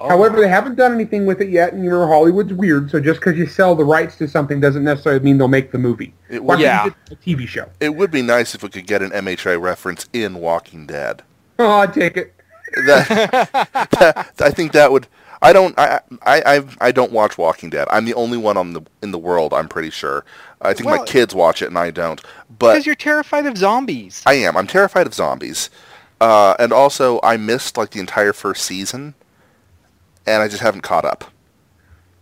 However, 0.00 0.40
they 0.40 0.48
haven't 0.48 0.76
done 0.76 0.94
anything 0.94 1.26
with 1.26 1.42
it 1.42 1.50
yet, 1.50 1.72
and 1.74 1.84
you 1.84 1.90
know 1.90 2.06
Hollywood's 2.06 2.54
weird. 2.54 2.90
So 2.90 3.00
just 3.00 3.20
because 3.20 3.36
you 3.36 3.46
sell 3.46 3.74
the 3.74 3.84
rights 3.84 4.16
to 4.16 4.26
something 4.28 4.58
doesn't 4.60 4.82
necessarily 4.84 5.22
mean 5.22 5.36
they'll 5.36 5.48
make 5.48 5.72
the 5.72 5.78
movie. 5.78 6.14
It 6.30 6.42
would- 6.42 6.58
Yeah. 6.60 6.88
a 7.10 7.14
TV 7.16 7.46
show. 7.46 7.66
it 7.80 7.94
would 7.94 8.10
be 8.10 8.22
nice 8.22 8.54
if 8.54 8.62
we 8.62 8.70
could 8.70 8.86
get 8.86 9.02
an 9.02 9.10
MHI 9.10 9.60
reference 9.60 10.08
in 10.12 10.36
Walking 10.36 10.86
Dead. 10.86 11.22
Oh, 11.58 11.68
I'd 11.80 11.92
take 11.92 12.16
it. 12.16 12.32
That, 12.86 13.08
that- 13.98 14.32
I 14.40 14.50
think 14.50 14.72
that 14.72 14.90
would. 14.92 15.06
I 15.42 15.52
don't. 15.52 15.78
I, 15.78 16.00
I 16.22 16.42
I 16.56 16.64
I 16.80 16.92
don't 16.92 17.12
watch 17.12 17.38
Walking 17.38 17.70
Dead. 17.70 17.88
I'm 17.90 18.04
the 18.04 18.14
only 18.14 18.36
one 18.36 18.56
on 18.56 18.72
the 18.74 18.82
in 19.02 19.10
the 19.10 19.18
world. 19.18 19.54
I'm 19.54 19.68
pretty 19.68 19.90
sure. 19.90 20.24
I 20.60 20.74
think 20.74 20.88
my 20.88 21.02
kids 21.04 21.34
watch 21.34 21.62
it 21.62 21.66
and 21.66 21.78
I 21.78 21.90
don't. 21.90 22.20
But 22.58 22.72
Because 22.72 22.86
you're 22.86 22.94
terrified 22.94 23.46
of 23.46 23.56
zombies. 23.56 24.22
I 24.26 24.34
am. 24.34 24.56
I'm 24.56 24.66
terrified 24.66 25.06
of 25.06 25.14
zombies. 25.14 25.70
Uh, 26.20 26.54
and 26.58 26.72
also, 26.72 27.18
I 27.22 27.38
missed 27.38 27.78
like 27.78 27.90
the 27.90 28.00
entire 28.00 28.34
first 28.34 28.64
season, 28.64 29.14
and 30.26 30.42
I 30.42 30.48
just 30.48 30.62
haven't 30.62 30.82
caught 30.82 31.06
up. 31.06 31.24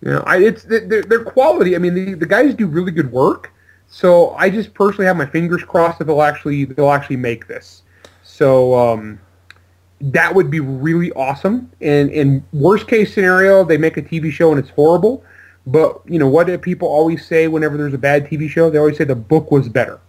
Yeah, 0.00 0.22
I, 0.24 0.38
it's 0.38 0.62
their, 0.62 1.02
their 1.02 1.24
quality. 1.24 1.74
I 1.74 1.78
mean, 1.78 1.94
the, 1.94 2.14
the 2.14 2.26
guys 2.26 2.54
do 2.54 2.68
really 2.68 2.92
good 2.92 3.10
work. 3.10 3.52
So 3.88 4.30
I 4.34 4.50
just 4.50 4.74
personally 4.74 5.06
have 5.06 5.16
my 5.16 5.26
fingers 5.26 5.64
crossed 5.64 5.98
that 5.98 6.04
they'll 6.04 6.22
actually 6.22 6.66
they'll 6.66 6.92
actually 6.92 7.16
make 7.16 7.48
this. 7.48 7.82
So 8.22 8.74
um, 8.74 9.18
that 10.00 10.34
would 10.34 10.50
be 10.50 10.60
really 10.60 11.12
awesome. 11.12 11.70
And 11.80 12.10
in 12.10 12.44
worst 12.52 12.86
case 12.86 13.12
scenario, 13.12 13.64
they 13.64 13.76
make 13.76 13.96
a 13.96 14.02
TV 14.02 14.30
show 14.30 14.50
and 14.50 14.58
it's 14.58 14.70
horrible. 14.70 15.24
But 15.66 16.00
you 16.06 16.18
know 16.18 16.28
what 16.28 16.46
do 16.46 16.56
people 16.56 16.88
always 16.88 17.26
say 17.26 17.48
whenever 17.48 17.76
there's 17.76 17.94
a 17.94 17.98
bad 17.98 18.26
TV 18.26 18.48
show? 18.48 18.70
They 18.70 18.78
always 18.78 18.96
say 18.96 19.04
the 19.04 19.14
book 19.14 19.50
was 19.50 19.68
better. 19.68 20.00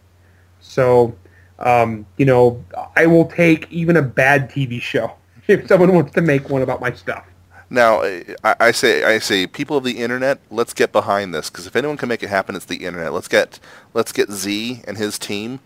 So 0.62 1.16
um, 1.60 2.06
you 2.18 2.26
know, 2.26 2.64
I 2.96 3.06
will 3.06 3.26
take 3.26 3.72
even 3.72 3.98
a 3.98 4.02
bad 4.02 4.50
TV 4.50 4.82
show 4.82 5.12
if 5.48 5.68
someone 5.68 5.94
wants 5.94 6.14
to 6.14 6.22
make 6.22 6.50
one 6.50 6.62
about 6.62 6.82
my 6.82 6.92
stuff. 6.94 7.26
Now, 7.72 8.02
I, 8.02 8.56
I 8.60 8.72
say, 8.72 9.04
I 9.04 9.20
say, 9.20 9.46
people 9.46 9.78
of 9.78 9.84
the 9.84 10.00
internet, 10.00 10.40
let's 10.50 10.74
get 10.74 10.92
behind 10.92 11.36
this 11.36 11.52
because 11.52 11.68
if 11.68 11.76
anyone 11.76 11.98
can 11.98 12.10
make 12.10 12.24
it 12.24 12.30
happen, 12.30 12.56
it's 12.56 12.66
the 12.66 12.84
internet. 12.84 13.14
Let's 13.14 13.28
get, 13.28 13.60
let's 13.94 14.12
get 14.12 14.32
Z 14.32 14.82
and 14.88 14.98
his 14.98 15.20
team 15.20 15.60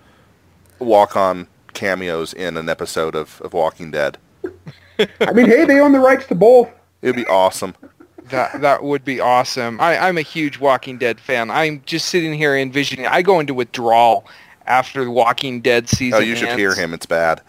walk 0.80 1.15
on 1.15 1.47
cameos 1.74 2.34
in 2.34 2.57
an 2.57 2.69
episode 2.69 3.15
of, 3.15 3.41
of 3.41 3.53
Walking 3.53 3.91
Dead. 3.91 4.17
I 5.19 5.34
mean, 5.34 5.47
hey, 5.47 5.65
they 5.65 5.80
own 5.80 5.91
the 5.91 5.99
rights 5.99 6.28
to 6.28 6.36
both. 6.36 6.69
It'd 7.01 7.15
be 7.15 7.26
awesome. 7.26 7.76
That 8.30 8.61
that 8.61 8.84
would 8.84 9.03
be 9.03 9.19
awesome. 9.19 9.80
I, 9.82 9.97
I'm 9.97 10.17
a 10.17 10.21
huge 10.21 10.57
Walking 10.57 10.97
Dead 10.97 11.19
fan. 11.19 11.51
I'm 11.51 11.82
just 11.86 12.07
sitting 12.07 12.34
here 12.34 12.55
envisioning. 12.55 13.05
I 13.05 13.21
go 13.21 13.39
into 13.39 13.53
withdrawal 13.53 14.26
after 14.65 15.03
the 15.03 15.11
Walking 15.11 15.61
Dead 15.61 15.89
season. 15.89 16.19
Oh, 16.19 16.21
you 16.21 16.36
should 16.36 16.57
hear 16.57 16.74
him. 16.74 16.93
It's 16.93 17.05
bad. 17.05 17.41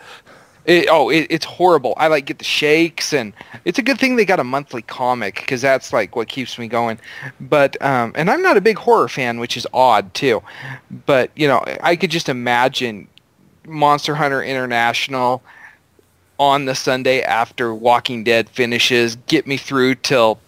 It, 0.64 0.88
oh, 0.90 1.10
it, 1.10 1.26
it's 1.28 1.44
horrible. 1.44 1.92
I 1.98 2.06
like 2.06 2.24
get 2.24 2.38
the 2.38 2.44
shakes, 2.44 3.12
and 3.12 3.34
it's 3.66 3.78
a 3.78 3.82
good 3.82 4.00
thing 4.00 4.16
they 4.16 4.24
got 4.24 4.40
a 4.40 4.44
monthly 4.44 4.80
comic 4.80 5.36
because 5.36 5.60
that's 5.60 5.92
like 5.92 6.16
what 6.16 6.28
keeps 6.28 6.58
me 6.58 6.68
going. 6.68 6.98
But 7.38 7.80
um, 7.82 8.12
and 8.16 8.30
I'm 8.30 8.42
not 8.42 8.56
a 8.56 8.62
big 8.62 8.78
horror 8.78 9.08
fan, 9.08 9.38
which 9.38 9.56
is 9.56 9.66
odd 9.74 10.12
too. 10.14 10.42
But 11.06 11.30
you 11.36 11.46
know, 11.46 11.62
I 11.82 11.96
could 11.96 12.10
just 12.10 12.30
imagine 12.30 13.08
Monster 13.66 14.14
Hunter 14.14 14.42
International 14.42 15.42
on 16.38 16.64
the 16.64 16.74
Sunday 16.74 17.22
after 17.22 17.74
Walking 17.74 18.24
Dead 18.24 18.48
finishes, 18.48 19.16
get 19.26 19.46
me 19.46 19.56
through 19.56 19.94
till 19.96 20.38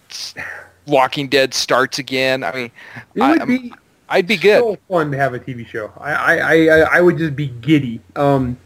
Walking 0.86 1.28
Dead 1.28 1.54
starts 1.54 1.98
again. 1.98 2.42
I 2.44 2.52
mean, 2.52 2.70
It 3.14 3.22
I, 3.22 3.30
would 3.30 3.38
I'm- 3.40 3.48
be 3.48 3.72
I'd 4.08 4.26
be 4.28 4.36
good. 4.36 4.60
so 4.62 4.78
fun 4.88 5.10
to 5.10 5.16
have 5.16 5.34
a 5.34 5.38
TV 5.40 5.66
show. 5.66 5.92
I, 5.98 6.12
I, 6.12 6.34
I, 6.66 6.78
I 6.98 7.00
would 7.00 7.18
just 7.18 7.34
be 7.34 7.48
giddy. 7.48 8.00
Um, 8.14 8.56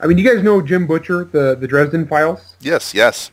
I 0.00 0.06
mean, 0.06 0.16
you 0.16 0.24
guys 0.24 0.42
know 0.42 0.62
Jim 0.62 0.86
Butcher, 0.86 1.24
the, 1.24 1.54
the 1.54 1.66
Dresden 1.68 2.06
Files? 2.06 2.56
Yes, 2.60 2.94
yes. 2.94 3.30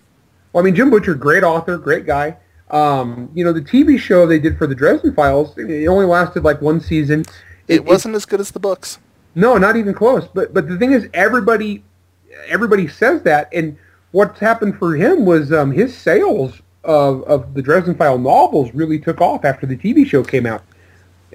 Well, 0.51 0.61
I 0.61 0.65
mean, 0.65 0.75
Jim 0.75 0.89
Butcher, 0.89 1.13
great 1.15 1.43
author, 1.43 1.77
great 1.77 2.05
guy. 2.05 2.35
Um, 2.69 3.29
you 3.33 3.45
know, 3.45 3.53
the 3.53 3.61
TV 3.61 3.97
show 3.97 4.27
they 4.27 4.39
did 4.39 4.57
for 4.57 4.67
the 4.67 4.75
Dresden 4.75 5.13
Files, 5.13 5.57
it 5.57 5.87
only 5.87 6.05
lasted 6.05 6.43
like 6.43 6.61
one 6.61 6.81
season. 6.81 7.23
It, 7.69 7.85
wasn't 7.85 8.15
as 8.15 8.25
good 8.25 8.41
as 8.41 8.51
the 8.51 8.59
books. 8.59 8.99
No, 9.35 9.57
not 9.57 9.75
even 9.75 9.93
close. 9.93 10.27
But 10.27 10.53
but 10.53 10.67
the 10.67 10.77
thing 10.77 10.93
is, 10.93 11.07
everybody 11.13 11.83
everybody 12.47 12.87
says 12.87 13.23
that, 13.23 13.49
and 13.53 13.77
what's 14.11 14.39
happened 14.39 14.77
for 14.77 14.95
him 14.95 15.25
was 15.25 15.51
um, 15.51 15.71
his 15.71 15.95
sales 15.95 16.61
of 16.83 17.23
of 17.23 17.53
the 17.53 17.61
Dresden 17.61 17.95
File 17.95 18.17
novels 18.17 18.73
really 18.73 18.99
took 18.99 19.21
off 19.21 19.45
after 19.45 19.65
the 19.65 19.77
TV 19.77 20.05
show 20.05 20.23
came 20.23 20.45
out. 20.45 20.63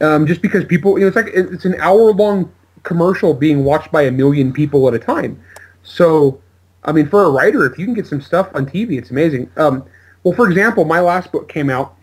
Um, 0.01 0.27
just 0.27 0.43
because 0.43 0.65
people, 0.65 0.99
you 0.99 1.05
know, 1.05 1.09
it's 1.09 1.17
like 1.17 1.31
it's 1.35 1.65
an 1.65 1.75
hour 1.81 2.13
long 2.13 2.53
commercial 2.85 3.35
being 3.35 3.65
watched 3.65 3.91
by 3.91 4.03
a 4.03 4.11
million 4.11 4.53
people 4.53 4.87
at 4.89 4.95
a 4.95 4.99
time. 4.99 5.43
So, 5.83 6.41
I 6.85 6.93
mean, 6.93 7.09
for 7.09 7.25
a 7.25 7.31
writer, 7.31 7.67
if 7.67 7.79
you 7.79 7.85
can 7.85 7.95
get 7.95 8.07
some 8.07 8.21
stuff 8.21 8.49
on 8.55 8.67
TV, 8.67 8.99
it's 8.99 9.11
amazing. 9.11 9.51
Um, 9.57 9.85
well, 10.23 10.35
for 10.35 10.49
example, 10.49 10.85
my 10.85 11.01
last 11.01 11.33
book 11.33 11.49
came 11.49 11.71
out, 11.71 11.97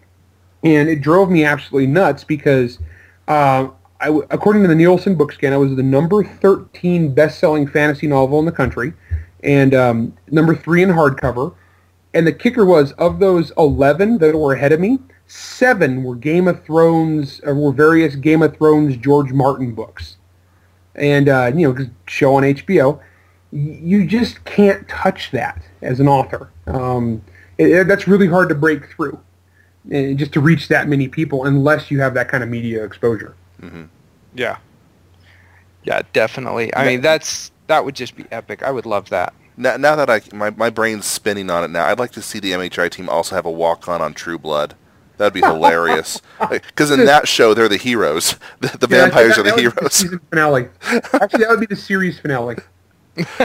and 0.63 0.89
it 0.89 1.01
drove 1.01 1.29
me 1.29 1.45
absolutely 1.45 1.87
nuts 1.87 2.23
because, 2.23 2.79
uh, 3.27 3.69
I 4.05 4.09
w- 4.09 4.27
according 4.29 4.61
to 4.61 4.67
the 4.67 4.75
Nielsen 4.75 5.15
book 5.15 5.31
scan, 5.33 5.51
I 5.51 5.57
was 5.57 5.75
the 5.75 5.81
number 5.81 6.23
13 6.23 7.11
best-selling 7.15 7.65
fantasy 7.67 8.05
novel 8.05 8.37
in 8.37 8.45
the 8.45 8.51
country, 8.51 8.93
and 9.43 9.73
um, 9.73 10.13
number 10.29 10.55
three 10.55 10.83
in 10.83 10.89
hardcover. 10.89 11.55
And 12.13 12.27
the 12.27 12.31
kicker 12.31 12.63
was, 12.65 12.91
of 12.93 13.17
those 13.19 13.51
11 13.57 14.19
that 14.19 14.35
were 14.35 14.53
ahead 14.53 14.71
of 14.71 14.79
me, 14.79 14.99
seven 15.25 16.03
were 16.03 16.13
Game 16.13 16.47
of 16.47 16.63
Thrones, 16.63 17.41
or 17.43 17.55
were 17.55 17.71
various 17.71 18.15
Game 18.15 18.43
of 18.43 18.55
Thrones 18.55 18.95
George 18.95 19.31
Martin 19.33 19.73
books. 19.73 20.17
And, 20.93 21.27
uh, 21.27 21.51
you 21.55 21.67
know, 21.73 21.87
show 22.05 22.35
on 22.35 22.43
HBO, 22.43 22.99
you 23.51 24.05
just 24.05 24.45
can't 24.45 24.87
touch 24.87 25.31
that 25.31 25.59
as 25.81 25.99
an 25.99 26.07
author. 26.07 26.51
Um, 26.67 27.23
it, 27.57 27.71
it- 27.71 27.87
that's 27.87 28.07
really 28.07 28.27
hard 28.27 28.49
to 28.49 28.55
break 28.55 28.87
through, 28.91 29.19
uh, 29.91 30.13
just 30.13 30.31
to 30.33 30.41
reach 30.41 30.67
that 30.67 30.87
many 30.87 31.07
people, 31.07 31.45
unless 31.45 31.89
you 31.89 32.01
have 32.01 32.13
that 32.13 32.27
kind 32.29 32.43
of 32.43 32.49
media 32.49 32.83
exposure. 32.85 33.33
Yeah. 34.35 34.57
Yeah, 35.83 36.01
definitely. 36.13 36.73
I 36.75 36.85
mean, 36.85 37.01
that's 37.01 37.51
that 37.67 37.83
would 37.85 37.95
just 37.95 38.15
be 38.15 38.25
epic. 38.31 38.63
I 38.63 38.71
would 38.71 38.85
love 38.85 39.09
that. 39.09 39.33
Now, 39.57 39.77
now 39.77 39.95
that 39.95 40.09
I 40.09 40.21
my, 40.33 40.49
my 40.51 40.69
brain's 40.69 41.05
spinning 41.05 41.49
on 41.49 41.63
it 41.63 41.69
now, 41.69 41.85
I'd 41.85 41.99
like 41.99 42.11
to 42.13 42.21
see 42.21 42.39
the 42.39 42.51
MHI 42.51 42.89
team 42.89 43.07
also 43.07 43.35
have 43.35 43.45
a 43.45 43.51
walk 43.51 43.87
on 43.87 44.01
on 44.01 44.13
True 44.13 44.37
Blood. 44.39 44.75
That'd 45.17 45.33
be 45.33 45.39
hilarious. 45.41 46.21
Because 46.49 46.91
in 46.91 47.05
that 47.05 47.27
show, 47.27 47.53
they're 47.53 47.69
the 47.69 47.77
heroes. 47.77 48.35
The, 48.59 48.67
the 48.79 48.87
Yeah, 48.89 49.03
vampires 49.05 49.35
that- 49.35 49.41
are 49.41 49.43
the 49.43 49.49
that 49.51 49.55
would 49.55 49.75
be 49.75 49.79
heroes. 49.79 49.93
season 49.93 50.19
finale. 50.29 50.67
Actually, 51.13 51.39
that 51.45 51.49
would 51.49 51.59
be 51.61 51.65
the 51.67 51.75
series 51.75 52.19
finale. 52.19 52.57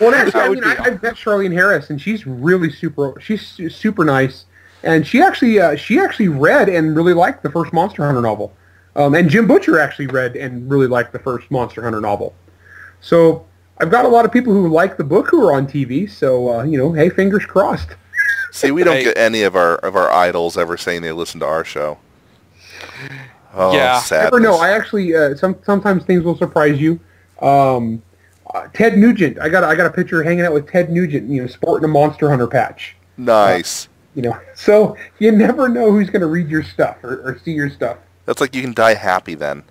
well, 0.00 0.14
actually, 0.14 0.40
I 0.40 0.48
mean, 0.50 0.64
I, 0.64 0.76
I've 0.78 1.02
met 1.02 1.14
Charlaine 1.14 1.52
Harris, 1.52 1.90
and 1.90 2.00
she's 2.00 2.26
really 2.26 2.70
super. 2.70 3.14
She's 3.20 3.44
su- 3.46 3.68
super 3.68 4.04
nice, 4.04 4.44
and 4.84 5.04
she 5.06 5.20
actually 5.22 5.58
uh, 5.58 5.74
she 5.76 5.98
actually 5.98 6.28
read 6.28 6.68
and 6.68 6.94
really 6.94 7.14
liked 7.14 7.42
the 7.42 7.50
first 7.50 7.72
Monster 7.72 8.04
Hunter 8.06 8.20
novel. 8.20 8.54
Um, 9.00 9.14
and 9.14 9.30
Jim 9.30 9.46
Butcher 9.46 9.78
actually 9.78 10.08
read 10.08 10.36
and 10.36 10.70
really 10.70 10.86
liked 10.86 11.12
the 11.12 11.18
first 11.18 11.50
Monster 11.50 11.82
Hunter 11.82 12.00
novel. 12.00 12.34
So 13.00 13.46
I've 13.78 13.90
got 13.90 14.04
a 14.04 14.08
lot 14.08 14.24
of 14.24 14.32
people 14.32 14.52
who 14.52 14.68
like 14.68 14.96
the 14.96 15.04
book 15.04 15.28
who 15.28 15.46
are 15.48 15.52
on 15.54 15.66
TV. 15.66 16.10
So 16.10 16.52
uh, 16.60 16.62
you 16.64 16.76
know, 16.76 16.92
hey, 16.92 17.08
fingers 17.08 17.46
crossed. 17.46 17.90
See, 18.52 18.70
we 18.72 18.82
don't 18.84 18.96
Hey. 18.96 19.04
get 19.04 19.16
any 19.18 19.42
of 19.42 19.56
our 19.56 19.76
of 19.76 19.96
our 19.96 20.10
idols 20.10 20.58
ever 20.58 20.76
saying 20.76 21.02
they 21.02 21.12
listen 21.12 21.40
to 21.40 21.46
our 21.46 21.64
show. 21.64 21.98
Oh, 23.54 23.74
Yeah. 23.74 24.00
sadness. 24.00 24.32
Never 24.32 24.40
know. 24.40 24.56
I 24.58 24.70
actually 24.70 25.14
uh, 25.14 25.34
some 25.34 25.56
sometimes 25.64 26.04
things 26.04 26.22
will 26.24 26.36
surprise 26.36 26.80
you. 26.80 27.00
Um, 27.40 28.02
uh, 28.52 28.66
Ted 28.74 28.98
Nugent. 28.98 29.38
I 29.40 29.48
got 29.48 29.64
I 29.64 29.74
got 29.76 29.86
a 29.86 29.90
picture 29.90 30.22
hanging 30.22 30.44
out 30.44 30.52
with 30.52 30.68
Ted 30.68 30.90
Nugent. 30.90 31.28
You 31.30 31.42
know, 31.42 31.46
sporting 31.48 31.84
a 31.84 31.88
Monster 31.88 32.28
Hunter 32.28 32.46
patch. 32.48 32.96
nice. 33.16 33.88
You 34.16 34.22
know, 34.22 34.36
so 34.56 34.96
you 35.20 35.30
never 35.30 35.68
know 35.68 35.90
who's 35.92 36.10
going 36.10 36.20
to 36.22 36.26
read 36.26 36.48
your 36.48 36.64
stuff 36.64 36.96
or, 37.04 37.22
or 37.24 37.38
see 37.44 37.52
your 37.52 37.70
stuff. 37.70 37.96
That's 38.30 38.40
like 38.40 38.54
you 38.54 38.62
can 38.62 38.74
die 38.74 38.94
happy 38.94 39.34
then. 39.34 39.64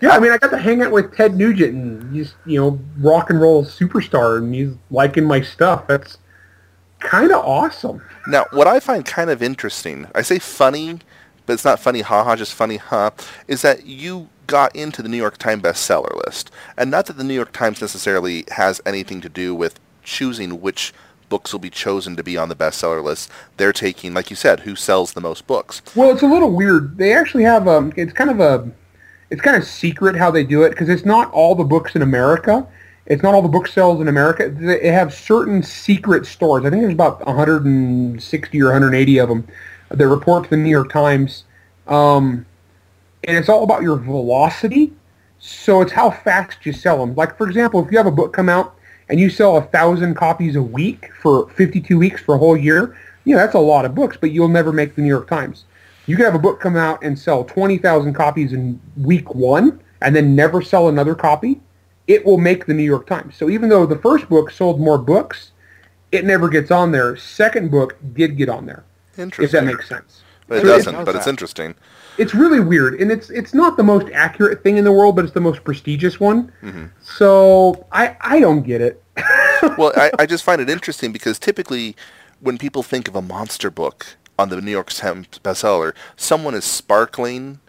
Yeah, 0.00 0.12
I 0.12 0.18
mean, 0.18 0.32
I 0.32 0.38
got 0.38 0.50
to 0.52 0.56
hang 0.56 0.80
out 0.80 0.90
with 0.90 1.14
Ted 1.14 1.34
Nugent, 1.34 1.74
and 1.74 2.16
he's 2.16 2.34
you 2.46 2.58
know 2.58 2.80
rock 2.96 3.28
and 3.28 3.38
roll 3.38 3.62
superstar, 3.62 4.38
and 4.38 4.54
he's 4.54 4.70
liking 4.90 5.26
my 5.26 5.42
stuff. 5.42 5.86
That's 5.86 6.16
kind 7.00 7.30
of 7.30 7.44
awesome. 7.44 8.02
Now, 8.26 8.46
what 8.52 8.66
I 8.66 8.80
find 8.80 9.04
kind 9.04 9.28
of 9.28 9.42
interesting, 9.42 10.06
I 10.14 10.22
say 10.22 10.38
funny, 10.38 11.00
but 11.44 11.52
it's 11.52 11.64
not 11.66 11.78
funny, 11.78 12.00
haha, 12.00 12.36
just 12.36 12.54
funny, 12.54 12.78
huh, 12.78 13.10
is 13.48 13.60
that 13.60 13.84
you 13.84 14.30
got 14.46 14.74
into 14.74 15.02
the 15.02 15.08
New 15.10 15.18
York 15.18 15.36
Times 15.36 15.62
bestseller 15.62 16.24
list. 16.24 16.50
And 16.78 16.90
not 16.90 17.04
that 17.04 17.18
the 17.18 17.24
New 17.24 17.34
York 17.34 17.52
Times 17.52 17.82
necessarily 17.82 18.46
has 18.52 18.80
anything 18.86 19.20
to 19.20 19.28
do 19.28 19.54
with 19.54 19.78
choosing 20.02 20.62
which 20.62 20.94
books 21.34 21.52
will 21.52 21.58
be 21.58 21.68
chosen 21.68 22.14
to 22.14 22.22
be 22.22 22.36
on 22.36 22.48
the 22.48 22.54
bestseller 22.54 23.02
list. 23.02 23.28
They're 23.56 23.72
taking, 23.72 24.14
like 24.14 24.30
you 24.30 24.36
said, 24.36 24.60
who 24.60 24.76
sells 24.76 25.14
the 25.14 25.20
most 25.20 25.48
books. 25.48 25.82
Well, 25.96 26.12
it's 26.12 26.22
a 26.22 26.28
little 26.28 26.52
weird. 26.52 26.96
They 26.96 27.12
actually 27.12 27.42
have 27.42 27.66
um, 27.66 27.92
it's 27.96 28.12
kind 28.12 28.30
of 28.30 28.38
a, 28.38 28.70
it's 29.30 29.40
kind 29.40 29.56
of 29.56 29.64
secret 29.64 30.14
how 30.14 30.30
they 30.30 30.44
do 30.44 30.62
it 30.62 30.70
because 30.70 30.88
it's 30.88 31.04
not 31.04 31.32
all 31.32 31.56
the 31.56 31.64
books 31.64 31.96
in 31.96 32.02
America. 32.02 32.64
It's 33.06 33.20
not 33.24 33.34
all 33.34 33.42
the 33.42 33.48
book 33.48 33.66
sales 33.66 34.00
in 34.00 34.06
America. 34.06 34.48
They 34.48 34.92
have 34.92 35.12
certain 35.12 35.64
secret 35.64 36.24
stores. 36.24 36.64
I 36.64 36.70
think 36.70 36.82
there's 36.82 36.94
about 36.94 37.26
160 37.26 38.62
or 38.62 38.66
180 38.66 39.18
of 39.18 39.28
them 39.28 39.48
that 39.88 40.06
report 40.06 40.44
to 40.44 40.50
the 40.50 40.56
New 40.56 40.70
York 40.70 40.92
Times. 40.92 41.42
Um, 41.88 42.46
and 43.24 43.36
it's 43.36 43.48
all 43.48 43.64
about 43.64 43.82
your 43.82 43.96
velocity. 43.96 44.92
So 45.40 45.80
it's 45.80 45.90
how 45.90 46.12
fast 46.12 46.64
you 46.64 46.72
sell 46.72 47.04
them. 47.04 47.16
Like, 47.16 47.36
for 47.36 47.48
example, 47.48 47.84
if 47.84 47.90
you 47.90 47.98
have 47.98 48.06
a 48.06 48.12
book 48.12 48.32
come 48.32 48.48
out 48.48 48.76
and 49.08 49.20
you 49.20 49.30
sell 49.30 49.56
a 49.56 49.62
thousand 49.62 50.14
copies 50.14 50.56
a 50.56 50.62
week 50.62 51.10
for 51.20 51.48
52 51.50 51.98
weeks 51.98 52.22
for 52.22 52.34
a 52.34 52.38
whole 52.38 52.56
year, 52.56 52.96
you 53.24 53.34
know, 53.34 53.40
that's 53.40 53.54
a 53.54 53.58
lot 53.58 53.84
of 53.84 53.94
books, 53.94 54.16
but 54.20 54.30
you'll 54.30 54.48
never 54.48 54.72
make 54.72 54.94
the 54.94 55.02
New 55.02 55.08
York 55.08 55.28
Times. 55.28 55.64
You 56.06 56.16
could 56.16 56.24
have 56.26 56.34
a 56.34 56.38
book 56.38 56.60
come 56.60 56.76
out 56.76 57.02
and 57.02 57.18
sell 57.18 57.44
20,000 57.44 58.12
copies 58.12 58.52
in 58.52 58.80
week 58.96 59.34
one 59.34 59.80
and 60.02 60.14
then 60.14 60.36
never 60.36 60.60
sell 60.60 60.88
another 60.88 61.14
copy. 61.14 61.60
It 62.06 62.24
will 62.26 62.36
make 62.36 62.66
the 62.66 62.74
New 62.74 62.82
York 62.82 63.06
Times. 63.06 63.36
So 63.36 63.48
even 63.48 63.70
though 63.70 63.86
the 63.86 63.98
first 63.98 64.28
book 64.28 64.50
sold 64.50 64.78
more 64.78 64.98
books, 64.98 65.52
it 66.12 66.24
never 66.26 66.48
gets 66.48 66.70
on 66.70 66.92
there. 66.92 67.16
Second 67.16 67.70
book 67.70 67.96
did 68.12 68.36
get 68.36 68.50
on 68.50 68.66
there. 68.66 68.84
Interesting. 69.16 69.44
If 69.44 69.50
that 69.52 69.64
makes 69.64 69.88
sense. 69.88 70.22
But 70.46 70.58
it 70.58 70.60
So 70.62 70.66
doesn't, 70.66 70.94
knows 70.94 71.04
but 71.06 71.16
it's 71.16 71.26
interesting. 71.26 71.74
It's 72.16 72.34
really 72.34 72.60
weird, 72.60 73.00
and 73.00 73.10
it's 73.10 73.30
it's 73.30 73.54
not 73.54 73.76
the 73.76 73.82
most 73.82 74.06
accurate 74.12 74.62
thing 74.62 74.76
in 74.76 74.84
the 74.84 74.92
world, 74.92 75.16
but 75.16 75.24
it's 75.24 75.34
the 75.34 75.40
most 75.40 75.64
prestigious 75.64 76.20
one. 76.20 76.52
Mm-hmm. 76.62 76.84
So 77.02 77.86
I 77.92 78.16
I 78.20 78.40
don't 78.40 78.62
get 78.62 78.80
it. 78.80 79.02
well, 79.78 79.92
I, 79.96 80.10
I 80.18 80.26
just 80.26 80.44
find 80.44 80.60
it 80.60 80.70
interesting 80.70 81.12
because 81.12 81.38
typically 81.38 81.96
when 82.40 82.58
people 82.58 82.82
think 82.82 83.08
of 83.08 83.16
a 83.16 83.22
monster 83.22 83.70
book 83.70 84.06
on 84.38 84.48
the 84.48 84.60
New 84.60 84.70
York 84.70 84.90
Times 84.90 85.26
bestseller, 85.42 85.94
someone 86.16 86.54
is 86.54 86.64
sparkling 86.64 87.60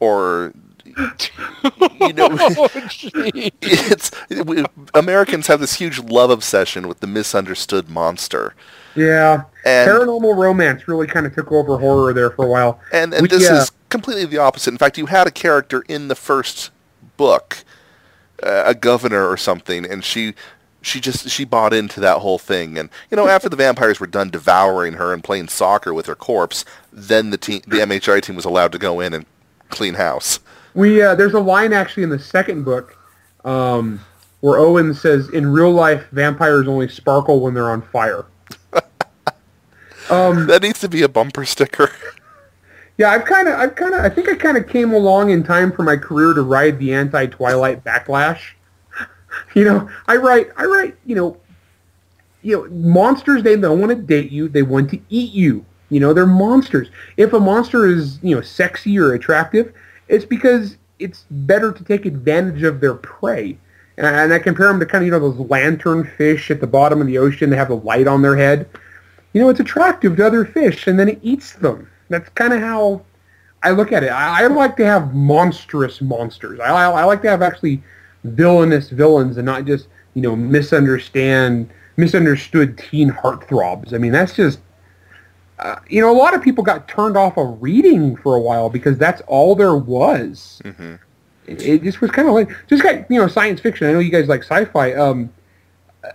or 0.00 0.52
you 0.84 2.12
know 2.12 2.28
Oh, 2.38 2.68
it's 2.74 4.10
we, 4.44 4.64
Americans 4.94 5.46
have 5.46 5.60
this 5.60 5.74
huge 5.74 5.98
love 6.00 6.30
obsession 6.30 6.86
with 6.88 7.00
the 7.00 7.06
misunderstood 7.06 7.88
monster. 7.88 8.54
Yeah, 8.94 9.42
And- 9.64 9.90
paranormal 9.90 10.36
romance 10.36 10.88
really 10.88 11.06
kind 11.06 11.26
of 11.26 11.34
took 11.34 11.52
over 11.52 11.76
horror 11.78 12.12
there 12.14 12.30
for 12.30 12.46
a 12.46 12.48
while. 12.48 12.80
And 12.92 13.12
and 13.12 13.22
We- 13.22 13.28
this 13.28 13.42
yeah. 13.42 13.60
is 13.62 13.70
completely 13.96 14.26
the 14.26 14.38
opposite. 14.38 14.70
In 14.72 14.78
fact, 14.78 14.98
you 14.98 15.06
had 15.06 15.26
a 15.26 15.30
character 15.30 15.82
in 15.88 16.08
the 16.08 16.14
first 16.14 16.70
book, 17.16 17.64
uh, 18.42 18.64
a 18.66 18.74
governor 18.74 19.26
or 19.26 19.38
something, 19.38 19.86
and 19.90 20.04
she 20.04 20.34
she 20.82 21.00
just 21.00 21.30
she 21.30 21.44
bought 21.44 21.72
into 21.72 21.98
that 22.00 22.18
whole 22.18 22.38
thing. 22.38 22.76
And 22.76 22.90
you 23.10 23.16
know, 23.16 23.26
after 23.26 23.48
the 23.48 23.56
vampires 23.56 23.98
were 23.98 24.06
done 24.06 24.28
devouring 24.28 24.94
her 24.94 25.14
and 25.14 25.24
playing 25.24 25.48
soccer 25.48 25.94
with 25.94 26.04
her 26.06 26.14
corpse, 26.14 26.64
then 26.92 27.30
the 27.30 27.38
team, 27.38 27.62
the 27.66 27.78
MHI 27.78 28.20
team, 28.20 28.36
was 28.36 28.44
allowed 28.44 28.72
to 28.72 28.78
go 28.78 29.00
in 29.00 29.14
and 29.14 29.24
clean 29.70 29.94
house. 29.94 30.40
We 30.74 31.00
uh, 31.00 31.14
there's 31.14 31.34
a 31.34 31.40
line 31.40 31.72
actually 31.72 32.02
in 32.02 32.10
the 32.10 32.18
second 32.18 32.64
book 32.64 32.98
um, 33.46 33.98
where 34.40 34.58
Owen 34.58 34.92
says, 34.92 35.30
"In 35.30 35.46
real 35.46 35.72
life, 35.72 36.04
vampires 36.12 36.68
only 36.68 36.88
sparkle 36.88 37.40
when 37.40 37.54
they're 37.54 37.70
on 37.70 37.80
fire." 37.80 38.26
um, 40.10 40.46
That 40.48 40.60
needs 40.60 40.80
to 40.80 40.88
be 40.90 41.00
a 41.00 41.08
bumper 41.08 41.46
sticker. 41.46 41.90
Yeah, 42.98 43.10
I've 43.10 43.24
kind 43.24 43.46
of, 43.48 43.58
I've 43.58 43.74
kind 43.74 43.94
of, 43.94 44.00
I 44.00 44.08
think 44.08 44.28
I 44.28 44.34
kind 44.34 44.56
of 44.56 44.68
came 44.68 44.92
along 44.92 45.30
in 45.30 45.42
time 45.42 45.70
for 45.72 45.82
my 45.82 45.96
career 45.96 46.32
to 46.32 46.42
ride 46.42 46.78
the 46.78 46.94
anti-Twilight 46.94 47.84
backlash. 47.84 48.40
you 49.54 49.64
know, 49.64 49.88
I 50.06 50.16
write, 50.16 50.48
I 50.56 50.64
write, 50.64 50.96
you 51.04 51.14
know, 51.14 51.36
you 52.42 52.56
know, 52.56 52.68
monsters. 52.70 53.42
They 53.42 53.56
don't 53.56 53.80
want 53.80 53.90
to 53.90 53.96
date 53.96 54.30
you. 54.30 54.48
They 54.48 54.62
want 54.62 54.90
to 54.90 55.00
eat 55.10 55.32
you. 55.32 55.64
You 55.90 56.00
know, 56.00 56.12
they're 56.12 56.26
monsters. 56.26 56.88
If 57.16 57.32
a 57.32 57.40
monster 57.40 57.86
is, 57.86 58.18
you 58.22 58.34
know, 58.34 58.40
sexy 58.40 58.98
or 58.98 59.12
attractive, 59.12 59.74
it's 60.08 60.24
because 60.24 60.78
it's 60.98 61.26
better 61.30 61.72
to 61.72 61.84
take 61.84 62.06
advantage 62.06 62.62
of 62.62 62.80
their 62.80 62.94
prey. 62.94 63.58
And 63.98 64.06
I, 64.06 64.22
and 64.22 64.32
I 64.32 64.38
compare 64.38 64.68
them 64.68 64.80
to 64.80 64.86
kind 64.86 65.02
of, 65.02 65.06
you 65.06 65.10
know, 65.10 65.18
those 65.18 65.50
lantern 65.50 66.04
fish 66.16 66.50
at 66.50 66.60
the 66.60 66.66
bottom 66.66 67.00
of 67.00 67.06
the 67.06 67.18
ocean. 67.18 67.50
They 67.50 67.56
have 67.56 67.68
the 67.68 67.76
light 67.76 68.06
on 68.06 68.22
their 68.22 68.36
head. 68.36 68.68
You 69.32 69.42
know, 69.42 69.48
it's 69.48 69.60
attractive 69.60 70.16
to 70.16 70.26
other 70.26 70.44
fish, 70.44 70.86
and 70.86 70.98
then 70.98 71.08
it 71.08 71.18
eats 71.22 71.52
them. 71.52 71.90
That's 72.08 72.28
kind 72.30 72.52
of 72.52 72.60
how 72.60 73.02
I 73.62 73.70
look 73.70 73.92
at 73.92 74.04
it. 74.04 74.08
I, 74.08 74.44
I 74.44 74.46
like 74.46 74.76
to 74.76 74.86
have 74.86 75.14
monstrous 75.14 76.00
monsters. 76.00 76.60
I, 76.60 76.66
I, 76.66 76.90
I 76.90 77.04
like 77.04 77.22
to 77.22 77.30
have 77.30 77.42
actually 77.42 77.82
villainous 78.24 78.90
villains 78.90 79.36
and 79.36 79.46
not 79.46 79.64
just, 79.64 79.88
you 80.14 80.22
know, 80.22 80.36
misunderstand, 80.36 81.70
misunderstood 81.96 82.78
teen 82.78 83.10
heartthrobs. 83.10 83.92
I 83.92 83.98
mean, 83.98 84.12
that's 84.12 84.34
just, 84.34 84.60
uh, 85.58 85.76
you 85.88 86.00
know, 86.00 86.10
a 86.10 86.16
lot 86.16 86.34
of 86.34 86.42
people 86.42 86.62
got 86.62 86.86
turned 86.86 87.16
off 87.16 87.36
of 87.38 87.60
reading 87.62 88.16
for 88.16 88.36
a 88.36 88.40
while 88.40 88.68
because 88.68 88.98
that's 88.98 89.22
all 89.26 89.54
there 89.54 89.74
was. 89.76 90.60
Mhm. 90.64 90.98
It, 91.46 91.62
it 91.62 91.82
just 91.82 92.00
was 92.00 92.10
kind 92.10 92.28
of 92.28 92.34
like, 92.34 92.50
just 92.68 92.82
got, 92.82 93.10
you 93.10 93.20
know, 93.20 93.28
science 93.28 93.60
fiction. 93.60 93.88
I 93.88 93.92
know 93.92 94.00
you 94.00 94.10
guys 94.10 94.28
like 94.28 94.42
sci-fi. 94.42 94.92
Um, 94.94 95.30
uh, 96.04 96.10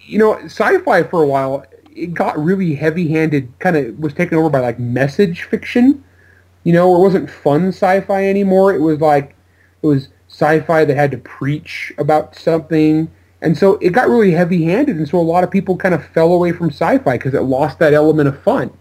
you 0.00 0.18
know, 0.18 0.36
sci-fi 0.44 1.02
for 1.02 1.22
a 1.22 1.26
while, 1.26 1.64
it 1.94 2.14
got 2.14 2.38
really 2.38 2.74
heavy-handed, 2.74 3.58
kind 3.58 3.76
of 3.76 3.98
was 3.98 4.14
taken 4.14 4.36
over 4.36 4.50
by 4.50 4.60
like 4.60 4.78
message 4.78 5.42
fiction. 5.42 6.02
You 6.64 6.72
know, 6.72 6.94
it 6.96 7.00
wasn't 7.00 7.30
fun 7.30 7.68
sci-fi 7.68 8.26
anymore. 8.26 8.74
It 8.74 8.80
was 8.80 9.00
like, 9.00 9.36
it 9.82 9.86
was 9.86 10.08
sci-fi 10.28 10.84
that 10.84 10.96
had 10.96 11.10
to 11.12 11.18
preach 11.18 11.92
about 11.98 12.34
something. 12.34 13.10
And 13.40 13.56
so 13.56 13.74
it 13.74 13.90
got 13.90 14.08
really 14.08 14.32
heavy-handed, 14.32 14.96
and 14.96 15.08
so 15.08 15.18
a 15.18 15.20
lot 15.20 15.44
of 15.44 15.50
people 15.50 15.76
kind 15.76 15.94
of 15.94 16.04
fell 16.06 16.32
away 16.32 16.52
from 16.52 16.70
sci-fi 16.70 17.18
because 17.18 17.34
it 17.34 17.42
lost 17.42 17.78
that 17.78 17.92
element 17.92 18.28
of 18.28 18.42
fun. 18.42 18.72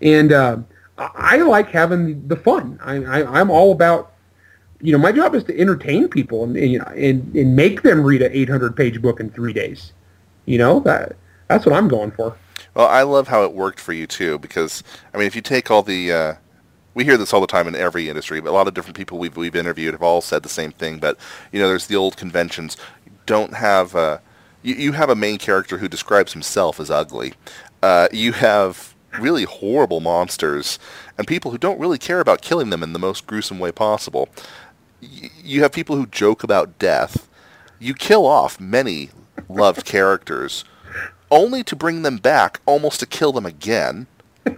And 0.00 0.32
uh, 0.32 0.58
I, 0.96 1.36
like 1.36 1.68
having 1.68 2.26
the 2.26 2.36
fun. 2.36 2.78
I, 2.82 2.96
I, 3.04 3.40
I'm 3.40 3.50
all 3.50 3.72
about, 3.72 4.12
you 4.80 4.92
know, 4.92 4.98
my 4.98 5.12
job 5.12 5.34
is 5.34 5.44
to 5.44 5.58
entertain 5.58 6.08
people 6.08 6.44
and, 6.44 6.56
and 6.56 6.72
you 6.72 6.78
know 6.78 6.90
and, 6.96 7.34
and 7.36 7.54
make 7.54 7.82
them 7.82 8.02
read 8.02 8.22
an 8.22 8.32
800-page 8.32 9.02
book 9.02 9.20
in 9.20 9.30
three 9.30 9.52
days. 9.52 9.92
You 10.46 10.56
know 10.56 10.80
that 10.80 11.16
that's 11.50 11.66
what 11.66 11.74
I'm 11.74 11.88
going 11.88 12.12
for. 12.12 12.36
Well, 12.74 12.86
I 12.86 13.02
love 13.02 13.26
how 13.26 13.42
it 13.42 13.52
worked 13.52 13.80
for 13.80 13.92
you 13.92 14.06
too, 14.06 14.38
because 14.38 14.84
I 15.12 15.18
mean, 15.18 15.26
if 15.26 15.34
you 15.34 15.42
take 15.42 15.70
all 15.70 15.82
the, 15.82 16.12
uh, 16.12 16.34
we 16.94 17.04
hear 17.04 17.16
this 17.16 17.32
all 17.32 17.40
the 17.40 17.48
time 17.48 17.66
in 17.66 17.74
every 17.74 18.08
industry, 18.08 18.40
but 18.40 18.50
a 18.50 18.52
lot 18.52 18.68
of 18.68 18.74
different 18.74 18.96
people 18.96 19.18
we've 19.18 19.36
we've 19.36 19.56
interviewed 19.56 19.92
have 19.94 20.02
all 20.02 20.20
said 20.20 20.44
the 20.44 20.48
same 20.48 20.70
thing. 20.70 20.98
But 20.98 21.18
you 21.50 21.60
know, 21.60 21.68
there's 21.68 21.88
the 21.88 21.96
old 21.96 22.16
conventions. 22.16 22.76
Don't 23.26 23.54
have 23.54 23.96
uh, 23.96 24.18
you, 24.62 24.76
you 24.76 24.92
have 24.92 25.10
a 25.10 25.16
main 25.16 25.38
character 25.38 25.78
who 25.78 25.88
describes 25.88 26.32
himself 26.32 26.78
as 26.78 26.90
ugly. 26.90 27.34
Uh, 27.82 28.06
you 28.12 28.32
have 28.32 28.94
really 29.18 29.42
horrible 29.42 29.98
monsters 29.98 30.78
and 31.18 31.26
people 31.26 31.50
who 31.50 31.58
don't 31.58 31.80
really 31.80 31.98
care 31.98 32.20
about 32.20 32.42
killing 32.42 32.70
them 32.70 32.82
in 32.82 32.92
the 32.92 32.98
most 32.98 33.26
gruesome 33.26 33.58
way 33.58 33.72
possible. 33.72 34.28
You 35.00 35.62
have 35.62 35.72
people 35.72 35.96
who 35.96 36.06
joke 36.06 36.44
about 36.44 36.78
death. 36.78 37.28
You 37.80 37.94
kill 37.94 38.24
off 38.24 38.60
many 38.60 39.10
loved 39.48 39.84
characters 39.84 40.64
only 41.30 41.62
to 41.64 41.76
bring 41.76 42.02
them 42.02 42.16
back, 42.18 42.60
almost 42.66 43.00
to 43.00 43.06
kill 43.06 43.32
them 43.32 43.46
again. 43.46 44.06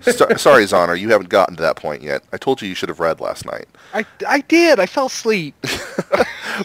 So, 0.01 0.29
sorry, 0.37 0.64
Zoner, 0.64 0.99
you 0.99 1.11
haven't 1.11 1.29
gotten 1.29 1.57
to 1.57 1.62
that 1.62 1.77
point 1.77 2.03
yet. 2.03 2.23
I 2.33 2.37
told 2.37 2.62
you 2.62 2.68
you 2.68 2.75
should 2.75 2.89
have 2.89 3.01
read 3.01 3.20
last 3.20 3.45
night. 3.45 3.66
I, 3.93 4.05
I 4.27 4.41
did. 4.43 4.79
I 4.81 4.87
fell 4.87 5.07
asleep. 5.07 5.55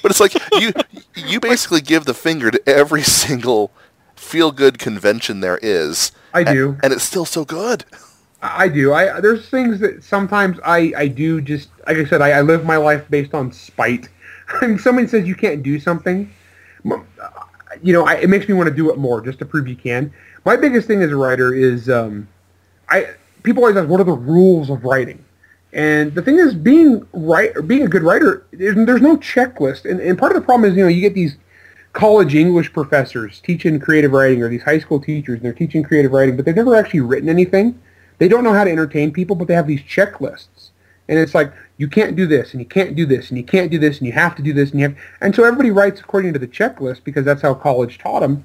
But 0.01 0.12
it's 0.12 0.20
like 0.20 0.34
you 0.60 0.74
you 1.16 1.39
basically 1.39 1.80
give 1.80 2.03
the 2.03 2.14
finger 2.14 2.51
to 2.51 2.62
every 2.68 3.03
single 3.03 3.72
feel 4.18 4.51
good 4.51 4.80
convention 4.80 5.39
there 5.39 5.60
is. 5.62 6.12
I 6.34 6.41
a- 6.41 6.53
do. 6.53 6.78
and 6.84 6.91
it's 6.91 7.05
still 7.05 7.24
so 7.24 7.45
good. 7.45 7.86
I 8.41 8.68
do. 8.68 8.93
I 8.93 9.22
there's 9.22 9.47
things 9.47 9.80
that 9.80 10.03
sometimes 10.03 10.60
I 10.66 10.91
I 10.97 11.08
do 11.08 11.39
just 11.39 11.70
like 11.88 11.95
I 11.97 12.03
said 12.05 12.22
I, 12.22 12.32
I 12.32 12.41
live 12.41 12.66
my 12.66 12.76
life 12.76 13.05
based 13.10 13.34
on 13.34 13.51
spite. 13.53 14.10
And 14.62 14.80
somebody 14.80 15.08
says 15.08 15.26
you 15.26 15.36
can't 15.36 15.64
do 15.64 15.80
something, 15.80 16.30
m- 16.86 17.05
you 17.84 17.93
know, 17.93 18.05
I, 18.05 18.15
it 18.15 18.30
makes 18.30 18.47
me 18.47 18.53
want 18.53 18.69
to 18.69 18.75
do 18.75 18.91
it 18.91 18.97
more 18.97 19.21
just 19.21 19.39
to 19.39 19.45
prove 19.45 19.67
you 19.67 19.75
can. 19.75 20.13
My 20.45 20.55
biggest 20.55 20.88
thing 20.88 21.01
as 21.01 21.11
a 21.11 21.15
writer 21.15 21.53
is 21.53 21.89
um, 21.89 22.28
I 22.89 23.09
people 23.43 23.63
always 23.63 23.78
ask 23.78 23.88
what 23.89 24.01
are 24.01 24.05
the 24.05 24.13
rules 24.13 24.69
of 24.69 24.84
writing, 24.84 25.23
and 25.73 26.13
the 26.13 26.21
thing 26.21 26.39
is 26.39 26.53
being 26.53 27.07
right 27.13 27.51
being 27.67 27.84
a 27.84 27.88
good 27.88 28.03
writer 28.03 28.45
there's, 28.51 28.75
there's 28.86 29.01
no 29.01 29.17
checklist, 29.17 29.89
and, 29.89 29.99
and 29.99 30.17
part 30.17 30.32
of 30.32 30.41
the 30.41 30.45
problem 30.45 30.69
is 30.69 30.78
you 30.78 30.84
know 30.84 30.89
you 30.89 31.01
get 31.01 31.13
these 31.13 31.38
college 31.97 32.36
English 32.36 32.71
professors 32.73 33.39
teaching 33.39 33.80
creative 33.80 34.11
writing 34.11 34.43
or 34.43 34.49
these 34.49 34.61
high 34.61 34.78
school 34.78 34.99
teachers 34.99 35.38
and 35.38 35.41
they're 35.41 35.51
teaching 35.51 35.82
creative 35.82 36.11
writing, 36.11 36.36
but 36.36 36.45
they've 36.45 36.55
never 36.55 36.75
actually 36.75 36.99
written 36.99 37.28
anything. 37.28 37.80
They 38.19 38.28
don't 38.28 38.43
know 38.43 38.53
how 38.53 38.63
to 38.63 38.71
entertain 38.71 39.11
people, 39.11 39.36
but 39.36 39.47
they 39.47 39.55
have 39.55 39.65
these 39.65 39.82
checklists. 39.82 40.47
And 41.10 41.18
it's 41.18 41.34
like, 41.34 41.53
you 41.78 41.88
can't 41.88 42.16
do 42.16 42.26
this, 42.26 42.51
and 42.51 42.60
you 42.60 42.66
can't 42.66 42.95
do 42.95 43.05
this, 43.05 43.30
and 43.30 43.38
you 43.38 43.43
can't 43.43 43.72
do 43.72 43.80
this, 43.80 43.99
and 43.99 44.08
you 44.08 44.14
have 44.14 44.36
to 44.36 44.41
do 44.41 44.51
this, 44.51 44.72
and 44.72 44.80
you 44.80 44.89
have... 44.89 44.97
And 45.22 45.36
so 45.36 45.43
everybody 45.43 45.72
writes 45.72 45.99
according 45.99 46.34
to 46.34 46.39
the 46.39 46.47
checklist 46.47 47.03
because 47.03 47.24
that's 47.24 47.41
how 47.41 47.53
college 47.53 47.97
taught 47.97 48.22
them. 48.22 48.43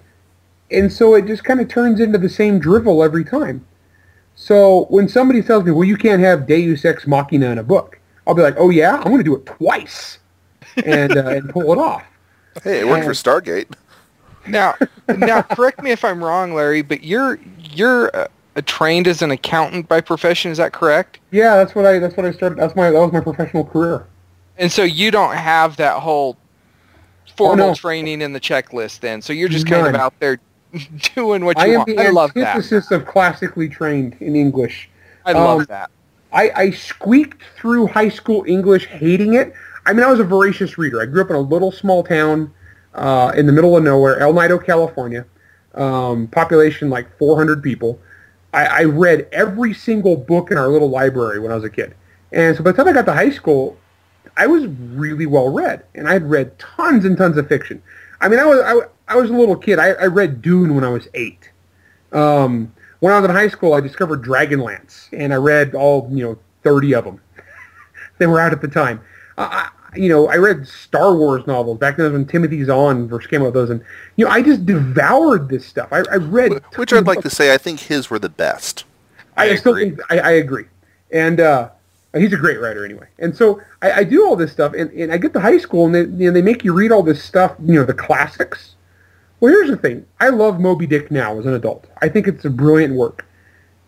And 0.71 0.93
so 0.93 1.15
it 1.15 1.27
just 1.27 1.45
kind 1.45 1.61
of 1.61 1.69
turns 1.69 2.01
into 2.01 2.19
the 2.19 2.29
same 2.29 2.59
drivel 2.59 3.03
every 3.03 3.25
time. 3.25 3.67
So 4.35 4.87
when 4.91 5.09
somebody 5.09 5.43
tells 5.43 5.65
me, 5.65 5.73
well, 5.73 5.85
you 5.85 5.97
can't 5.97 6.23
have 6.23 6.47
Deus 6.47 6.85
Ex 6.85 7.07
Machina 7.07 7.51
in 7.51 7.59
a 7.59 7.63
book, 7.63 7.99
I'll 8.27 8.35
be 8.35 8.43
like, 8.43 8.57
oh, 8.59 8.71
yeah? 8.71 8.97
I'm 8.97 9.05
going 9.05 9.19
to 9.19 9.25
do 9.25 9.35
it 9.35 9.47
twice 9.47 10.19
and, 10.85 11.17
uh, 11.17 11.29
and 11.29 11.49
pull 11.51 11.73
it 11.73 11.79
off. 11.79 12.05
Hey, 12.63 12.81
it 12.81 12.87
worked 12.87 13.07
for 13.07 13.13
Stargate. 13.13 13.75
Now, 14.47 14.75
now, 15.09 15.41
correct 15.41 15.83
me 15.83 15.91
if 15.91 16.05
I'm 16.05 16.23
wrong, 16.23 16.55
Larry, 16.55 16.83
but 16.83 17.03
you're 17.03 17.39
you're 17.59 18.15
uh, 18.15 18.29
trained 18.61 19.07
as 19.09 19.23
an 19.23 19.31
accountant 19.31 19.89
by 19.89 20.01
profession. 20.01 20.51
Is 20.51 20.59
that 20.59 20.73
correct? 20.73 21.19
Yeah, 21.31 21.57
that's 21.57 21.75
what 21.75 21.87
I 21.87 21.99
that's 21.99 22.17
what 22.17 22.27
I 22.27 22.33
started. 22.33 22.59
That's 22.59 22.77
my 22.77 22.91
that 22.91 23.01
was 23.01 23.13
my 23.13 23.21
professional 23.21 23.65
career. 23.65 24.07
And 24.59 24.71
so 24.71 24.83
you 24.83 25.11
don't 25.11 25.35
have 25.35 25.77
that 25.79 26.01
whole 26.01 26.37
formal 27.37 27.65
Oh, 27.65 27.69
no. 27.71 27.75
training 27.75 28.21
in 28.21 28.33
the 28.35 28.41
checklist 28.41 29.01
then. 29.01 29.23
So 29.23 29.33
you're 29.33 29.49
just 29.49 29.67
kind 29.67 29.87
of 29.87 29.95
out 29.95 30.13
there 30.21 30.39
doing 31.15 31.45
what 31.45 31.57
I 31.59 31.67
you 31.67 31.73
am 31.73 31.79
want. 31.79 31.89
the 31.89 31.99
I 31.99 32.11
love 32.11 32.35
that. 32.35 32.49
antithesis 32.57 32.91
of 32.91 33.07
classically 33.07 33.69
trained 33.69 34.17
in 34.21 34.37
English. 34.37 34.91
I 35.25 35.33
love 35.33 35.61
um, 35.61 35.67
that. 35.71 35.91
I, 36.33 36.51
I 36.55 36.71
squeaked 36.71 37.43
through 37.57 37.87
high 37.89 38.09
school 38.09 38.45
English 38.47 38.87
hating 38.87 39.35
it. 39.35 39.55
I 39.87 39.93
mean, 39.93 40.05
I 40.05 40.11
was 40.11 40.21
a 40.21 40.25
voracious 40.25 40.79
reader. 40.79 41.01
I 41.01 41.07
grew 41.07 41.23
up 41.23 41.31
in 41.31 41.37
a 41.37 41.41
little 41.41 41.73
small 41.73 42.03
town 42.03 42.53
uh, 42.95 43.33
in 43.37 43.47
the 43.47 43.53
middle 43.53 43.77
of 43.77 43.83
nowhere, 43.85 44.19
El 44.21 44.33
Nido, 44.33 44.59
California. 44.59 45.25
Um, 45.75 46.27
population 46.29 46.91
like 46.91 47.17
400 47.19 47.63
people. 47.63 47.99
I, 48.53 48.67
I 48.67 48.85
read 48.85 49.29
every 49.33 49.73
single 49.75 50.17
book 50.17 50.51
in 50.51 50.59
our 50.59 50.69
little 50.69 50.91
library 50.91 51.39
when 51.39 51.51
I 51.53 51.55
was 51.55 51.65
a 51.65 51.71
kid. 51.71 51.95
And 52.33 52.57
so 52.57 52.63
by 52.63 52.73
the 52.73 52.77
time 52.77 52.89
I 52.89 52.93
got 52.93 53.07
to 53.07 53.13
high 53.13 53.31
school, 53.31 53.77
I 54.37 54.47
was 54.47 54.67
really 54.67 55.27
well 55.27 55.51
read, 55.51 55.85
and 55.95 56.09
I 56.09 56.15
had 56.15 56.29
read 56.29 56.59
tons 56.59 57.05
and 57.05 57.17
tons 57.17 57.37
of 57.37 57.49
fiction. 57.49 57.83
I 58.21 58.29
mean, 58.29 58.39
I 58.39 58.45
was 58.45 58.61
I, 58.61 59.15
I 59.15 59.17
was 59.17 59.31
a 59.31 59.35
little 59.35 59.57
kid. 59.57 59.79
I, 59.79 59.89
I 59.91 60.07
read 60.07 60.41
Dune 60.41 60.75
when 60.75 60.85
I 60.85 60.89
was 60.89 61.09
eight. 61.15 61.51
Um, 62.13 62.73
when 63.01 63.13
I 63.13 63.19
was 63.19 63.29
in 63.29 63.35
high 63.35 63.49
school, 63.49 63.75
I 63.75 63.81
discovered 63.81 64.23
Dragonlance, 64.23 65.09
and 65.13 65.35
I 65.35 65.37
read 65.37 65.75
all 65.75 66.09
you 66.11 66.25
know 66.25 66.39
thirty 66.63 66.95
of 66.95 67.05
them. 67.05 67.21
they 68.19 68.27
were 68.27 68.41
out 68.41 68.53
at 68.53 68.63
the 68.63 68.69
time. 68.69 69.01
You 69.95 70.09
know, 70.09 70.28
I 70.28 70.36
read 70.36 70.66
Star 70.66 71.14
Wars 71.14 71.47
novels 71.47 71.78
back 71.78 71.97
then 71.97 72.12
when 72.12 72.26
Timothy 72.26 72.64
Zahn 72.64 73.09
first 73.09 73.28
came 73.28 73.43
out 73.43 73.47
with 73.47 73.55
those, 73.55 73.70
and 73.70 73.84
you 74.16 74.24
know, 74.24 74.30
I 74.30 74.43
just 74.43 74.64
devoured 74.64 75.49
this 75.49 75.66
stuff. 75.66 75.88
I, 75.93 76.03
I 76.11 76.16
read, 76.16 76.53
Which 76.76 76.93
I'd 76.93 77.07
like 77.07 77.20
to 77.20 77.30
say, 77.30 77.53
I 77.53 77.59
think 77.59 77.80
his 77.80 78.09
were 78.09 78.18
the 78.18 78.28
best. 78.28 78.84
I, 79.36 79.51
I 79.51 79.55
still 79.57 79.72
agree. 79.72 79.90
think 79.90 80.01
I, 80.11 80.18
I 80.18 80.30
agree, 80.32 80.64
and 81.12 81.40
uh, 81.40 81.70
he's 82.14 82.32
a 82.32 82.36
great 82.36 82.61
writer 82.61 82.84
anyway. 82.84 83.07
And 83.18 83.36
so 83.36 83.61
I, 83.82 83.93
I 83.93 84.05
do 84.05 84.26
all 84.26 84.36
this 84.36 84.53
stuff, 84.53 84.72
and, 84.72 84.90
and 84.93 85.12
I 85.12 85.18
get 85.18 85.32
to 85.34 85.40
high 85.40 85.59
school, 85.59 85.86
and 85.86 85.95
they 85.95 86.01
you 86.01 86.30
know 86.30 86.32
they 86.32 86.43
make 86.43 86.64
you 86.64 86.72
read 86.72 86.93
all 86.93 87.03
this 87.03 87.22
stuff, 87.22 87.55
you 87.62 87.74
know, 87.74 87.84
the 87.84 87.95
classics. 87.95 88.76
Well, 89.40 89.53
here's 89.53 89.70
the 89.70 89.76
thing: 89.76 90.07
I 90.20 90.30
love 90.30 90.59
Moby 90.59 90.86
Dick 90.86 91.11
now 91.11 91.38
as 91.38 91.45
an 91.45 91.55
adult. 91.55 91.86
I 92.01 92.09
think 92.09 92.26
it's 92.26 92.45
a 92.45 92.51
brilliant 92.51 92.95
work. 92.95 93.26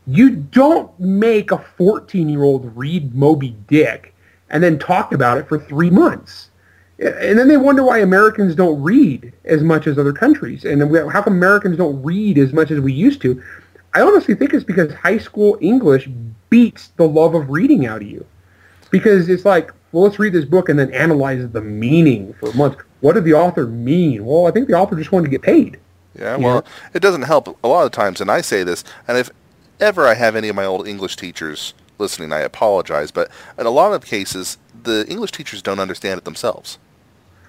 You 0.07 0.37
don't 0.37 0.99
make 1.01 1.51
a 1.51 1.57
14-year-old 1.57 2.77
read 2.77 3.15
Moby 3.15 3.57
Dick 3.69 4.14
and 4.51 4.63
then 4.63 4.79
talk 4.79 5.13
about 5.13 5.39
it 5.39 5.49
for 5.49 5.59
three 5.59 5.91
months. 5.91 6.51
And 6.99 7.39
then 7.39 7.49
they 7.49 7.57
wonder 7.57 7.83
why 7.83 7.99
Americans 7.99 8.55
don't 8.55 8.81
read 8.81 9.33
as 9.45 9.63
much 9.63 9.87
as 9.87 9.99
other 9.99 10.13
countries, 10.13 10.65
and 10.65 10.91
we- 10.91 10.99
how 10.99 11.23
come 11.23 11.35
Americans 11.35 11.77
don't 11.77 12.03
read 12.03 12.39
as 12.39 12.53
much 12.53 12.71
as 12.71 12.79
we 12.81 12.93
used 12.93 13.21
to. 13.23 13.43
I 13.95 14.01
honestly 14.01 14.35
think 14.35 14.55
it's 14.55 14.65
because 14.65 14.93
high 14.95 15.19
school 15.19 15.59
English 15.61 16.09
beats 16.51 16.91
the 16.97 17.07
love 17.07 17.35
of 17.35 17.51
reading 17.51 17.87
out 17.87 18.03
of 18.03 18.09
you. 18.09 18.25
Because 18.91 19.29
it's 19.29 19.45
like, 19.45 19.73
well, 19.91 20.05
let's 20.05 20.19
read 20.19 20.33
this 20.33 20.45
book 20.45 20.69
and 20.69 20.79
then 20.79 20.93
analyze 20.93 21.49
the 21.51 21.61
meaning 21.61 22.35
for 22.39 22.53
months. 22.53 22.77
What 23.01 23.15
did 23.15 23.25
the 23.25 23.35
author 23.35 23.67
mean? 23.67 24.25
Well, 24.25 24.47
I 24.47 24.51
think 24.53 24.69
the 24.69 24.75
author 24.75 24.97
just 24.97 25.13
wanted 25.13 25.27
to 25.27 25.31
get 25.31 25.43
paid. 25.43 25.79
Yeah, 26.19 26.37
well, 26.37 26.65
it 26.93 27.01
doesn't 27.01 27.23
help 27.23 27.59
a 27.65 27.69
lot 27.69 27.87
of 27.87 27.91
times, 27.91 28.21
and 28.21 28.31
I 28.31 28.41
say 28.41 28.63
this, 28.63 28.85
and 29.09 29.19
if 29.19 29.31
ever 29.81 30.07
I 30.07 30.15
have 30.15 30.37
any 30.37 30.49
of 30.49 30.55
my 30.55 30.65
old 30.65 30.87
English 30.87 31.17
teachers 31.17 31.75
listening, 31.99 32.33
I 32.33 32.41
apologize, 32.41 33.11
but 33.11 33.31
in 33.59 33.67
a 33.67 33.71
lot 33.71 33.93
of 33.93 34.05
cases, 34.05 34.59
the 34.83 35.07
English 35.09 35.33
teachers 35.33 35.63
don't 35.63 35.81
understand 35.81 36.19
it 36.19 36.25
themselves. 36.25 36.79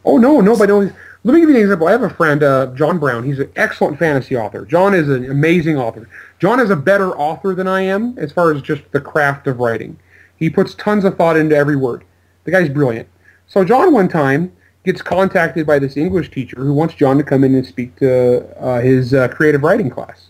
Oh 0.04 0.18
no, 0.18 0.40
no, 0.42 0.54
no. 0.54 0.92
Let 1.24 1.34
me 1.34 1.40
give 1.40 1.50
you 1.50 1.56
an 1.56 1.62
example. 1.62 1.88
I 1.88 1.92
have 1.92 2.04
a 2.04 2.10
friend, 2.10 2.44
uh, 2.44 2.68
John 2.76 3.00
Brown. 3.00 3.24
He's 3.24 3.40
an 3.40 3.52
excellent 3.56 3.98
fantasy 3.98 4.38
author. 4.38 4.64
John 4.64 4.94
is 4.94 5.10
an 5.10 5.30
amazing 5.32 5.76
author. 5.76 6.08
John 6.38 6.60
is 6.60 6.70
a 6.70 6.76
better 6.76 7.18
author 7.18 7.56
than 7.56 7.68
I 7.68 7.82
am 7.82 8.16
as 8.20 8.32
far 8.32 8.54
as 8.54 8.62
just 8.62 8.84
the 8.92 9.02
craft 9.02 9.48
of 9.48 9.58
writing. 9.58 9.98
He 10.38 10.52
puts 10.52 10.76
tons 10.76 11.04
of 11.04 11.18
thought 11.18 11.36
into 11.36 11.56
every 11.56 11.76
word. 11.76 12.04
The 12.44 12.52
guy's 12.52 12.70
brilliant. 12.70 13.10
So 13.48 13.64
John 13.64 13.92
one 13.92 14.08
time 14.08 14.52
gets 14.84 15.02
contacted 15.02 15.66
by 15.66 15.80
this 15.80 15.98
English 15.98 16.30
teacher 16.30 16.58
who 16.58 16.74
wants 16.74 16.94
John 16.94 17.18
to 17.18 17.24
come 17.24 17.44
in 17.44 17.56
and 17.56 17.66
speak 17.66 17.96
to 17.96 18.46
uh, 18.64 18.82
his 18.82 19.14
uh, 19.16 19.28
creative 19.30 19.64
writing 19.64 19.90
class. 19.90 20.28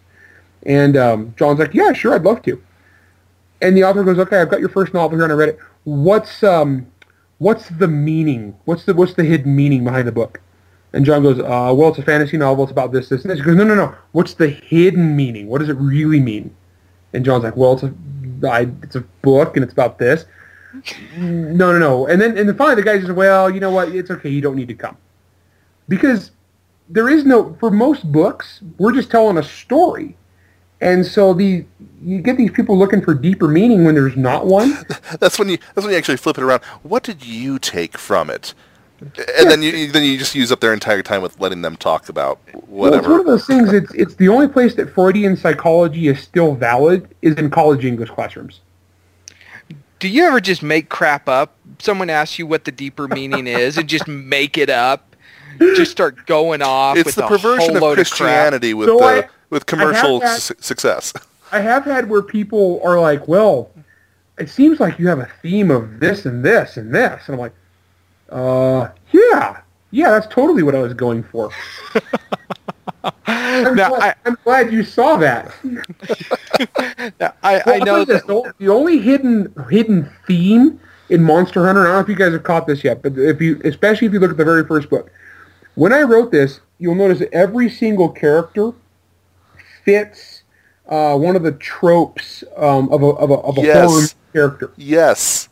And 0.65 0.95
um, 0.95 1.33
John's 1.37 1.59
like, 1.59 1.73
yeah, 1.73 1.91
sure, 1.91 2.15
I'd 2.15 2.23
love 2.23 2.41
to. 2.43 2.61
And 3.61 3.75
the 3.75 3.83
author 3.83 4.03
goes, 4.03 4.19
okay, 4.19 4.41
I've 4.41 4.49
got 4.49 4.59
your 4.59 4.69
first 4.69 4.93
novel 4.93 5.17
here 5.17 5.23
and 5.23 5.33
I 5.33 5.35
read 5.35 5.49
it. 5.49 5.59
What's 5.85 6.43
um, 6.43 6.87
what's 7.37 7.69
the 7.69 7.87
meaning? 7.87 8.55
What's 8.65 8.85
the 8.85 8.93
what's 8.93 9.13
the 9.13 9.23
hidden 9.23 9.55
meaning 9.55 9.83
behind 9.83 10.07
the 10.07 10.11
book? 10.11 10.41
And 10.93 11.05
John 11.05 11.23
goes, 11.23 11.39
uh, 11.39 11.73
well, 11.75 11.89
it's 11.89 11.97
a 11.97 12.03
fantasy 12.03 12.37
novel. 12.37 12.63
It's 12.63 12.71
about 12.71 12.93
this, 12.93 13.09
this, 13.09 13.23
and 13.23 13.31
this. 13.31 13.39
He 13.39 13.45
goes, 13.45 13.55
no, 13.55 13.65
no, 13.65 13.75
no. 13.75 13.95
What's 14.13 14.35
the 14.35 14.47
hidden 14.47 15.15
meaning? 15.15 15.47
What 15.47 15.59
does 15.59 15.67
it 15.67 15.73
really 15.73 16.21
mean? 16.21 16.55
And 17.11 17.25
John's 17.25 17.43
like, 17.43 17.57
well, 17.57 17.73
it's 17.73 17.83
a, 17.83 17.93
I, 18.49 18.69
it's 18.81 18.95
a 18.95 19.01
book, 19.21 19.57
and 19.57 19.63
it's 19.63 19.73
about 19.73 19.99
this. 19.99 20.25
No, 21.17 21.71
no, 21.73 21.79
no. 21.79 22.07
And 22.07 22.21
then, 22.21 22.37
and 22.37 22.47
then 22.47 22.55
finally, 22.55 22.75
the 22.75 22.83
guy 22.83 22.99
says, 22.99 23.11
well, 23.11 23.49
you 23.49 23.59
know 23.59 23.71
what? 23.71 23.95
It's 23.95 24.09
okay. 24.09 24.29
You 24.29 24.41
don't 24.41 24.55
need 24.55 24.67
to 24.69 24.73
come, 24.73 24.97
because 25.89 26.31
there 26.89 27.09
is 27.09 27.25
no. 27.25 27.55
For 27.59 27.71
most 27.71 28.09
books, 28.11 28.61
we're 28.77 28.93
just 28.93 29.11
telling 29.11 29.37
a 29.37 29.43
story, 29.43 30.17
and 30.81 31.05
so 31.05 31.33
the 31.33 31.65
you 32.01 32.19
get 32.21 32.37
these 32.37 32.51
people 32.51 32.77
looking 32.77 33.01
for 33.01 33.13
deeper 33.13 33.47
meaning 33.47 33.83
when 33.85 33.95
there's 33.95 34.15
not 34.15 34.45
one. 34.45 34.77
That's 35.19 35.39
when 35.39 35.49
you 35.49 35.57
that's 35.73 35.85
when 35.85 35.91
you 35.91 35.97
actually 35.97 36.17
flip 36.17 36.37
it 36.37 36.43
around. 36.43 36.63
What 36.83 37.03
did 37.03 37.25
you 37.25 37.57
take 37.59 37.97
from 37.97 38.29
it? 38.29 38.53
And 39.37 39.49
then 39.51 39.61
you 39.61 39.91
then 39.91 40.03
you 40.03 40.17
just 40.17 40.35
use 40.35 40.51
up 40.51 40.59
their 40.61 40.71
entire 40.73 41.01
time 41.01 41.21
with 41.21 41.39
letting 41.39 41.61
them 41.63 41.75
talk 41.75 42.07
about 42.07 42.39
Well, 42.67 42.93
it's 42.93 43.07
one 43.07 43.19
of 43.19 43.25
those 43.25 43.45
things. 43.45 43.73
It's 43.73 43.93
it's 43.93 44.15
the 44.15 44.29
only 44.29 44.47
place 44.47 44.75
that 44.75 44.93
Freudian 44.93 45.35
psychology 45.35 46.07
is 46.07 46.19
still 46.19 46.55
valid 46.55 47.13
is 47.21 47.35
in 47.35 47.49
college 47.49 47.83
English 47.85 48.09
classrooms. 48.11 48.61
Do 49.99 50.07
you 50.07 50.25
ever 50.25 50.39
just 50.39 50.61
make 50.61 50.89
crap 50.89 51.27
up? 51.27 51.55
Someone 51.79 52.09
asks 52.09 52.37
you 52.37 52.45
what 52.45 52.65
the 52.65 52.71
deeper 52.71 53.07
meaning 53.07 53.47
is 53.47 53.77
and 53.77 53.87
just 53.89 54.07
make 54.07 54.57
it 54.57 54.69
up? 54.69 55.15
Just 55.75 55.91
start 55.91 56.25
going 56.25 56.61
off 56.61 56.97
It's 56.97 57.05
with 57.07 57.15
the 57.15 57.25
a 57.25 57.29
perversion 57.29 57.67
whole 57.69 57.75
of 57.77 57.81
load 57.81 57.95
crap. 57.95 58.07
Christianity 58.07 58.73
with 58.73 58.89
So 58.89 58.97
the 58.97 59.05
I- 59.05 59.27
with 59.49 59.65
commercial 59.65 60.19
that- 60.19 60.39
su- 60.39 60.55
success. 60.59 61.13
I 61.51 61.59
have 61.59 61.85
had 61.85 62.09
where 62.09 62.21
people 62.21 62.81
are 62.83 62.99
like, 62.99 63.27
"Well, 63.27 63.69
it 64.39 64.49
seems 64.49 64.79
like 64.79 64.97
you 64.99 65.07
have 65.07 65.19
a 65.19 65.29
theme 65.41 65.69
of 65.71 65.99
this 65.99 66.25
and 66.25 66.43
this 66.43 66.75
and 66.77 66.93
this," 66.93 67.23
and 67.27 67.35
I'm 67.35 67.39
like, 67.39 67.53
"Uh, 68.29 68.89
yeah, 69.11 69.61
yeah, 69.91 70.09
that's 70.11 70.27
totally 70.27 70.63
what 70.63 70.73
I 70.75 70.79
was 70.79 70.93
going 70.93 71.23
for." 71.23 71.51
I'm, 73.27 73.75
Now, 73.75 73.89
glad, 73.89 74.01
I- 74.01 74.15
I'm 74.29 74.37
glad 74.43 74.73
you 74.73 74.83
saw 74.83 75.17
that. 75.17 75.53
Now, 77.19 77.33
I, 77.43 77.59
I 77.59 77.61
Well, 77.65 77.75
I'll 77.75 77.85
know 77.85 78.05
this, 78.05 78.21
that. 78.23 78.27
the, 78.27 78.53
the 78.57 78.69
only 78.71 78.99
hidden 78.99 79.53
hidden 79.69 80.09
theme 80.25 80.79
in 81.09 81.21
Monster 81.23 81.65
Hunter, 81.65 81.81
I 81.81 81.85
don't 81.85 81.93
know 81.93 81.99
if 81.99 82.09
you 82.09 82.15
guys 82.15 82.31
have 82.33 82.43
caught 82.43 82.65
this 82.67 82.83
yet, 82.83 83.01
but 83.03 83.17
if 83.17 83.39
you, 83.41 83.61
especially 83.63 84.07
if 84.07 84.13
you 84.13 84.19
look 84.19 84.31
at 84.31 84.37
the 84.37 84.45
very 84.45 84.65
first 84.65 84.89
book, 84.89 85.11
when 85.75 85.93
I 85.93 86.01
wrote 86.01 86.31
this, 86.31 86.61
you'll 86.79 86.95
notice 86.95 87.19
that 87.19 87.31
every 87.33 87.69
single 87.69 88.09
character 88.09 88.71
fits 89.85 90.43
uh, 90.89 91.15
one 91.17 91.35
of 91.35 91.43
the 91.43 91.53
tropes 91.53 92.43
um, 92.57 92.89
of 92.91 93.01
a 93.01 93.05
of 93.07 93.29
a, 93.31 93.33
of 93.35 93.57
a 93.57 93.61
Yes. 93.61 93.89
horror 93.89 94.07
character. 94.33 94.71
Yes. 94.75 95.47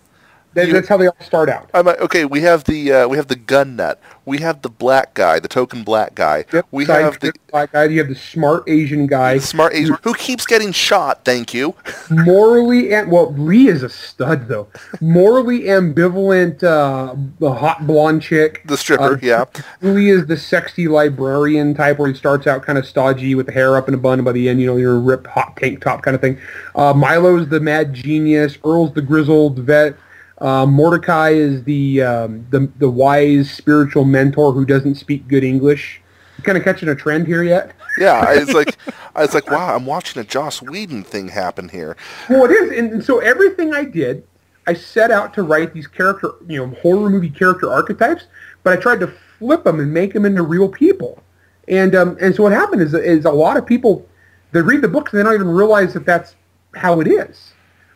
That, 0.56 0.68
You- 0.68 0.74
that's 0.74 0.88
how 0.88 0.98
they 0.98 1.08
all 1.08 1.16
start 1.22 1.50
out. 1.50 1.70
I'm 1.74 1.88
okay, 1.88 2.26
we 2.26 2.42
have 2.42 2.64
the 2.66 2.92
uh, 2.94 3.08
we 3.08 3.18
have 3.18 3.28
the 3.28 3.36
gun 3.36 3.76
nut. 3.76 4.00
We 4.26 4.38
have 4.38 4.62
the 4.62 4.70
black 4.70 5.16
guy, 5.16 5.40
the 5.40 5.50
token 5.50 5.84
black 5.84 6.16
guy. 6.16 6.46
Yep, 6.54 6.68
We 6.72 6.86
side 6.86 7.02
have 7.04 7.20
the 7.20 7.34
black 7.52 7.74
guy. 7.74 7.86
You 7.86 8.00
have 8.00 8.08
the 8.08 8.16
smart 8.16 8.64
Asian 8.70 9.06
guy, 9.06 9.38
smart 9.40 9.74
Asian 9.74 9.98
who 10.04 10.14
keeps 10.14 10.46
getting 10.46 10.72
shot. 10.72 11.26
Thank 11.26 11.54
you. 11.54 11.76
morally 12.10 12.94
and 12.94 13.12
well, 13.12 13.34
Lee 13.34 13.68
is 13.68 13.84
a 13.84 13.90
stud 13.90 14.48
though. 14.48 14.68
Morally 15.02 15.62
ambivalent, 15.64 16.64
uh, 16.64 17.16
the 17.40 17.54
hot 17.54 17.86
blonde 17.86 18.22
chick. 18.22 18.62
The 18.66 18.78
stripper, 18.78 19.16
Uh, 19.16 19.18
yeah. 19.22 19.46
Louis 19.82 20.10
is 20.10 20.28
the 20.28 20.38
sexy 20.38 20.88
librarian 20.88 21.74
type 21.74 22.00
where 22.00 22.08
he 22.10 22.14
starts 22.16 22.48
out 22.48 22.64
kind 22.64 22.78
of 22.78 22.86
stodgy 22.86 23.36
with 23.36 23.48
the 23.48 23.52
hair 23.52 23.76
up 23.76 23.88
in 23.88 23.94
a 23.94 23.98
bun 23.98 24.20
and 24.20 24.26
by 24.26 24.32
the 24.32 24.48
end, 24.50 24.62
you 24.62 24.68
know, 24.68 24.78
you're 24.78 24.96
a 24.96 25.00
ripped 25.00 25.28
hot 25.28 25.58
tank 25.58 25.82
top 25.82 26.02
kind 26.02 26.16
of 26.16 26.22
thing. 26.22 26.38
Uh, 26.76 26.94
Milo's 26.94 27.50
the 27.50 27.60
mad 27.60 27.94
genius. 27.94 28.58
Earl's 28.64 28.94
the 28.94 29.02
grizzled 29.02 29.60
vet. 29.60 29.96
Uh, 30.40 30.66
Mordecai 30.66 31.30
is 31.30 31.64
the, 31.64 32.02
um, 32.02 32.46
the 32.50 32.72
the 32.78 32.90
wise 32.90 33.52
spiritual 33.52 34.04
mentor 34.04 34.52
who 34.52 34.66
doesn't 34.66 34.96
speak 34.96 35.28
good 35.28 35.44
English. 35.44 36.02
You 36.38 36.44
kind 36.44 36.58
of 36.58 36.64
catching 36.64 36.90
a 36.90 36.96
trend 36.96 37.28
here 37.28 37.44
yet? 37.44 37.74
Yeah, 37.98 38.14
I 38.14 38.40
was 38.40 38.54
like, 38.54 38.76
I 39.16 39.22
was 39.22 39.34
like, 39.34 39.50
wow, 39.50 39.76
I'm 39.76 39.86
watching 39.86 40.22
a 40.22 40.26
Joss 40.26 40.62
Whedon 40.62 41.04
thing 41.04 41.28
happen 41.28 41.70
here. 41.70 41.96
Well, 42.30 42.46
it 42.46 42.52
is, 42.52 42.78
and, 42.78 42.94
and 42.94 43.06
so 43.06 43.20
everything 43.20 43.74
I 43.74 43.86
did, 43.86 44.24
I 44.66 44.74
set 44.74 45.12
out 45.12 45.34
to 45.36 45.44
write 45.44 45.74
these 45.74 45.88
character, 45.88 46.32
you 46.48 46.58
know, 46.58 46.74
horror 46.82 47.10
movie 47.10 47.30
character 47.30 47.72
archetypes, 47.72 48.26
but 48.64 48.78
I 48.78 48.82
tried 48.82 49.00
to 49.02 49.08
flip 49.38 49.64
them 49.64 49.80
and 49.80 49.94
make 49.94 50.14
them 50.14 50.26
into 50.26 50.42
real 50.42 50.70
people. 50.70 51.22
And 51.68 51.96
um, 51.96 52.18
and 52.20 52.36
so 52.36 52.44
what 52.44 52.52
happened 52.52 52.82
is 52.82 52.94
is 52.94 53.26
a 53.26 53.32
lot 53.32 53.56
of 53.56 53.66
people 53.66 54.06
they 54.52 54.62
read 54.62 54.82
the 54.82 54.88
books 54.88 55.12
and 55.12 55.20
they 55.20 55.24
don't 55.24 55.34
even 55.34 55.48
realize 55.48 55.94
that 55.94 56.06
that's 56.06 56.36
how 56.76 57.00
it 57.00 57.08
is. 57.08 57.53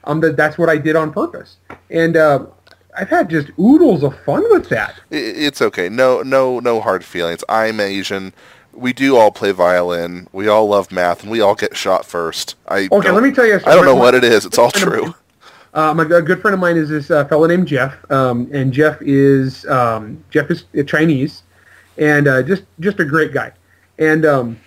Um, 0.07 0.21
that 0.21 0.37
that's 0.37 0.57
what 0.57 0.69
I 0.69 0.77
did 0.77 0.95
on 0.95 1.11
purpose, 1.11 1.57
and 1.91 2.15
uh, 2.15 2.45
I've 2.97 3.09
had 3.09 3.29
just 3.29 3.49
oodles 3.59 4.03
of 4.03 4.17
fun 4.21 4.41
with 4.49 4.69
that. 4.69 4.95
It's 5.11 5.61
okay. 5.61 5.89
No, 5.89 6.23
no, 6.23 6.61
no 6.61 6.79
hard 6.79 7.03
feelings. 7.03 7.43
I'm 7.49 7.81
Asian. 7.81 8.33
We 8.71 8.93
do 8.93 9.17
all 9.17 9.31
play 9.31 9.51
violin. 9.51 10.27
We 10.31 10.47
all 10.47 10.67
love 10.69 10.93
math, 10.93 11.23
and 11.23 11.31
we 11.31 11.41
all 11.41 11.55
get 11.55 11.75
shot 11.75 12.05
first. 12.05 12.55
I 12.69 12.87
Okay, 12.89 13.11
let 13.11 13.21
me 13.21 13.31
tell 13.31 13.45
you. 13.45 13.55
a 13.55 13.67
I 13.67 13.75
don't 13.75 13.83
know 13.85 13.95
what 13.95 14.15
it 14.15 14.23
is. 14.23 14.45
It's 14.45 14.57
all 14.57 14.71
true. 14.71 15.13
my 15.73 16.03
a 16.03 16.21
good 16.21 16.41
friend 16.41 16.53
of 16.53 16.59
mine 16.61 16.77
is 16.77 16.87
this 16.87 17.11
uh, 17.11 17.25
fellow 17.25 17.45
named 17.45 17.67
Jeff, 17.67 17.93
um, 18.09 18.49
and 18.53 18.71
Jeff 18.71 18.97
is 19.01 19.65
um, 19.65 20.23
Jeff 20.29 20.49
is 20.49 20.63
uh, 20.79 20.83
Chinese, 20.83 21.43
and 21.97 22.29
uh, 22.29 22.41
just 22.43 22.63
just 22.79 23.01
a 23.01 23.05
great 23.05 23.33
guy, 23.33 23.51
and 23.99 24.25
um, 24.25 24.59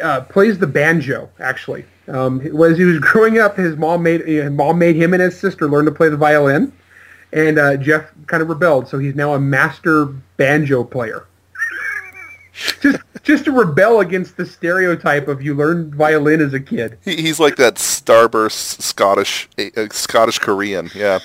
uh, 0.00 0.20
plays 0.20 0.56
the 0.58 0.68
banjo 0.68 1.28
actually. 1.40 1.84
Um, 2.08 2.40
as 2.40 2.78
he 2.78 2.84
was 2.84 2.98
growing 3.00 3.38
up, 3.38 3.56
his 3.56 3.76
mom 3.76 4.02
made 4.02 4.26
his 4.26 4.50
mom 4.50 4.78
made 4.78 4.96
him 4.96 5.12
and 5.12 5.22
his 5.22 5.38
sister 5.38 5.68
learn 5.68 5.84
to 5.86 5.92
play 5.92 6.08
the 6.08 6.16
violin, 6.16 6.72
and 7.32 7.58
uh, 7.58 7.76
Jeff 7.76 8.10
kind 8.26 8.42
of 8.42 8.48
rebelled, 8.48 8.88
so 8.88 8.98
he's 8.98 9.14
now 9.14 9.34
a 9.34 9.40
master 9.40 10.06
banjo 10.36 10.84
player. 10.84 11.26
just 12.80 12.98
just 13.22 13.44
to 13.46 13.52
rebel 13.52 14.00
against 14.00 14.36
the 14.36 14.46
stereotype 14.46 15.28
of 15.28 15.42
you 15.42 15.54
learned 15.54 15.94
violin 15.94 16.40
as 16.40 16.54
a 16.54 16.60
kid. 16.60 16.98
He, 17.02 17.16
he's 17.16 17.40
like 17.40 17.56
that 17.56 17.76
starburst 17.76 18.82
Scottish 18.82 19.48
uh, 19.58 19.88
Scottish 19.90 20.38
Korean. 20.38 20.90
Yeah, 20.94 21.20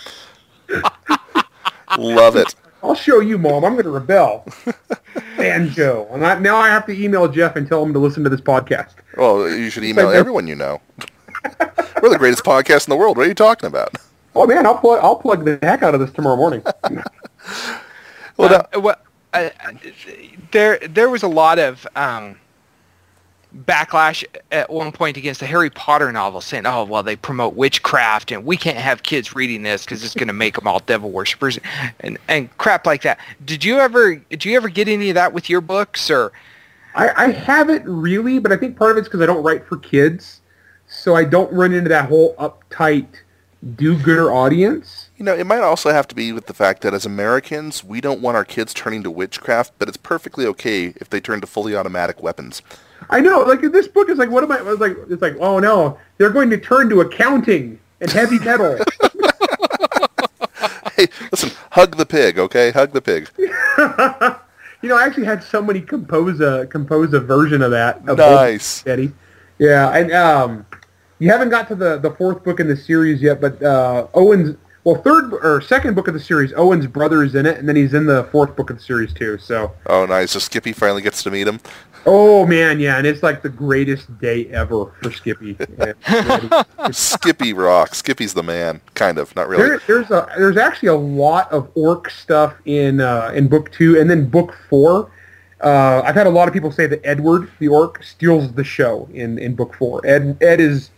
love 1.98 2.36
it. 2.36 2.56
I'll 2.82 2.96
show 2.96 3.20
you, 3.20 3.38
Mom. 3.38 3.66
I'm 3.66 3.74
going 3.74 3.84
to 3.84 3.92
rebel. 3.92 4.46
Banjo. 5.38 6.08
And 6.12 6.26
I, 6.26 6.40
now 6.40 6.58
I 6.58 6.70
have 6.70 6.86
to 6.86 6.94
email 6.94 7.28
Jeff 7.28 7.56
and 7.56 7.68
tell 7.68 7.84
him 7.84 7.94
to 7.94 8.00
listen 8.00 8.24
to 8.24 8.30
this 8.30 8.42
podcast. 8.42 8.94
Well, 9.18 9.50
you 9.50 9.70
should 9.70 9.84
email 9.84 10.10
everyone 10.10 10.48
you 10.48 10.56
know. 10.56 10.82
We're 12.02 12.10
the 12.10 12.18
greatest 12.18 12.44
podcast 12.44 12.88
in 12.88 12.92
the 12.92 12.98
world. 12.98 13.18
What 13.18 13.26
are 13.26 13.30
you 13.30 13.36
talking 13.36 13.68
about? 13.68 13.96
Oh 14.36 14.46
man, 14.46 14.66
I'll 14.66 14.78
plug 14.78 15.00
I'll 15.02 15.16
plug 15.16 15.44
the 15.44 15.60
heck 15.62 15.84
out 15.84 15.94
of 15.94 16.00
this 16.00 16.12
tomorrow 16.12 16.36
morning. 16.36 16.64
well, 18.38 18.54
uh, 18.74 18.80
well 18.80 18.96
uh, 19.34 19.50
there 20.52 20.78
there 20.80 21.10
was 21.10 21.24
a 21.24 21.28
lot 21.28 21.60
of 21.60 21.86
um, 21.96 22.38
backlash 23.56 24.24
at 24.52 24.70
one 24.70 24.92
point 24.92 25.18
against 25.18 25.40
the 25.40 25.46
Harry 25.46 25.70
Potter 25.70 26.12
novel, 26.12 26.42
saying, 26.42 26.66
"Oh, 26.66 26.84
well, 26.84 27.04
they 27.04 27.16
promote 27.16 27.56
witchcraft, 27.56 28.32
and 28.32 28.46
we 28.46 28.58
can't 28.58 28.78
have 28.78 29.04
kids 29.04 29.36
reading 29.36 29.64
this 29.64 29.86
because 29.86 30.04
it's 30.04 30.14
going 30.14 30.28
to 30.28 30.34
make 30.34 30.56
them 30.56 30.68
all 30.68 30.80
devil 30.80 31.10
worshippers," 31.12 31.60
and 32.02 32.18
and 32.28 32.56
crap 32.58 32.86
like 32.86 33.02
that. 33.04 33.20
Did 33.44 33.64
you 33.64 33.80
ever 33.80 34.16
did 34.16 34.46
you 34.46 34.56
ever 34.56 34.70
get 34.70 34.88
any 34.88 35.10
of 35.10 35.16
that 35.16 35.34
with 35.34 35.50
your 35.50 35.62
books, 35.62 36.10
or? 36.10 36.32
I, 36.96 37.26
I 37.26 37.32
haven't 37.32 37.86
really, 37.86 38.40
but 38.40 38.52
I 38.52 38.58
think 38.58 38.76
part 38.76 38.92
of 38.92 38.98
it's 38.98 39.08
because 39.08 39.22
I 39.22 39.28
don't 39.28 39.44
write 39.44 39.66
for 39.66 39.78
kids, 39.78 40.42
so 40.88 41.16
I 41.16 41.24
don't 41.24 41.52
run 41.54 41.72
into 41.72 41.90
that 41.90 42.10
whole 42.10 42.36
uptight 42.36 43.08
do-gooder 43.76 44.32
audience. 44.32 45.10
You 45.18 45.26
know, 45.26 45.36
it 45.36 45.46
might 45.46 45.62
also 45.62 45.92
have 45.92 46.08
to 46.08 46.16
be 46.16 46.32
with 46.32 46.48
the 46.48 46.54
fact 46.54 46.82
that 46.82 46.94
as 46.94 47.06
Americans, 47.06 47.84
we 47.84 48.02
don't 48.02 48.22
want 48.22 48.38
our 48.38 48.46
kids 48.46 48.74
turning 48.74 49.04
to 49.04 49.12
witchcraft, 49.12 49.74
but 49.78 49.88
it's 49.88 49.98
perfectly 49.98 50.46
okay 50.48 50.94
if 50.96 51.10
they 51.10 51.20
turn 51.20 51.42
to 51.42 51.48
fully 51.48 51.76
automatic 51.76 52.24
weapons. 52.24 52.62
I 53.10 53.20
know, 53.20 53.42
like 53.42 53.62
this 53.62 53.88
book 53.88 54.10
is 54.10 54.18
like, 54.18 54.30
what 54.30 54.44
am 54.44 54.52
I? 54.52 54.60
I 54.60 54.62
was 54.62 54.80
like, 54.80 54.96
it's 55.10 55.22
like, 55.22 55.36
oh 55.40 55.60
no, 55.60 55.98
they're 56.18 56.30
going 56.30 56.50
to 56.52 56.58
turn 56.58 56.90
to 56.90 57.02
accounting 57.02 57.80
and 58.02 58.12
heavy 58.12 58.40
metal. 58.40 58.78
hey, 60.96 61.08
listen, 61.32 61.52
hug 61.72 61.98
the 61.98 62.06
pig, 62.06 62.38
okay? 62.38 62.72
Hug 62.72 62.92
the 62.92 63.02
pig. 63.02 63.30
you 63.38 64.90
know, 64.90 64.98
I 64.98 65.06
actually 65.06 65.26
had 65.26 65.44
somebody 65.44 65.82
compose 65.82 66.40
a 66.40 66.68
compose 66.68 67.14
a 67.14 67.20
version 67.20 67.62
of 67.62 67.72
that. 67.72 68.08
Of 68.08 68.18
nice, 68.18 68.86
Eddie. 68.86 69.12
Yeah, 69.58 69.90
and 69.90 70.12
um, 70.14 70.66
you 71.18 71.32
haven't 71.32 71.50
got 71.50 71.68
to 71.70 71.76
the 71.76 71.98
the 71.98 72.12
fourth 72.12 72.44
book 72.44 72.60
in 72.60 72.68
the 72.68 72.78
series 72.78 73.22
yet, 73.22 73.42
but 73.42 73.62
uh, 73.64 74.08
Owen's 74.14 74.56
well, 74.84 75.02
third 75.02 75.34
or 75.34 75.62
second 75.62 75.96
book 75.96 76.08
of 76.08 76.14
the 76.14 76.20
series, 76.20 76.54
Owen's 76.54 76.88
brother 76.88 77.24
is 77.24 77.36
in 77.36 77.46
it, 77.46 77.58
and 77.58 77.68
then 77.68 77.76
he's 77.76 77.94
in 77.94 78.06
the 78.06 78.24
fourth 78.32 78.56
book 78.56 78.70
of 78.70 78.78
the 78.78 78.84
series 78.84 79.14
too. 79.14 79.38
So. 79.38 79.74
Oh, 79.88 80.06
nice! 80.06 80.32
So 80.32 80.40
Skippy 80.40 80.72
finally 80.74 81.02
gets 81.02 81.22
to 81.24 81.32
meet 81.32 81.48
him. 81.48 81.60
Oh 82.06 82.46
man, 82.46 82.80
yeah, 82.80 82.98
and 82.98 83.06
it's 83.06 83.22
like 83.24 83.42
the 83.42 83.50
greatest 83.50 84.18
day 84.20 84.48
ever 84.48 84.92
for 85.02 85.12
Skippy. 85.20 85.58
Skippy 86.92 87.54
rocks. 87.54 88.00
Skippy's 88.00 88.34
the 88.34 88.44
man, 88.44 88.82
kind 88.96 89.18
of, 89.18 89.36
not 89.36 89.48
really. 89.48 89.64
There, 89.64 89.82
there's 89.88 90.12
a 90.12 90.28
there's 90.38 90.58
actually 90.58 90.90
a 90.90 90.96
lot 90.96 91.52
of 91.52 91.70
orc 91.76 92.10
stuff 92.10 92.56
in 92.66 93.02
uh, 93.02 93.32
in 93.34 93.48
book 93.48 93.72
two, 93.72 94.00
and 94.00 94.10
then 94.10 94.30
book 94.30 94.56
four. 94.70 95.12
Uh, 95.62 96.02
I've 96.06 96.16
had 96.16 96.26
a 96.26 96.30
lot 96.30 96.48
of 96.48 96.54
people 96.54 96.72
say 96.72 96.88
that 96.88 97.02
Edward 97.04 97.52
the 97.60 97.68
orc 97.68 98.02
steals 98.04 98.54
the 98.54 98.64
show 98.64 99.10
in, 99.14 99.38
in 99.38 99.56
book 99.56 99.76
four. 99.76 100.06
Ed 100.06 100.38
Ed 100.42 100.62
is 100.62 100.92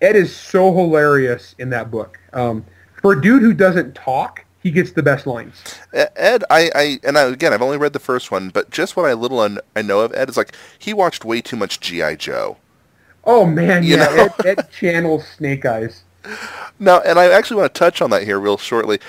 Ed 0.00 0.16
is 0.16 0.34
so 0.34 0.72
hilarious 0.72 1.54
in 1.58 1.70
that 1.70 1.90
book. 1.90 2.18
Um, 2.32 2.64
for 3.00 3.12
a 3.12 3.20
dude 3.20 3.42
who 3.42 3.52
doesn't 3.52 3.94
talk, 3.94 4.44
he 4.62 4.70
gets 4.70 4.92
the 4.92 5.02
best 5.02 5.26
lines. 5.26 5.78
Ed, 5.92 6.44
I, 6.50 6.70
I 6.74 6.98
and 7.02 7.16
I, 7.16 7.22
again, 7.22 7.52
I've 7.52 7.62
only 7.62 7.78
read 7.78 7.92
the 7.92 7.98
first 7.98 8.30
one, 8.30 8.50
but 8.50 8.70
just 8.70 8.96
what 8.96 9.06
I 9.06 9.14
little 9.14 9.40
un, 9.40 9.58
I 9.74 9.82
know 9.82 10.00
of 10.00 10.12
Ed 10.14 10.28
is 10.28 10.36
like 10.36 10.54
he 10.78 10.92
watched 10.92 11.24
way 11.24 11.40
too 11.40 11.56
much 11.56 11.80
GI 11.80 12.16
Joe. 12.16 12.58
Oh 13.24 13.46
man, 13.46 13.82
you 13.82 13.96
yeah, 13.96 14.28
Ed, 14.38 14.46
Ed 14.46 14.70
channels 14.70 15.26
Snake 15.26 15.64
Eyes. 15.64 16.02
Now, 16.78 17.00
and 17.00 17.18
I 17.18 17.30
actually 17.30 17.60
want 17.60 17.74
to 17.74 17.78
touch 17.78 18.02
on 18.02 18.10
that 18.10 18.24
here 18.24 18.38
real 18.38 18.58
shortly. 18.58 19.00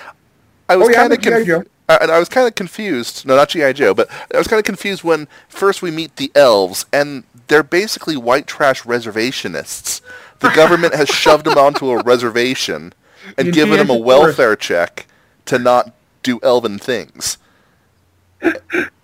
I 0.69 0.77
was 0.77 0.87
oh, 0.87 0.91
yeah, 0.91 0.97
kind 0.97 1.13
of 1.13 1.21
confused. 1.21 1.67
I, 1.89 1.95
I 1.97 2.19
was 2.19 2.29
kind 2.29 2.47
of 2.47 2.55
confused. 2.55 3.25
No, 3.25 3.35
not 3.35 3.49
GI 3.49 3.73
Joe, 3.73 3.93
but 3.93 4.09
I 4.33 4.37
was 4.37 4.47
kind 4.47 4.59
of 4.59 4.65
confused 4.65 5.03
when 5.03 5.27
first 5.49 5.81
we 5.81 5.91
meet 5.91 6.15
the 6.15 6.31
elves, 6.33 6.85
and 6.93 7.25
they're 7.47 7.63
basically 7.63 8.15
white 8.15 8.47
trash 8.47 8.83
reservationists. 8.83 9.99
The 10.39 10.49
government 10.49 10.95
has 10.95 11.09
shoved 11.09 11.45
them 11.45 11.57
onto 11.57 11.91
a 11.91 12.01
reservation 12.03 12.93
and 13.37 13.53
given 13.53 13.77
them 13.77 13.89
a 13.89 13.97
welfare 13.97 14.55
check 14.55 15.05
to 15.51 15.59
not 15.59 15.91
do 16.23 16.39
elven 16.43 16.79
things. 16.79 17.37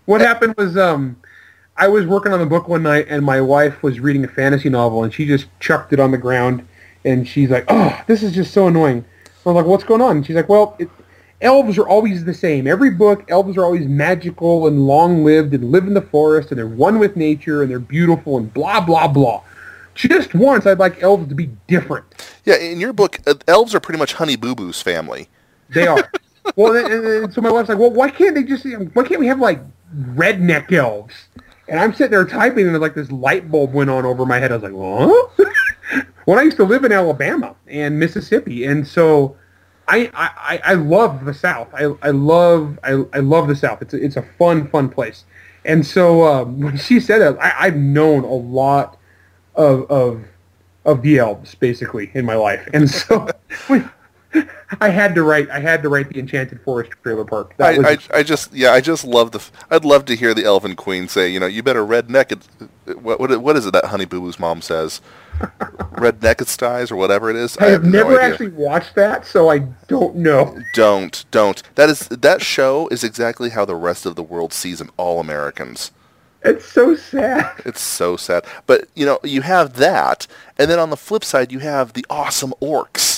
what 0.06 0.22
happened 0.22 0.56
was 0.58 0.78
um, 0.78 1.18
I 1.76 1.89
was 1.89 2.06
working 2.06 2.32
on 2.32 2.39
the 2.39 2.45
book 2.45 2.70
one 2.70 2.84
night 2.84 3.08
and 3.10 3.26
my 3.26 3.41
wife 3.41 3.84
was 3.84 4.00
reading 4.00 4.24
a 4.24 4.30
fantasy 4.30 4.70
novel 4.70 5.04
and 5.04 5.14
she 5.14 5.26
just 5.26 5.48
chucked 5.60 5.91
it 5.91 6.00
on 6.00 6.12
the 6.12 6.18
ground 6.18 6.66
and 7.04 7.28
she's 7.28 7.50
like, 7.50 7.66
"Oh, 7.68 8.02
this 8.08 8.24
is 8.24 8.34
just 8.34 8.54
so 8.54 8.68
annoying." 8.68 9.04
I 9.45 9.50
was 9.50 9.56
like, 9.58 9.66
"What's 9.66 9.84
going 9.84 10.00
on?" 10.00 10.18
And 10.18 10.26
she's 10.26 10.38
like, 10.38 10.48
"Well, 10.48 10.78
it, 10.80 10.89
elves 11.41 11.78
are 11.78 11.88
always 11.88 12.24
the 12.24 12.34
same. 12.34 12.66
Every 12.66 12.91
book, 12.91 13.26
elves 13.30 13.58
are 13.58 13.66
always 13.66 13.86
magical 13.86 14.68
and 14.68 14.88
long-lived 14.88 15.54
and 15.54 15.70
live 15.70 15.86
in 15.86 15.95
the 15.95 16.02
forest 16.02 16.50
and 16.50 16.58
they're 16.58 16.66
one 16.66 16.98
with 16.98 17.18
nature 17.18 17.62
and 17.62 17.70
they're 17.70 17.78
beautiful 17.80 18.38
and 18.38 18.54
blah 18.54 18.80
blah 18.80 19.10
blah." 19.10 19.41
Just 19.95 20.34
once, 20.34 20.66
I'd 20.66 20.80
like 20.80 21.04
elves 21.04 21.28
to 21.28 21.36
be 21.36 21.50
different. 21.68 22.06
Yeah, 22.45 22.56
in 22.56 22.80
your 22.80 22.93
book, 22.93 23.20
uh, 23.28 23.34
elves 23.50 23.76
are 23.76 23.82
pretty 23.82 24.00
much 24.00 24.14
Honey 24.14 24.38
Boo 24.38 24.56
Boo's 24.56 24.82
family. 24.82 25.28
They 25.70 25.88
are. 25.88 26.10
well, 26.56 26.76
and, 26.76 27.06
and, 27.06 27.34
so 27.34 27.41
my 27.41 27.52
wife's 27.52 27.70
like, 27.70 27.78
well, 27.78 27.91
why 27.91 28.10
can't 28.10 28.36
they 28.36 28.43
just, 28.43 28.66
why 28.93 29.04
can't 29.04 29.20
we 29.20 29.28
have 29.28 29.39
like 29.39 29.62
redneck 29.95 30.72
elves? 30.72 31.28
And 31.68 31.80
I'm 31.80 31.93
sitting 31.93 32.12
there 32.12 32.26
typing, 32.26 32.68
and 32.68 32.80
like 32.80 32.95
this 32.95 33.12
light 33.12 33.52
bulb 33.52 33.74
went 33.74 33.89
on 33.89 34.06
over 34.06 34.26
my 34.26 34.39
head. 34.39 34.52
I 34.52 34.56
was 34.58 34.64
like, 34.64 34.74
what? 34.74 35.32
when 36.26 36.39
I 36.39 36.43
used 36.43 36.58
to 36.58 36.64
live 36.64 36.84
in 36.84 36.91
Alabama 36.91 37.56
and 37.68 38.00
Mississippi, 38.00 38.66
and 38.66 38.88
so 38.88 39.36
I 39.88 40.10
I, 40.14 40.62
I 40.64 40.74
love 40.74 41.26
the 41.26 41.34
South. 41.34 41.68
I, 41.74 41.93
I 42.02 42.12
love 42.12 42.80
I, 42.84 43.04
I 43.14 43.20
love 43.20 43.48
the 43.48 43.56
South. 43.56 43.82
It's 43.82 43.93
a, 43.93 44.04
it's 44.04 44.18
a 44.18 44.22
fun 44.38 44.68
fun 44.70 44.89
place. 44.89 45.26
And 45.66 45.86
so 45.86 46.24
um, 46.26 46.60
when 46.62 46.78
she 46.78 47.00
said 47.00 47.20
that, 47.20 47.38
I, 47.41 47.68
I've 47.68 47.76
known 47.76 48.24
a 48.24 48.34
lot 48.34 48.98
of 49.56 49.89
of 49.91 50.24
of 50.86 51.02
the 51.02 51.20
elves 51.20 51.56
basically 51.56 52.12
in 52.14 52.26
my 52.26 52.36
life, 52.36 52.68
and 52.74 52.89
so 52.89 53.28
I 54.82 54.89
had 54.89 55.15
to 55.15 55.24
write. 55.24 55.49
I 55.49 55.59
had 55.59 55.82
to 55.84 55.89
write 55.89 56.09
the 56.09 56.20
Enchanted 56.20 56.61
Forest 56.61 56.91
trailer 57.01 57.24
park. 57.24 57.55
I, 57.59 57.78
I, 57.78 57.97
I, 58.13 58.24
just, 58.24 58.53
yeah, 58.53 58.72
I 58.72 58.82
just 58.82 59.05
love 59.05 59.32
the. 59.32 59.41
I'd 59.72 59.86
love 59.86 60.03
to 60.05 60.15
hear 60.15 60.34
the 60.34 60.43
Elven 60.43 60.76
Queen 60.76 61.07
say, 61.07 61.30
you 61.30 61.39
know, 61.39 61.45
you 61.45 61.63
better 61.63 61.86
redneck 61.86 62.34
it. 62.34 62.97
What, 62.97 63.20
what, 63.20 63.41
what 63.41 63.55
is 63.55 63.65
it 63.65 63.72
that 63.72 63.86
Honey 63.86 64.05
Boo 64.05 64.20
Boo's 64.20 64.39
mom 64.39 64.61
says? 64.61 65.01
redneck 65.97 66.41
it 66.41 66.47
styes 66.47 66.91
or 66.91 66.95
whatever 66.95 67.30
it 67.30 67.36
is. 67.36 67.57
I, 67.57 67.65
I 67.65 67.70
have, 67.70 67.84
have, 67.84 67.91
never 67.91 68.11
no 68.11 68.20
actually 68.20 68.49
watched 68.49 68.95
that, 68.95 69.26
so 69.26 69.49
I 69.49 69.59
don't 69.88 70.15
know. 70.15 70.59
Don't, 70.74 71.24
don't. 71.32 71.61
That 71.76 71.89
is 71.89 72.07
that 72.09 72.41
show 72.41 72.88
is 72.89 73.03
exactly 73.03 73.51
how 73.51 73.63
the 73.63 73.76
rest 73.76 74.05
of 74.05 74.15
the 74.15 74.24
world 74.24 74.51
sees 74.51 74.82
all 74.97 75.20
Americans. 75.20 75.91
It's 76.43 76.65
so 76.65 76.95
sad. 76.95 77.61
It's 77.65 77.82
so 77.82 78.18
sad. 78.18 78.45
But 78.65 78.88
you 78.95 79.05
know, 79.05 79.20
you 79.24 79.41
have 79.41 79.74
that, 79.76 80.28
and 80.57 80.70
then 80.70 80.80
on 80.80 80.89
the 80.89 80.97
flip 80.97 81.24
side, 81.24 81.51
you 81.51 81.59
have 81.59 81.93
the 81.93 82.05
awesome 82.09 82.53
orcs 82.61 83.16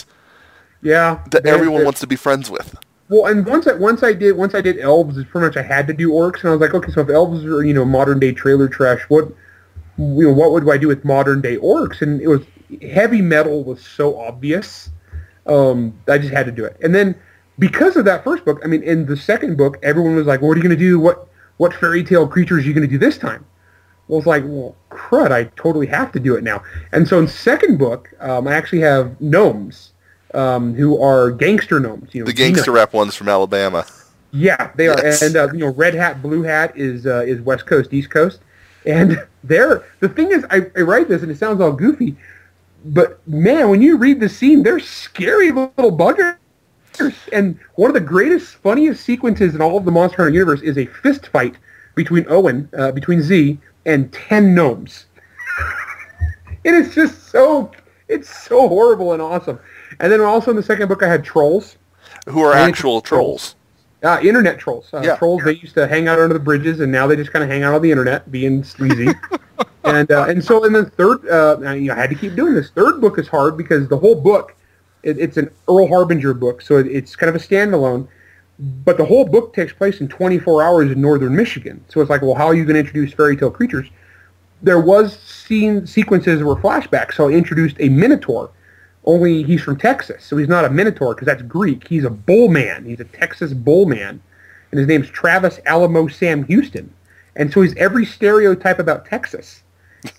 yeah, 0.82 1.24
that 1.32 1.46
everyone 1.46 1.84
wants 1.84 2.00
to 2.02 2.08
be 2.08 2.16
friends 2.16 2.50
with. 2.50 2.78
Well, 3.10 3.26
and 3.26 3.46
once 3.46 3.68
I 3.68 3.74
once 3.74 4.04
I 4.04 4.14
did 4.14 4.38
once 4.38 4.54
I 4.54 4.62
did 4.62 4.80
elves, 4.80 5.18
it's 5.18 5.30
pretty 5.30 5.48
much 5.48 5.58
I 5.58 5.64
had 5.64 5.88
to 5.88 5.94
do 5.94 6.12
orcs, 6.12 6.42
and 6.42 6.50
I 6.50 6.52
was 6.52 6.62
like, 6.62 6.74
okay, 6.74 6.92
so 6.92 7.02
if 7.02 7.10
elves 7.10 7.44
are 7.44 7.64
you 7.64 7.74
know 7.74 7.86
modern 7.86 8.20
day 8.20 8.32
trailer 8.32 8.68
trash, 8.68 9.02
what 9.10 9.28
you 9.98 10.28
know 10.28 10.34
what 10.34 10.52
would 10.52 10.70
I 10.70 10.78
do 10.78 10.88
with 10.88 11.04
modern 11.04 11.42
day 11.42 11.58
orcs? 11.58 12.02
And 12.02 12.22
it 12.22 12.28
was 12.28 12.42
heavy 12.84 13.22
metal 13.22 13.64
was 13.64 13.82
so 13.86 14.20
obvious. 14.20 14.90
Um, 15.48 16.00
I 16.08 16.20
just 16.20 16.32
had 16.32 16.46
to 16.46 16.52
do 16.52 16.64
it, 16.66 16.78
and 16.84 16.94
then 16.94 17.16
because 17.58 17.98
of 17.98 18.06
that 18.06 18.24
first 18.24 18.46
book, 18.46 18.62
I 18.64 18.68
mean, 18.68 18.84
in 18.84 19.08
the 19.08 19.18
second 19.18 19.58
book, 19.58 19.78
everyone 19.82 20.16
was 20.16 20.28
like, 20.28 20.42
well, 20.42 20.50
"What 20.50 20.58
are 20.58 20.62
you 20.62 20.68
going 20.68 20.78
to 20.78 20.86
do? 20.86 21.00
What 21.00 21.28
what 21.58 21.74
fairy 21.74 22.04
tale 22.04 22.28
creatures 22.28 22.64
are 22.64 22.68
you 22.68 22.74
going 22.74 22.88
to 22.88 22.92
do 22.92 23.00
this 23.00 23.18
time?" 23.18 23.44
Well, 24.08 24.20
it's 24.20 24.28
like, 24.28 24.44
well, 24.46 24.76
crud, 24.90 25.32
I 25.32 25.46
totally 25.56 25.86
have 25.88 26.12
to 26.14 26.20
do 26.20 26.36
it 26.36 26.44
now. 26.44 26.64
And 26.92 27.08
so 27.08 27.20
in 27.20 27.28
second 27.28 27.78
book, 27.78 28.12
um, 28.20 28.48
I 28.48 28.54
actually 28.54 28.80
have 28.80 29.22
gnomes 29.22 29.92
um, 30.34 30.74
who 30.74 31.02
are 31.02 31.32
gangster 31.32 31.80
gnomes. 31.80 32.14
You 32.14 32.22
know, 32.22 32.26
the 32.26 32.34
gangster 32.34 32.72
rap 32.72 32.94
ones 32.94 33.16
from 33.16 33.30
Alabama. 33.30 33.86
Yeah, 34.32 34.72
they 34.76 34.86
yes. 34.86 35.22
are, 35.22 35.26
and 35.26 35.36
uh, 35.36 35.54
you 35.54 35.60
know, 35.60 35.74
red 35.74 35.96
hat, 35.96 36.22
blue 36.22 36.44
hat 36.44 36.78
is 36.78 37.06
uh, 37.06 37.24
is 37.26 37.42
West 37.42 37.66
Coast, 37.66 37.94
East 37.94 38.10
Coast, 38.10 38.40
and 38.86 39.26
they're 39.44 39.84
the 40.00 40.10
thing 40.10 40.32
is, 40.32 40.46
I, 40.50 40.68
I 40.76 40.82
write 40.82 41.08
this 41.08 41.24
and 41.24 41.32
it 41.32 41.38
sounds 41.38 41.62
all 41.62 41.72
goofy, 41.72 42.16
but 42.86 43.26
man, 43.28 43.70
when 43.70 43.82
you 43.82 43.98
read 43.98 44.20
the 44.20 44.30
scene, 44.30 44.64
they're 44.64 44.80
scary 44.80 45.52
little 45.52 45.96
buggers. 45.96 46.36
And 47.32 47.58
one 47.76 47.90
of 47.90 47.94
the 47.94 48.02
greatest, 48.02 48.56
funniest 48.56 49.06
sequences 49.06 49.56
in 49.56 49.62
all 49.62 49.78
of 49.78 49.86
the 49.86 49.92
Monster 49.92 50.18
Hunter 50.18 50.34
universe 50.34 50.62
is 50.62 50.78
a 50.78 50.86
fist 50.86 51.28
fight 51.28 51.56
between 51.96 52.26
Owen, 52.28 52.68
uh, 52.78 52.92
between 52.92 53.22
Z, 53.22 53.58
and 53.86 54.12
ten 54.12 54.54
gnomes. 54.54 55.06
it 56.64 56.74
is 56.74 56.94
just 56.94 57.30
so 57.30 57.72
it's 58.10 58.30
so 58.30 58.68
horrible 58.68 59.14
and 59.14 59.22
awesome. 59.22 59.60
And 60.00 60.12
then 60.12 60.22
also 60.22 60.52
in 60.52 60.58
the 60.58 60.64
second 60.64 60.88
book, 60.88 61.04
I 61.04 61.08
had 61.08 61.24
trolls, 61.24 61.78
Who 62.28 62.42
are 62.42 62.54
actual 62.54 63.02
trolls? 63.02 63.56
uh, 64.04 64.20
internet 64.24 64.60
trolls. 64.60 64.90
Uh, 64.94 65.02
Yeah. 65.04 65.16
Trolls 65.18 65.44
they 65.44 65.54
used 65.54 65.74
to 65.76 65.88
hang 65.88 66.08
out 66.08 66.20
under 66.20 66.34
the 66.34 66.40
bridges, 66.40 66.80
and 66.80 66.92
now 66.92 67.08
they 67.08 67.16
just 67.16 67.32
kind 67.32 67.44
of 67.44 67.50
hang 67.50 67.64
out 67.64 67.74
on 67.74 67.82
the 67.82 67.92
internet, 67.92 68.32
being 68.32 68.64
sleazy. 68.64 69.10
and 69.84 70.12
uh, 70.12 70.26
and 70.30 70.44
so 70.44 70.64
in 70.64 70.74
the 70.74 70.86
third, 70.86 71.28
uh, 71.30 71.58
I, 71.66 71.76
you 71.76 71.88
know, 71.88 71.94
I 71.94 71.98
had 71.98 72.10
to 72.10 72.16
keep 72.16 72.36
doing 72.36 72.54
this. 72.54 72.70
Third 72.70 73.02
book 73.02 73.18
is 73.20 73.28
hard 73.28 73.58
because 73.58 73.88
the 73.88 73.98
whole 73.98 74.16
book, 74.16 74.56
it, 75.04 75.18
it's 75.18 75.38
an 75.38 75.50
Earl 75.68 75.88
Harbinger 75.88 76.34
book, 76.34 76.62
so 76.62 76.78
it, 76.78 76.88
it's 76.88 77.16
kind 77.16 77.30
of 77.30 77.36
a 77.36 77.46
standalone. 77.46 78.08
But 78.84 78.98
the 78.98 79.06
whole 79.06 79.24
book 79.26 79.54
takes 79.54 79.72
place 79.72 80.02
in 80.02 80.10
24 80.10 80.62
hours 80.62 80.92
in 80.92 81.00
northern 81.00 81.34
Michigan. 81.34 81.82
So 81.88 82.02
it's 82.02 82.10
like, 82.10 82.22
well, 82.22 82.36
how 82.36 82.46
are 82.46 82.54
you 82.54 82.66
going 82.66 82.74
to 82.74 82.82
introduce 82.82 83.14
fairy 83.14 83.38
tale 83.38 83.52
creatures? 83.52 83.88
There 84.62 84.82
was 84.82 85.18
scene 85.18 85.88
sequences 85.88 86.40
that 86.40 86.46
were 86.46 86.58
flashbacks, 86.58 87.14
so 87.14 87.30
I 87.30 87.32
introduced 87.32 87.78
a 87.80 87.88
Minotaur. 87.88 88.52
Only 89.10 89.41
he's 89.41 89.64
from 89.64 89.76
Texas, 89.76 90.24
so 90.24 90.38
he's 90.38 90.47
not 90.47 90.66
a 90.66 90.70
Minotaur 90.70 91.16
because 91.16 91.26
that's 91.26 91.41
Greek. 91.41 91.88
He's 91.88 92.03
a 92.03 92.12
bull 92.12 92.47
man. 92.47 92.86
He's 92.86 92.99
a 92.99 93.05
Texas 93.05 93.53
bull 93.53 93.88
man, 93.88 94.22
and 94.70 94.78
his 94.78 94.88
name's 94.88 95.10
Travis 95.10 95.60
Alamo 95.66 96.07
Sam 96.07 96.43
Houston. 96.43 96.93
And 97.36 97.51
so 97.51 97.64
he's 97.64 97.76
every 97.78 98.05
stereotype 98.05 98.78
about 98.78 99.07
Texas. 99.07 99.64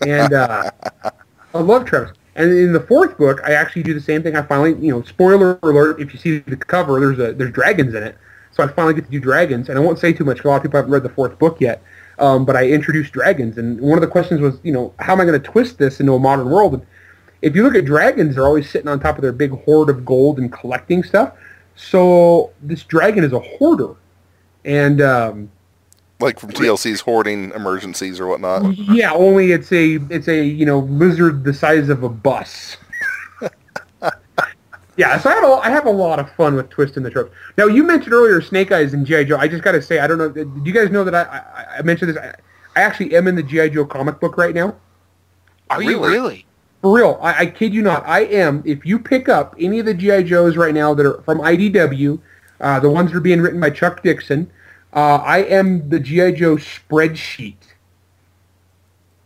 And 0.04 0.32
uh, 0.32 0.72
I 1.54 1.60
love 1.60 1.84
Travis. 1.84 2.16
And 2.34 2.50
in 2.50 2.72
the 2.72 2.80
fourth 2.80 3.16
book, 3.16 3.40
I 3.44 3.52
actually 3.52 3.84
do 3.84 3.94
the 3.94 4.00
same 4.00 4.24
thing. 4.24 4.34
I 4.34 4.42
finally, 4.42 4.74
you 4.84 4.90
know, 4.92 5.02
spoiler 5.02 5.60
alert, 5.62 6.00
if 6.00 6.12
you 6.12 6.18
see 6.18 6.38
the 6.38 6.56
cover, 6.56 6.98
there's 6.98 7.20
a 7.20 7.32
there's 7.32 7.52
dragons 7.52 7.94
in 7.94 8.02
it. 8.02 8.18
So 8.50 8.64
I 8.64 8.66
finally 8.66 8.94
get 8.94 9.04
to 9.04 9.10
do 9.12 9.20
dragons. 9.20 9.68
And 9.68 9.78
I 9.78 9.80
won't 9.82 10.00
say 10.00 10.12
too 10.12 10.24
much 10.24 10.38
'cause 10.38 10.46
a 10.46 10.48
lot 10.48 10.56
of 10.56 10.62
people 10.62 10.78
haven't 10.78 10.90
read 10.90 11.04
the 11.04 11.10
fourth 11.10 11.38
book 11.38 11.60
yet. 11.60 11.80
Um, 12.18 12.44
but 12.44 12.56
I 12.56 12.66
introduced 12.66 13.12
dragons. 13.12 13.56
And 13.56 13.80
one 13.80 13.96
of 13.96 14.02
the 14.02 14.08
questions 14.08 14.40
was, 14.40 14.58
you 14.64 14.72
know, 14.72 14.92
how 14.98 15.12
am 15.12 15.20
I 15.20 15.26
going 15.26 15.40
to 15.40 15.48
twist 15.48 15.78
this 15.78 16.00
into 16.00 16.12
a 16.14 16.18
modern 16.18 16.50
world? 16.50 16.74
And 16.74 16.82
if 17.42 17.56
you 17.56 17.62
look 17.62 17.74
at 17.74 17.84
dragons, 17.84 18.34
they're 18.34 18.44
always 18.46 18.68
sitting 18.68 18.88
on 18.88 19.00
top 19.00 19.16
of 19.16 19.22
their 19.22 19.32
big 19.32 19.50
hoard 19.64 19.88
of 19.88 20.04
gold 20.04 20.38
and 20.38 20.52
collecting 20.52 21.02
stuff. 21.02 21.34
So 21.76 22.52
this 22.62 22.82
dragon 22.84 23.24
is 23.24 23.32
a 23.32 23.38
hoarder. 23.40 23.94
And 24.64 25.00
um, 25.00 25.50
Like 26.20 26.38
from 26.38 26.50
TLC's 26.50 27.00
hoarding 27.00 27.50
emergencies 27.52 28.20
or 28.20 28.26
whatnot. 28.26 28.76
yeah, 28.76 29.12
only 29.12 29.52
it's 29.52 29.72
a 29.72 29.94
it's 30.10 30.28
a 30.28 30.44
you 30.44 30.66
know 30.66 30.80
lizard 30.80 31.44
the 31.44 31.54
size 31.54 31.88
of 31.88 32.02
a 32.02 32.08
bus. 32.10 32.76
yeah, 34.96 35.18
so 35.18 35.30
I 35.30 35.34
have 35.34 35.44
a 35.44 35.52
I 35.66 35.70
have 35.70 35.86
a 35.86 35.90
lot 35.90 36.18
of 36.18 36.30
fun 36.34 36.54
with 36.56 36.68
twisting 36.68 37.02
the 37.02 37.10
tropes. 37.10 37.34
Now 37.56 37.66
you 37.66 37.82
mentioned 37.84 38.12
earlier 38.12 38.42
Snake 38.42 38.70
Eyes 38.70 38.92
and 38.92 39.06
GI 39.06 39.24
Joe. 39.26 39.38
I 39.38 39.48
just 39.48 39.62
got 39.62 39.72
to 39.72 39.80
say 39.80 40.00
I 40.00 40.06
don't 40.06 40.18
know. 40.18 40.28
Do 40.28 40.62
you 40.62 40.72
guys 40.72 40.90
know 40.90 41.04
that 41.04 41.14
I 41.14 41.22
I, 41.22 41.78
I 41.78 41.82
mentioned 41.82 42.10
this? 42.10 42.18
I, 42.18 42.34
I 42.76 42.82
actually 42.82 43.14
am 43.16 43.26
in 43.26 43.34
the 43.34 43.42
GI 43.42 43.70
Joe 43.70 43.86
comic 43.86 44.20
book 44.20 44.36
right 44.36 44.54
now. 44.54 44.76
Are 45.70 45.82
you 45.82 46.04
Really? 46.04 46.44
For 46.80 46.96
real, 46.96 47.18
I, 47.20 47.40
I 47.40 47.46
kid 47.46 47.74
you 47.74 47.82
not. 47.82 48.06
I 48.06 48.20
am. 48.20 48.62
If 48.64 48.86
you 48.86 48.98
pick 48.98 49.28
up 49.28 49.54
any 49.58 49.80
of 49.80 49.86
the 49.86 49.94
GI 49.94 50.24
Joes 50.24 50.56
right 50.56 50.72
now 50.72 50.94
that 50.94 51.04
are 51.04 51.20
from 51.22 51.38
IDW, 51.38 52.18
uh, 52.60 52.80
the 52.80 52.90
ones 52.90 53.10
that 53.10 53.18
are 53.18 53.20
being 53.20 53.40
written 53.40 53.60
by 53.60 53.70
Chuck 53.70 54.02
Dixon, 54.02 54.50
uh, 54.92 55.16
I 55.16 55.38
am 55.38 55.88
the 55.88 56.00
GI 56.00 56.32
Joe 56.32 56.56
spreadsheet. 56.56 57.56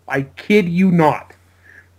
I 0.09 0.23
kid 0.23 0.69
you 0.69 0.91
not. 0.91 1.33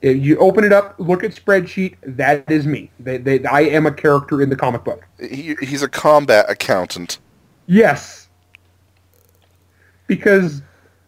If 0.02 0.24
you 0.24 0.38
open 0.38 0.64
it 0.64 0.74
up, 0.74 0.96
look 1.00 1.24
at 1.24 1.32
spreadsheet. 1.32 1.96
That 2.04 2.50
is 2.52 2.68
me. 2.68 2.92
They, 3.00 3.18
they, 3.18 3.44
I 3.46 3.62
am 3.62 3.86
a 3.86 3.92
character 3.92 4.42
in 4.42 4.50
the 4.50 4.56
comic 4.56 4.84
book. 4.84 5.08
He, 5.20 5.56
he's 5.62 5.82
a 5.82 5.90
combat 5.90 6.46
accountant. 6.48 7.18
Yes. 7.66 8.28
Because 10.06 10.62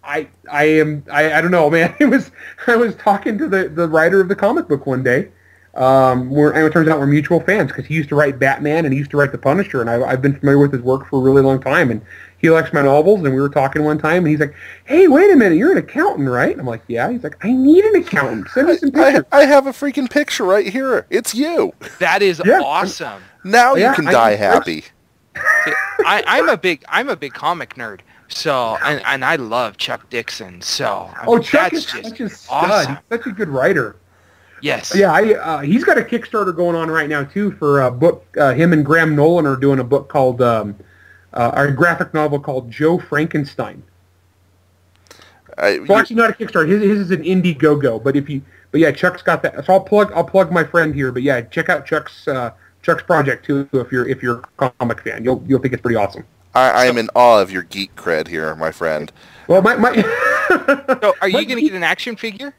I 0.07 0.27
I 0.51 0.63
am 0.65 1.03
I, 1.11 1.33
I 1.33 1.41
don't 1.41 1.51
know, 1.51 1.69
man. 1.77 1.93
It 1.99 2.05
was 2.05 2.31
I 2.65 2.75
was 2.75 2.95
talking 2.95 3.37
to 3.37 3.47
the, 3.47 3.69
the 3.69 3.87
writer 3.87 4.21
of 4.21 4.29
the 4.29 4.35
comic 4.35 4.67
book 4.67 4.85
one 4.87 5.03
day. 5.03 5.29
Um, 5.75 6.31
we're, 6.31 6.53
and 6.53 6.65
it 6.65 6.73
turns 6.73 6.87
out 6.87 6.97
we're 6.97 7.05
mutual 7.05 7.39
fans 7.39 7.67
because 7.71 7.85
he 7.85 7.93
used 7.93 8.09
to 8.09 8.15
write 8.15 8.39
Batman 8.39 8.85
and 8.85 8.91
he 8.93 8.97
used 8.97 9.11
to 9.11 9.17
write 9.17 9.31
The 9.31 9.37
Punisher, 9.37 9.79
and 9.79 9.87
I, 9.91 10.01
I've 10.01 10.23
been 10.23 10.33
familiar 10.39 10.57
with 10.57 10.71
his 10.73 10.81
work 10.81 11.05
for 11.07 11.19
a 11.19 11.21
really 11.21 11.43
long 11.43 11.59
time. 11.61 11.91
And 11.91 12.01
he 12.39 12.49
likes 12.49 12.73
my 12.73 12.81
novels, 12.81 13.23
and 13.23 13.31
we 13.35 13.39
were 13.39 13.49
talking 13.49 13.83
one 13.83 13.99
time, 13.99 14.23
and 14.23 14.27
he's 14.29 14.39
like, 14.39 14.55
"Hey, 14.85 15.07
wait 15.07 15.29
a 15.29 15.35
minute, 15.35 15.55
you're 15.55 15.71
an 15.71 15.77
accountant, 15.77 16.27
right?" 16.29 16.57
I'm 16.57 16.65
like, 16.65 16.81
"Yeah." 16.87 17.11
He's 17.11 17.23
like, 17.23 17.37
"I 17.45 17.51
need 17.51 17.85
an 17.85 17.95
accountant. 18.01 18.47
Send 18.49 18.69
me 18.69 18.77
some 18.77 18.89
I, 18.95 19.03
pictures." 19.11 19.25
I 19.31 19.45
have 19.45 19.67
a 19.67 19.71
freaking 19.71 20.09
picture 20.09 20.45
right 20.45 20.65
here. 20.67 21.05
It's 21.11 21.35
you. 21.35 21.73
That 21.99 22.23
is 22.23 22.41
Yeah. 22.43 22.59
awesome. 22.63 23.21
Now 23.43 23.75
Yeah, 23.75 23.89
you 23.91 23.95
can 23.97 24.07
I- 24.07 24.11
die 24.11 24.29
I- 24.31 24.35
happy. 24.35 24.83
I, 25.35 26.23
I'm 26.25 26.49
a 26.49 26.57
big 26.57 26.83
I'm 26.89 27.09
a 27.09 27.15
big 27.15 27.33
comic 27.33 27.75
nerd. 27.75 27.99
So 28.29 28.77
and, 28.83 29.01
and 29.05 29.23
I 29.23 29.35
love 29.37 29.77
Chuck 29.77 30.09
Dixon. 30.09 30.61
So 30.61 31.09
I 31.13 31.25
oh, 31.27 31.39
Chuck 31.39 31.71
that's 31.71 31.85
is 31.85 31.85
just 31.85 32.09
such 32.09 32.19
a 32.19 32.29
stud. 32.29 32.71
awesome. 32.71 32.95
He's 32.95 33.17
such 33.17 33.27
a 33.27 33.31
good 33.31 33.49
writer. 33.49 33.95
Yes. 34.61 34.95
Yeah, 34.95 35.11
I, 35.13 35.33
uh, 35.35 35.59
he's 35.59 35.83
got 35.83 35.97
a 35.97 36.01
Kickstarter 36.01 36.55
going 36.55 36.75
on 36.75 36.89
right 36.89 37.09
now 37.09 37.23
too 37.23 37.51
for 37.51 37.81
a 37.81 37.91
book. 37.91 38.25
Uh, 38.37 38.53
him 38.53 38.73
and 38.73 38.85
Graham 38.85 39.15
Nolan 39.15 39.45
are 39.45 39.55
doing 39.55 39.79
a 39.79 39.83
book 39.83 40.09
called, 40.09 40.41
um, 40.41 40.75
uh, 41.33 41.51
a 41.53 41.71
graphic 41.71 42.13
novel 42.13 42.39
called 42.39 42.71
Joe 42.71 42.97
Frankenstein. 42.97 43.83
I, 45.57 45.79
Well, 45.87 45.99
actually, 45.99 46.15
not 46.15 46.29
a 46.29 46.33
Kickstarter. 46.33 46.67
His, 46.67 46.81
his 46.81 46.99
is 46.99 47.11
an 47.11 47.23
Indiegogo. 47.23 48.03
But 48.03 48.15
if 48.15 48.29
you, 48.29 48.41
but 48.71 48.81
yeah, 48.81 48.91
Chuck's 48.91 49.21
got 49.21 49.43
that. 49.43 49.65
So 49.65 49.73
I'll 49.73 49.79
plug, 49.79 50.11
I'll 50.13 50.23
plug 50.23 50.51
my 50.51 50.63
friend 50.63 50.93
here. 50.93 51.11
But 51.11 51.23
yeah, 51.23 51.41
check 51.41 51.69
out 51.69 51.85
Chuck's, 51.85 52.27
uh, 52.27 52.51
Chuck's 52.81 53.03
project 53.03 53.45
too. 53.45 53.67
If 53.73 53.91
you're, 53.91 54.07
if 54.07 54.23
you're 54.23 54.41
a 54.59 54.71
comic 54.71 55.01
fan, 55.01 55.23
you'll, 55.23 55.43
you'll 55.47 55.59
think 55.59 55.73
it's 55.73 55.81
pretty 55.81 55.97
awesome. 55.97 56.25
I, 56.57 56.69
I 56.71 56.85
am 56.85 56.97
in 56.97 57.09
awe 57.15 57.39
of 57.39 57.51
your 57.51 57.63
geek 57.63 57.95
cred 57.95 58.27
here, 58.27 58.55
my 58.55 58.71
friend. 58.71 59.11
Well, 59.47 59.61
my, 59.61 59.75
my, 59.75 59.91
So 61.01 61.13
are 61.21 61.29
you 61.29 61.45
going 61.45 61.57
to 61.57 61.61
get 61.61 61.73
an 61.73 61.83
action 61.83 62.15
figure? 62.15 62.55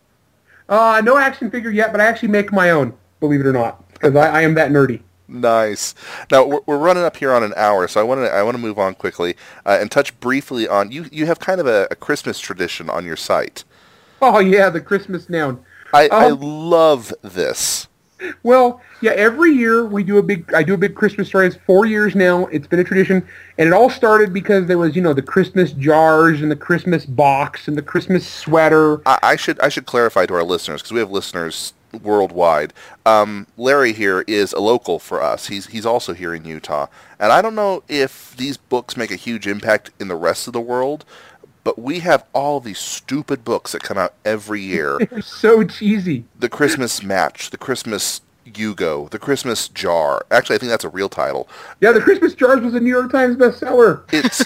uh, 0.68 1.02
no 1.04 1.16
action 1.16 1.50
figure 1.50 1.70
yet, 1.70 1.90
but 1.92 2.00
I 2.00 2.04
actually 2.06 2.28
make 2.28 2.52
my 2.52 2.70
own. 2.70 2.96
Believe 3.20 3.40
it 3.40 3.46
or 3.46 3.52
not, 3.52 3.88
because 3.94 4.14
I, 4.14 4.28
I 4.28 4.40
am 4.42 4.54
that 4.54 4.70
nerdy. 4.70 5.00
Nice. 5.26 5.94
Now 6.30 6.46
we're, 6.46 6.60
we're 6.66 6.78
running 6.78 7.02
up 7.02 7.16
here 7.16 7.32
on 7.32 7.42
an 7.42 7.52
hour, 7.56 7.88
so 7.88 8.00
I 8.00 8.04
want 8.04 8.20
to 8.20 8.32
I 8.32 8.42
want 8.44 8.54
to 8.56 8.62
move 8.62 8.78
on 8.78 8.94
quickly 8.94 9.34
uh, 9.66 9.76
and 9.80 9.90
touch 9.90 10.18
briefly 10.20 10.68
on 10.68 10.92
you. 10.92 11.06
You 11.10 11.26
have 11.26 11.40
kind 11.40 11.60
of 11.60 11.66
a, 11.66 11.88
a 11.90 11.96
Christmas 11.96 12.38
tradition 12.38 12.88
on 12.88 13.04
your 13.04 13.16
site. 13.16 13.64
Oh 14.22 14.38
yeah, 14.38 14.70
the 14.70 14.80
Christmas 14.80 15.28
noun. 15.28 15.64
I, 15.92 16.08
I 16.16 16.30
Um, 16.30 16.38
love 16.40 17.12
this. 17.22 17.87
Well, 18.42 18.80
yeah, 19.00 19.12
every 19.12 19.52
year 19.52 19.86
we 19.86 20.02
do 20.02 20.18
a 20.18 20.22
big, 20.22 20.52
I 20.52 20.62
do 20.62 20.74
a 20.74 20.78
big 20.78 20.94
Christmas 20.94 21.28
story. 21.28 21.46
It's 21.46 21.56
four 21.66 21.86
years 21.86 22.14
now. 22.14 22.46
It's 22.46 22.66
been 22.66 22.80
a 22.80 22.84
tradition. 22.84 23.26
And 23.58 23.68
it 23.68 23.72
all 23.72 23.90
started 23.90 24.32
because 24.32 24.66
there 24.66 24.78
was, 24.78 24.96
you 24.96 25.02
know, 25.02 25.12
the 25.12 25.22
Christmas 25.22 25.72
jars 25.72 26.42
and 26.42 26.50
the 26.50 26.56
Christmas 26.56 27.06
box 27.06 27.68
and 27.68 27.76
the 27.76 27.82
Christmas 27.82 28.26
sweater. 28.26 29.00
I, 29.06 29.18
I 29.22 29.36
should 29.36 29.60
I 29.60 29.68
should 29.68 29.86
clarify 29.86 30.26
to 30.26 30.34
our 30.34 30.44
listeners 30.44 30.82
because 30.82 30.92
we 30.92 31.00
have 31.00 31.10
listeners 31.10 31.72
worldwide. 32.02 32.72
Um, 33.06 33.46
Larry 33.56 33.92
here 33.92 34.24
is 34.26 34.52
a 34.52 34.60
local 34.60 34.98
for 34.98 35.22
us. 35.22 35.48
He's 35.48 35.68
he's 35.68 35.86
also 35.86 36.12
here 36.12 36.34
in 36.34 36.44
Utah, 36.44 36.86
and 37.18 37.32
I 37.32 37.42
don't 37.42 37.54
know 37.54 37.82
if 37.88 38.36
these 38.36 38.56
books 38.56 38.96
make 38.96 39.10
a 39.10 39.16
huge 39.16 39.46
impact 39.46 39.90
in 39.98 40.08
the 40.08 40.16
rest 40.16 40.46
of 40.46 40.52
the 40.52 40.60
world, 40.60 41.04
but 41.64 41.78
we 41.78 42.00
have 42.00 42.24
all 42.32 42.60
these 42.60 42.78
stupid 42.78 43.44
books 43.44 43.72
that 43.72 43.82
come 43.82 43.98
out 43.98 44.14
every 44.24 44.60
year. 44.74 44.98
They're 45.10 45.22
so 45.22 45.64
cheesy. 45.64 46.24
the 46.38 46.48
Christmas 46.48 47.02
match, 47.02 47.50
the 47.50 47.58
Christmas 47.58 48.20
Yugo, 48.46 49.10
the 49.10 49.18
Christmas 49.18 49.68
jar. 49.68 50.24
Actually, 50.30 50.56
I 50.56 50.58
think 50.58 50.70
that's 50.70 50.84
a 50.84 50.88
real 50.88 51.08
title. 51.08 51.48
Yeah, 51.80 51.92
the 51.92 52.00
Christmas 52.00 52.34
jars 52.34 52.60
was 52.60 52.74
a 52.74 52.80
New 52.80 52.90
York 52.90 53.12
Times 53.12 53.36
bestseller. 53.36 54.02
It's 54.12 54.44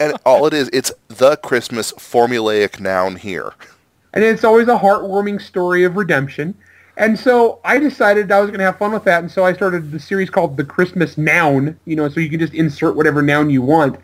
and 0.00 0.16
all 0.26 0.46
it 0.46 0.52
is, 0.52 0.68
it's 0.72 0.92
the 1.08 1.36
Christmas 1.36 1.92
formulaic 1.92 2.80
noun 2.80 3.16
here. 3.16 3.52
And 4.12 4.24
it's 4.24 4.44
always 4.44 4.68
a 4.68 4.78
heartwarming 4.78 5.40
story 5.40 5.84
of 5.84 5.96
redemption. 5.96 6.54
And 6.98 7.18
so 7.18 7.60
I 7.64 7.78
decided 7.78 8.32
I 8.32 8.40
was 8.40 8.48
going 8.48 8.60
to 8.60 8.64
have 8.64 8.78
fun 8.78 8.92
with 8.92 9.04
that. 9.04 9.20
And 9.20 9.30
so 9.30 9.44
I 9.44 9.52
started 9.52 9.92
the 9.92 10.00
series 10.00 10.30
called 10.30 10.56
The 10.56 10.64
Christmas 10.64 11.18
Noun, 11.18 11.78
you 11.84 11.94
know, 11.94 12.08
so 12.08 12.20
you 12.20 12.30
can 12.30 12.40
just 12.40 12.54
insert 12.54 12.96
whatever 12.96 13.20
noun 13.20 13.50
you 13.50 13.60
want. 13.60 14.00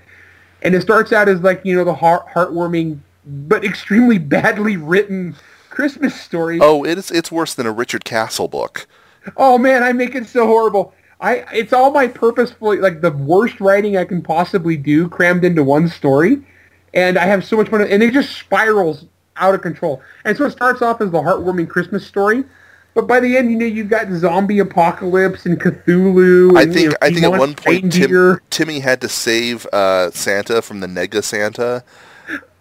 And 0.63 0.75
it 0.75 0.83
starts 0.83 1.13
out 1.13 1.29
as 1.29 1.41
like, 1.41 1.61
you 1.65 1.77
know, 1.77 1.85
the 1.85 1.95
heart 1.95 2.27
heartwarming 2.29 3.01
but 3.25 3.65
extremely 3.65 4.19
badly 4.37 4.77
written 4.77 5.37
Christmas 5.71 6.19
story. 6.21 6.59
Oh, 6.61 6.85
it's 6.85 7.11
it's 7.11 7.33
worse 7.33 7.55
than 7.55 7.67
a 7.67 7.73
Richard 7.73 8.05
Castle 8.05 8.49
book. 8.49 8.87
Oh 9.37 9.59
man, 9.59 9.83
I 9.83 9.93
make 9.93 10.15
it 10.15 10.27
so 10.27 10.47
horrible. 10.47 10.95
I 11.21 11.45
it's 11.53 11.73
all 11.73 11.91
my 11.91 12.09
purposefully 12.09 12.79
like 12.79 13.01
the 13.01 13.13
worst 13.13 13.61
writing 13.61 13.97
I 13.97 14.05
can 14.05 14.23
possibly 14.23 14.77
do 14.77 15.09
crammed 15.09 15.45
into 15.45 15.65
one 15.65 15.89
story, 15.89 16.43
and 16.93 17.17
I 17.17 17.27
have 17.27 17.45
so 17.45 17.57
much 17.57 17.69
fun. 17.69 17.81
And 17.83 18.03
it 18.03 18.13
just 18.13 18.37
spirals 18.37 19.07
out 19.37 19.55
of 19.55 19.63
control. 19.63 20.03
And 20.25 20.37
so 20.37 20.45
it 20.45 20.51
starts 20.53 20.83
off 20.83 21.01
as 21.01 21.11
the 21.11 21.19
heartwarming 21.19 21.69
Christmas 21.69 22.07
story, 22.07 22.45
but 22.95 23.07
by 23.07 23.21
the 23.21 23.37
end, 23.37 23.51
you 23.51 23.57
know, 23.57 23.67
you've 23.67 23.89
got 23.89 24.11
zombie 24.13 24.59
apocalypse 24.59 25.47
and 25.47 25.59
Cthulhu. 25.61 26.57
I 26.57 26.63
and, 26.63 26.75
you 26.75 26.79
think 26.79 26.91
know, 26.91 26.97
I 27.01 27.11
think 27.11 27.23
at 27.25 27.31
one 27.33 27.55
point 27.55 27.93
Tim. 27.93 28.41
Timmy 28.51 28.81
had 28.81 29.01
to 29.01 29.09
save 29.09 29.67
uh, 29.73 30.11
Santa 30.11 30.61
from 30.63 30.81
the 30.81 30.87
Nega 30.87 31.25
Santa. 31.25 31.85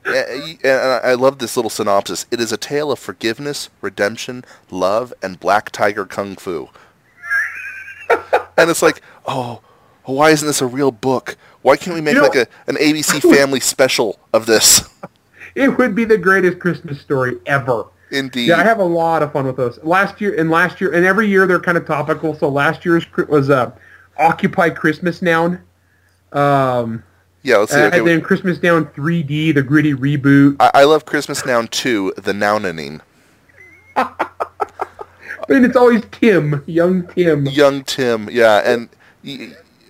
And 0.05 0.57
I 0.65 0.99
I 1.11 1.13
love 1.13 1.37
this 1.39 1.55
little 1.55 1.69
synopsis. 1.69 2.25
It 2.31 2.39
is 2.39 2.51
a 2.51 2.57
tale 2.57 2.91
of 2.91 2.97
forgiveness, 2.99 3.69
redemption, 3.81 4.43
love, 4.71 5.13
and 5.21 5.39
black 5.39 5.69
tiger 5.71 6.05
kung 6.05 6.35
fu. 6.37 6.69
and 8.09 8.69
it's 8.69 8.81
like, 8.81 9.01
oh, 9.27 9.61
why 10.05 10.31
isn't 10.31 10.47
this 10.47 10.61
a 10.61 10.65
real 10.65 10.91
book? 10.91 11.37
Why 11.61 11.77
can't 11.77 11.93
we 11.93 12.01
make 12.01 12.15
You 12.15 12.21
know- 12.21 12.27
like 12.27 12.35
a 12.35 12.47
an 12.67 12.77
ABC 12.77 13.21
Family 13.21 13.59
special 13.59 14.19
of 14.33 14.45
this? 14.45 14.81
It 15.53 15.77
would 15.77 15.93
be 15.95 16.05
the 16.05 16.17
greatest 16.17 16.59
Christmas 16.59 17.01
story 17.01 17.37
ever. 17.45 17.85
Indeed. 18.11 18.49
Yeah, 18.49 18.57
I 18.57 18.63
have 18.63 18.79
a 18.79 18.83
lot 18.83 19.23
of 19.23 19.31
fun 19.31 19.45
with 19.45 19.57
those. 19.57 19.81
Last 19.83 20.19
year 20.21 20.39
and 20.39 20.49
last 20.49 20.81
year 20.81 20.93
and 20.93 21.05
every 21.05 21.27
year 21.27 21.47
they're 21.47 21.59
kind 21.59 21.77
of 21.77 21.85
topical. 21.85 22.35
So 22.35 22.49
last 22.49 22.85
year's 22.85 23.05
was 23.27 23.49
uh, 23.49 23.71
Occupy 24.17 24.71
Christmas 24.71 25.21
Noun. 25.21 25.61
Um, 26.33 27.03
yeah, 27.43 27.57
let's 27.57 27.71
see. 27.71 27.79
Okay, 27.79 27.97
and 27.99 28.07
then 28.07 28.21
Christmas 28.21 28.61
Noun 28.61 28.85
3D, 28.87 29.55
the 29.55 29.63
gritty 29.63 29.93
reboot. 29.93 30.57
I, 30.59 30.71
I 30.73 30.83
love 30.83 31.05
Christmas 31.05 31.45
Noun 31.45 31.67
2, 31.69 32.13
The 32.17 32.33
Nounaning. 32.33 33.01
And 35.49 35.65
it's 35.65 35.75
always 35.75 36.01
Tim, 36.11 36.63
young 36.65 37.07
Tim. 37.07 37.45
Young 37.45 37.83
Tim, 37.83 38.29
yeah, 38.31 38.61
and 38.63 38.89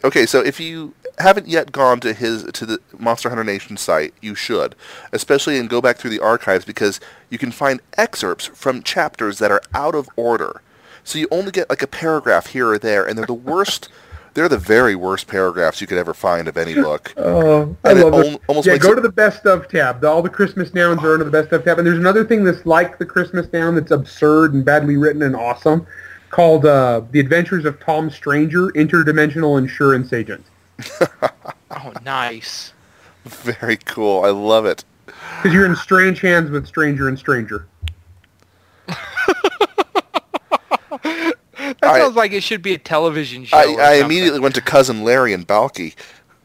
okay, 0.04 0.26
so 0.26 0.40
if 0.42 0.60
you 0.60 0.94
haven't 1.20 1.48
yet 1.48 1.72
gone 1.72 2.00
to 2.02 2.14
his 2.14 2.44
to 2.44 2.66
the 2.66 2.80
Monster 2.98 3.30
Hunter 3.30 3.44
Nation 3.44 3.78
site, 3.78 4.14
you 4.22 4.36
should, 4.36 4.76
especially 5.12 5.58
and 5.58 5.70
go 5.70 5.82
back 5.82 5.98
through 5.98 6.12
the 6.12 6.20
archives 6.20 6.66
because 6.66 7.00
you 7.30 7.38
can 7.38 7.52
find 7.52 7.82
excerpts 7.98 8.46
from 8.48 8.84
chapters 8.84 9.40
that 9.40 9.52
are 9.52 9.62
out 9.74 9.96
of 9.96 10.08
order. 10.16 10.62
So 11.04 11.18
you 11.20 11.28
only 11.32 11.52
get 11.52 11.70
like 11.70 11.82
a 11.82 11.88
paragraph 11.88 12.48
here 12.48 12.68
or 12.70 12.78
there, 12.78 13.06
and 13.06 13.18
they're 13.18 13.26
the 13.26 13.34
worst. 13.34 13.90
They're 14.34 14.48
the 14.48 14.58
very 14.58 14.96
worst 14.96 15.28
paragraphs 15.28 15.82
you 15.82 15.88
could 15.88 15.98
ever 15.98 16.14
find 16.14 16.48
of 16.48 16.56
any 16.56 16.74
book. 16.74 17.14
Oh, 17.18 17.76
I 17.84 17.90
And 17.90 18.00
it 18.00 18.04
love 18.06 18.14
al- 18.14 18.22
it. 18.36 18.42
almost 18.48 18.66
yeah, 18.66 18.78
go 18.78 18.94
it- 18.94 18.96
to 18.96 19.02
the 19.02 19.12
best 19.12 19.46
of 19.46 19.68
tab. 19.68 20.06
All 20.06 20.22
the 20.22 20.30
Christmas 20.30 20.74
nouns 20.74 21.04
are 21.04 21.12
under 21.12 21.26
the 21.26 21.30
best 21.32 21.52
of 21.52 21.66
tab. 21.66 21.80
And 21.80 21.86
there's 21.86 21.98
another 22.00 22.24
thing 22.24 22.46
that's 22.46 22.66
like 22.66 22.98
the 22.98 23.06
Christmas 23.06 23.52
noun 23.52 23.76
that's 23.76 23.92
absurd 23.92 24.54
and 24.54 24.64
badly 24.64 24.96
written 24.96 25.22
and 25.24 25.36
awesome 25.36 25.86
called 26.30 26.66
uh, 26.66 27.02
The 27.12 27.20
Adventures 27.20 27.66
of 27.66 27.78
Tom 27.82 28.10
Stranger, 28.10 28.68
Interdimensional 28.70 29.58
Insurance 29.58 30.14
Agent. 30.14 30.46
Oh, 31.74 31.94
nice. 32.04 32.74
Very 33.24 33.78
cool. 33.78 34.26
I 34.26 34.30
love 34.30 34.66
it. 34.66 34.84
Because 35.06 35.54
you're 35.54 35.66
in 35.66 35.76
strange 35.76 36.20
hands 36.20 36.52
with 36.52 36.68
Stranger 36.68 37.08
and 37.08 37.18
Stranger. 37.18 37.66
That 41.82 41.84
I- 41.84 42.00
sounds 42.00 42.16
like 42.16 42.32
it 42.34 42.44
should 42.44 42.62
be 42.62 42.74
a 42.74 42.78
television 42.78 43.46
show. 43.46 43.58
I, 43.58 43.76
I 43.80 43.94
immediately 44.04 44.40
went 44.40 44.56
to 44.56 44.62
cousin 44.62 45.04
Larry 45.04 45.34
and 45.34 45.48
Balki. 45.48 45.96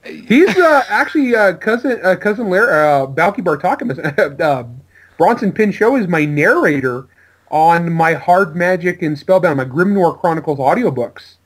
He's 0.04 0.56
uh, 0.56 0.82
actually 0.88 1.34
uh, 1.34 1.54
cousin 1.54 1.98
uh, 2.02 2.16
cousin 2.16 2.48
Larry, 2.48 2.70
uh, 2.70 3.06
Balki 3.06 3.38
Bartokomous. 3.38 4.40
uh, 4.40 4.64
Bronson 5.18 5.52
Pinchot 5.52 6.00
is 6.00 6.06
my 6.06 6.24
narrator 6.24 7.06
on 7.50 7.92
my 7.92 8.14
Hard 8.14 8.54
Magic 8.54 9.02
and 9.02 9.18
Spellbound, 9.18 9.56
my 9.56 9.64
Grimnoir 9.64 10.18
Chronicles 10.18 10.58
audiobooks. 10.58 11.36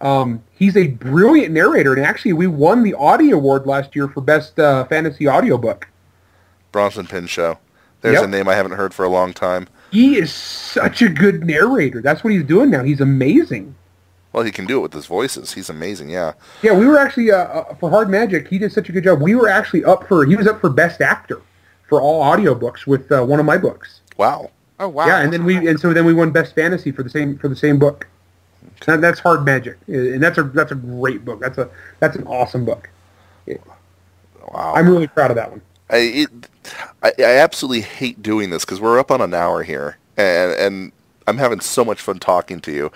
Um, 0.00 0.42
he's 0.52 0.76
a 0.76 0.88
brilliant 0.88 1.52
narrator, 1.52 1.92
and 1.94 2.04
actually 2.04 2.32
we 2.32 2.46
won 2.46 2.82
the 2.82 2.94
Audie 2.94 3.30
Award 3.32 3.66
last 3.66 3.96
year 3.96 4.08
for 4.08 4.20
Best 4.20 4.58
uh, 4.58 4.84
Fantasy 4.84 5.28
Audiobook. 5.28 5.88
Bronson 6.72 7.06
Pinchot. 7.06 7.60
There's 8.00 8.14
Yep. 8.14 8.24
a 8.24 8.28
name 8.28 8.48
I 8.48 8.54
haven't 8.54 8.72
heard 8.72 8.94
for 8.94 9.04
a 9.04 9.08
long 9.08 9.32
time. 9.32 9.66
He 9.90 10.16
is 10.16 10.32
such 10.32 11.02
a 11.02 11.08
good 11.08 11.44
narrator. 11.44 12.00
That's 12.00 12.22
what 12.22 12.32
he's 12.32 12.44
doing 12.44 12.70
now. 12.70 12.84
He's 12.84 13.00
amazing. 13.00 13.74
Well, 14.32 14.44
he 14.44 14.52
can 14.52 14.66
do 14.66 14.78
it 14.78 14.82
with 14.82 14.92
his 14.92 15.06
voices. 15.06 15.54
He's 15.54 15.70
amazing, 15.70 16.10
yeah. 16.10 16.34
Yeah, 16.62 16.78
we 16.78 16.86
were 16.86 16.98
actually 16.98 17.32
uh, 17.32 17.36
uh, 17.38 17.74
for 17.76 17.90
Hard 17.90 18.08
Magic. 18.10 18.46
He 18.48 18.58
did 18.58 18.70
such 18.72 18.88
a 18.88 18.92
good 18.92 19.02
job. 19.02 19.20
We 19.20 19.34
were 19.34 19.48
actually 19.48 19.84
up 19.84 20.06
for 20.06 20.24
he 20.26 20.36
was 20.36 20.46
up 20.46 20.60
for 20.60 20.68
Best 20.70 21.00
Actor 21.00 21.40
for 21.88 22.00
all 22.00 22.22
audiobooks 22.22 22.86
with 22.86 23.10
uh, 23.10 23.24
one 23.24 23.40
of 23.40 23.46
my 23.46 23.56
books. 23.56 24.02
Wow. 24.16 24.50
Oh 24.78 24.88
wow. 24.88 25.06
Yeah, 25.06 25.20
and 25.22 25.32
then 25.32 25.44
we 25.44 25.66
and 25.66 25.80
so 25.80 25.92
then 25.92 26.04
we 26.04 26.12
won 26.12 26.30
Best 26.30 26.54
Fantasy 26.54 26.92
for 26.92 27.02
the 27.02 27.10
same 27.10 27.38
for 27.38 27.48
the 27.48 27.56
same 27.56 27.78
book. 27.78 28.06
That, 28.86 29.00
that's 29.00 29.20
Hard 29.20 29.44
Magic, 29.44 29.78
and 29.86 30.22
that's 30.22 30.38
a 30.38 30.44
that's 30.44 30.72
a 30.72 30.76
great 30.76 31.24
book. 31.24 31.40
That's 31.40 31.58
a 31.58 31.68
that's 32.00 32.16
an 32.16 32.26
awesome 32.26 32.64
book. 32.64 32.88
Wow. 33.46 34.72
I'm 34.74 34.88
really 34.88 35.06
proud 35.06 35.30
of 35.30 35.36
that 35.36 35.50
one. 35.50 35.60
I, 35.90 35.96
it, 35.96 36.30
I, 37.02 37.12
I 37.18 37.36
absolutely 37.38 37.82
hate 37.82 38.22
doing 38.22 38.50
this 38.50 38.64
because 38.64 38.80
we're 38.80 38.98
up 38.98 39.10
on 39.10 39.20
an 39.20 39.34
hour 39.34 39.62
here, 39.62 39.98
and 40.16 40.52
and 40.52 40.92
I'm 41.26 41.38
having 41.38 41.60
so 41.60 41.84
much 41.84 42.00
fun 42.00 42.18
talking 42.18 42.60
to 42.60 42.72
you. 42.72 42.92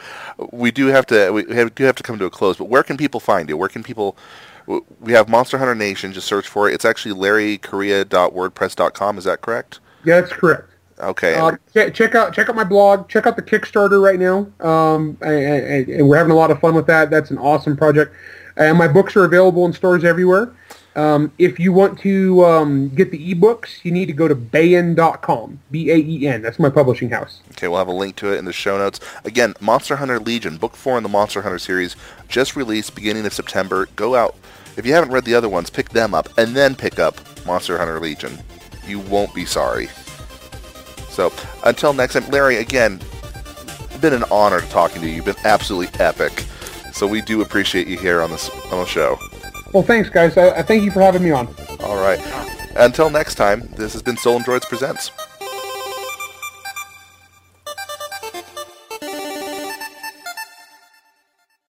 We 0.51 0.71
do 0.71 0.87
have 0.87 1.07
to 1.07 1.31
we 1.31 1.45
have, 1.55 1.75
do 1.75 1.85
have 1.85 1.97
to 1.97 2.03
come 2.03 2.19
to 2.19 2.25
a 2.25 2.31
close, 2.31 2.57
but 2.57 2.69
where 2.69 2.83
can 2.83 2.97
people 2.97 3.21
find 3.21 3.49
you? 3.49 3.57
Where 3.57 3.69
can 3.69 3.83
people? 3.83 4.17
We 5.01 5.13
have 5.13 5.29
Monster 5.29 5.59
Hunter 5.59 5.75
Nation. 5.75 6.13
Just 6.13 6.29
search 6.29 6.49
for 6.49 6.71
it. 6.71 6.75
It's 6.75 6.85
actually 6.85 7.15
larrycorreia.wordpress.com. 7.15 9.19
Is 9.19 9.25
that 9.25 9.41
correct? 9.41 9.81
Yeah, 10.05 10.21
that's 10.21 10.33
correct. 10.33 10.72
Okay. 11.03 11.35
Uh, 11.35 11.57
check, 11.75 11.95
check 11.95 12.15
out 12.15 12.33
check 12.33 12.49
out 12.49 12.55
my 12.55 12.65
blog. 12.65 13.09
Check 13.09 13.27
out 13.27 13.37
the 13.37 13.43
Kickstarter 13.43 14.01
right 14.03 14.19
now. 14.21 14.47
Um, 14.67 15.19
and, 15.21 15.35
and- 15.35 15.89
and 15.89 16.09
we're 16.09 16.17
having 16.17 16.31
a 16.33 16.37
lot 16.37 16.51
of 16.51 16.61
fun 16.61 16.75
with 16.75 16.87
that. 16.87 17.11
That's 17.11 17.31
an 17.31 17.39
awesome 17.39 17.77
project. 17.77 18.15
And 18.57 18.77
my 18.79 18.87
books 18.89 19.17
are 19.17 19.25
available 19.25 19.65
in 19.67 19.73
stores 19.73 20.05
everywhere. 20.05 20.55
Um, 20.95 21.33
if 21.39 21.59
you 21.59 21.73
want 21.73 21.99
to 22.01 22.45
um, 22.45 22.91
get 22.91 23.11
the 23.11 23.35
ebooks, 23.35 23.83
you 23.83 23.91
need 23.91 24.07
to 24.07 24.13
go 24.13 24.29
to 24.29 24.35
baen.com. 24.35 25.59
B-A-E-N. 25.71 26.43
That's 26.43 26.59
my 26.59 26.69
publishing 26.69 27.09
house. 27.09 27.41
Okay, 27.53 27.67
we'll 27.67 27.79
have 27.79 27.89
a 27.89 27.93
link 27.93 28.17
to 28.17 28.31
it 28.31 28.37
in 28.37 28.45
the 28.45 28.53
show 28.53 28.77
notes. 28.77 29.01
Again, 29.25 29.55
Monster 29.59 29.97
Hunter 29.97 30.21
Legion, 30.21 30.59
book 30.59 30.77
four 30.77 30.99
in 30.99 31.03
the 31.03 31.09
Monster 31.09 31.41
Hunter 31.41 31.59
series, 31.59 31.97
just 32.29 32.57
released 32.57 32.95
beginning 32.95 33.25
of 33.25 33.33
September. 33.33 33.89
Go 33.97 34.15
out. 34.15 34.37
If 34.77 34.85
you 34.85 34.93
haven't 34.93 35.13
read 35.13 35.25
the 35.25 35.35
other 35.35 35.49
ones, 35.49 35.71
pick 35.71 35.89
them 35.91 36.15
up, 36.15 36.29
and 36.37 36.55
then 36.55 36.75
pick 36.75 36.99
up 36.99 37.17
Monster 37.47 37.79
Hunter 37.79 37.99
Legion. 37.99 38.39
You 38.87 39.01
won't 39.01 39.35
be 39.35 39.47
sorry. 39.47 39.89
So, 41.13 41.33
until 41.65 41.93
next 41.93 42.15
time, 42.15 42.29
Larry, 42.31 42.57
again, 42.57 43.01
been 44.01 44.13
an 44.13 44.25
honor 44.31 44.61
talking 44.63 45.01
to 45.03 45.09
you. 45.09 45.15
You've 45.15 45.25
been 45.25 45.37
absolutely 45.45 46.01
epic. 46.01 46.45
So 46.93 47.07
we 47.07 47.23
do 47.23 47.41
appreciate 47.41 47.87
you 47.87 47.97
here 47.97 48.21
on 48.21 48.31
this 48.31 48.51
on 48.73 48.81
the 48.81 48.87
show. 48.87 49.19
Well, 49.73 49.83
thanks, 49.83 50.11
guys. 50.11 50.37
I, 50.37 50.51
I 50.59 50.63
thank 50.63 50.83
you 50.83 50.91
for 50.91 51.01
having 51.01 51.23
me 51.23 51.31
on. 51.31 51.47
All 51.81 51.97
right. 51.97 52.21
Until 52.77 53.11
next 53.11 53.37
time, 53.37 53.69
this 53.77 53.93
has 53.93 54.03
been 54.03 54.17
Soul 54.17 54.37
and 54.37 54.45
Droids 54.45 54.69
Presents. 54.69 55.11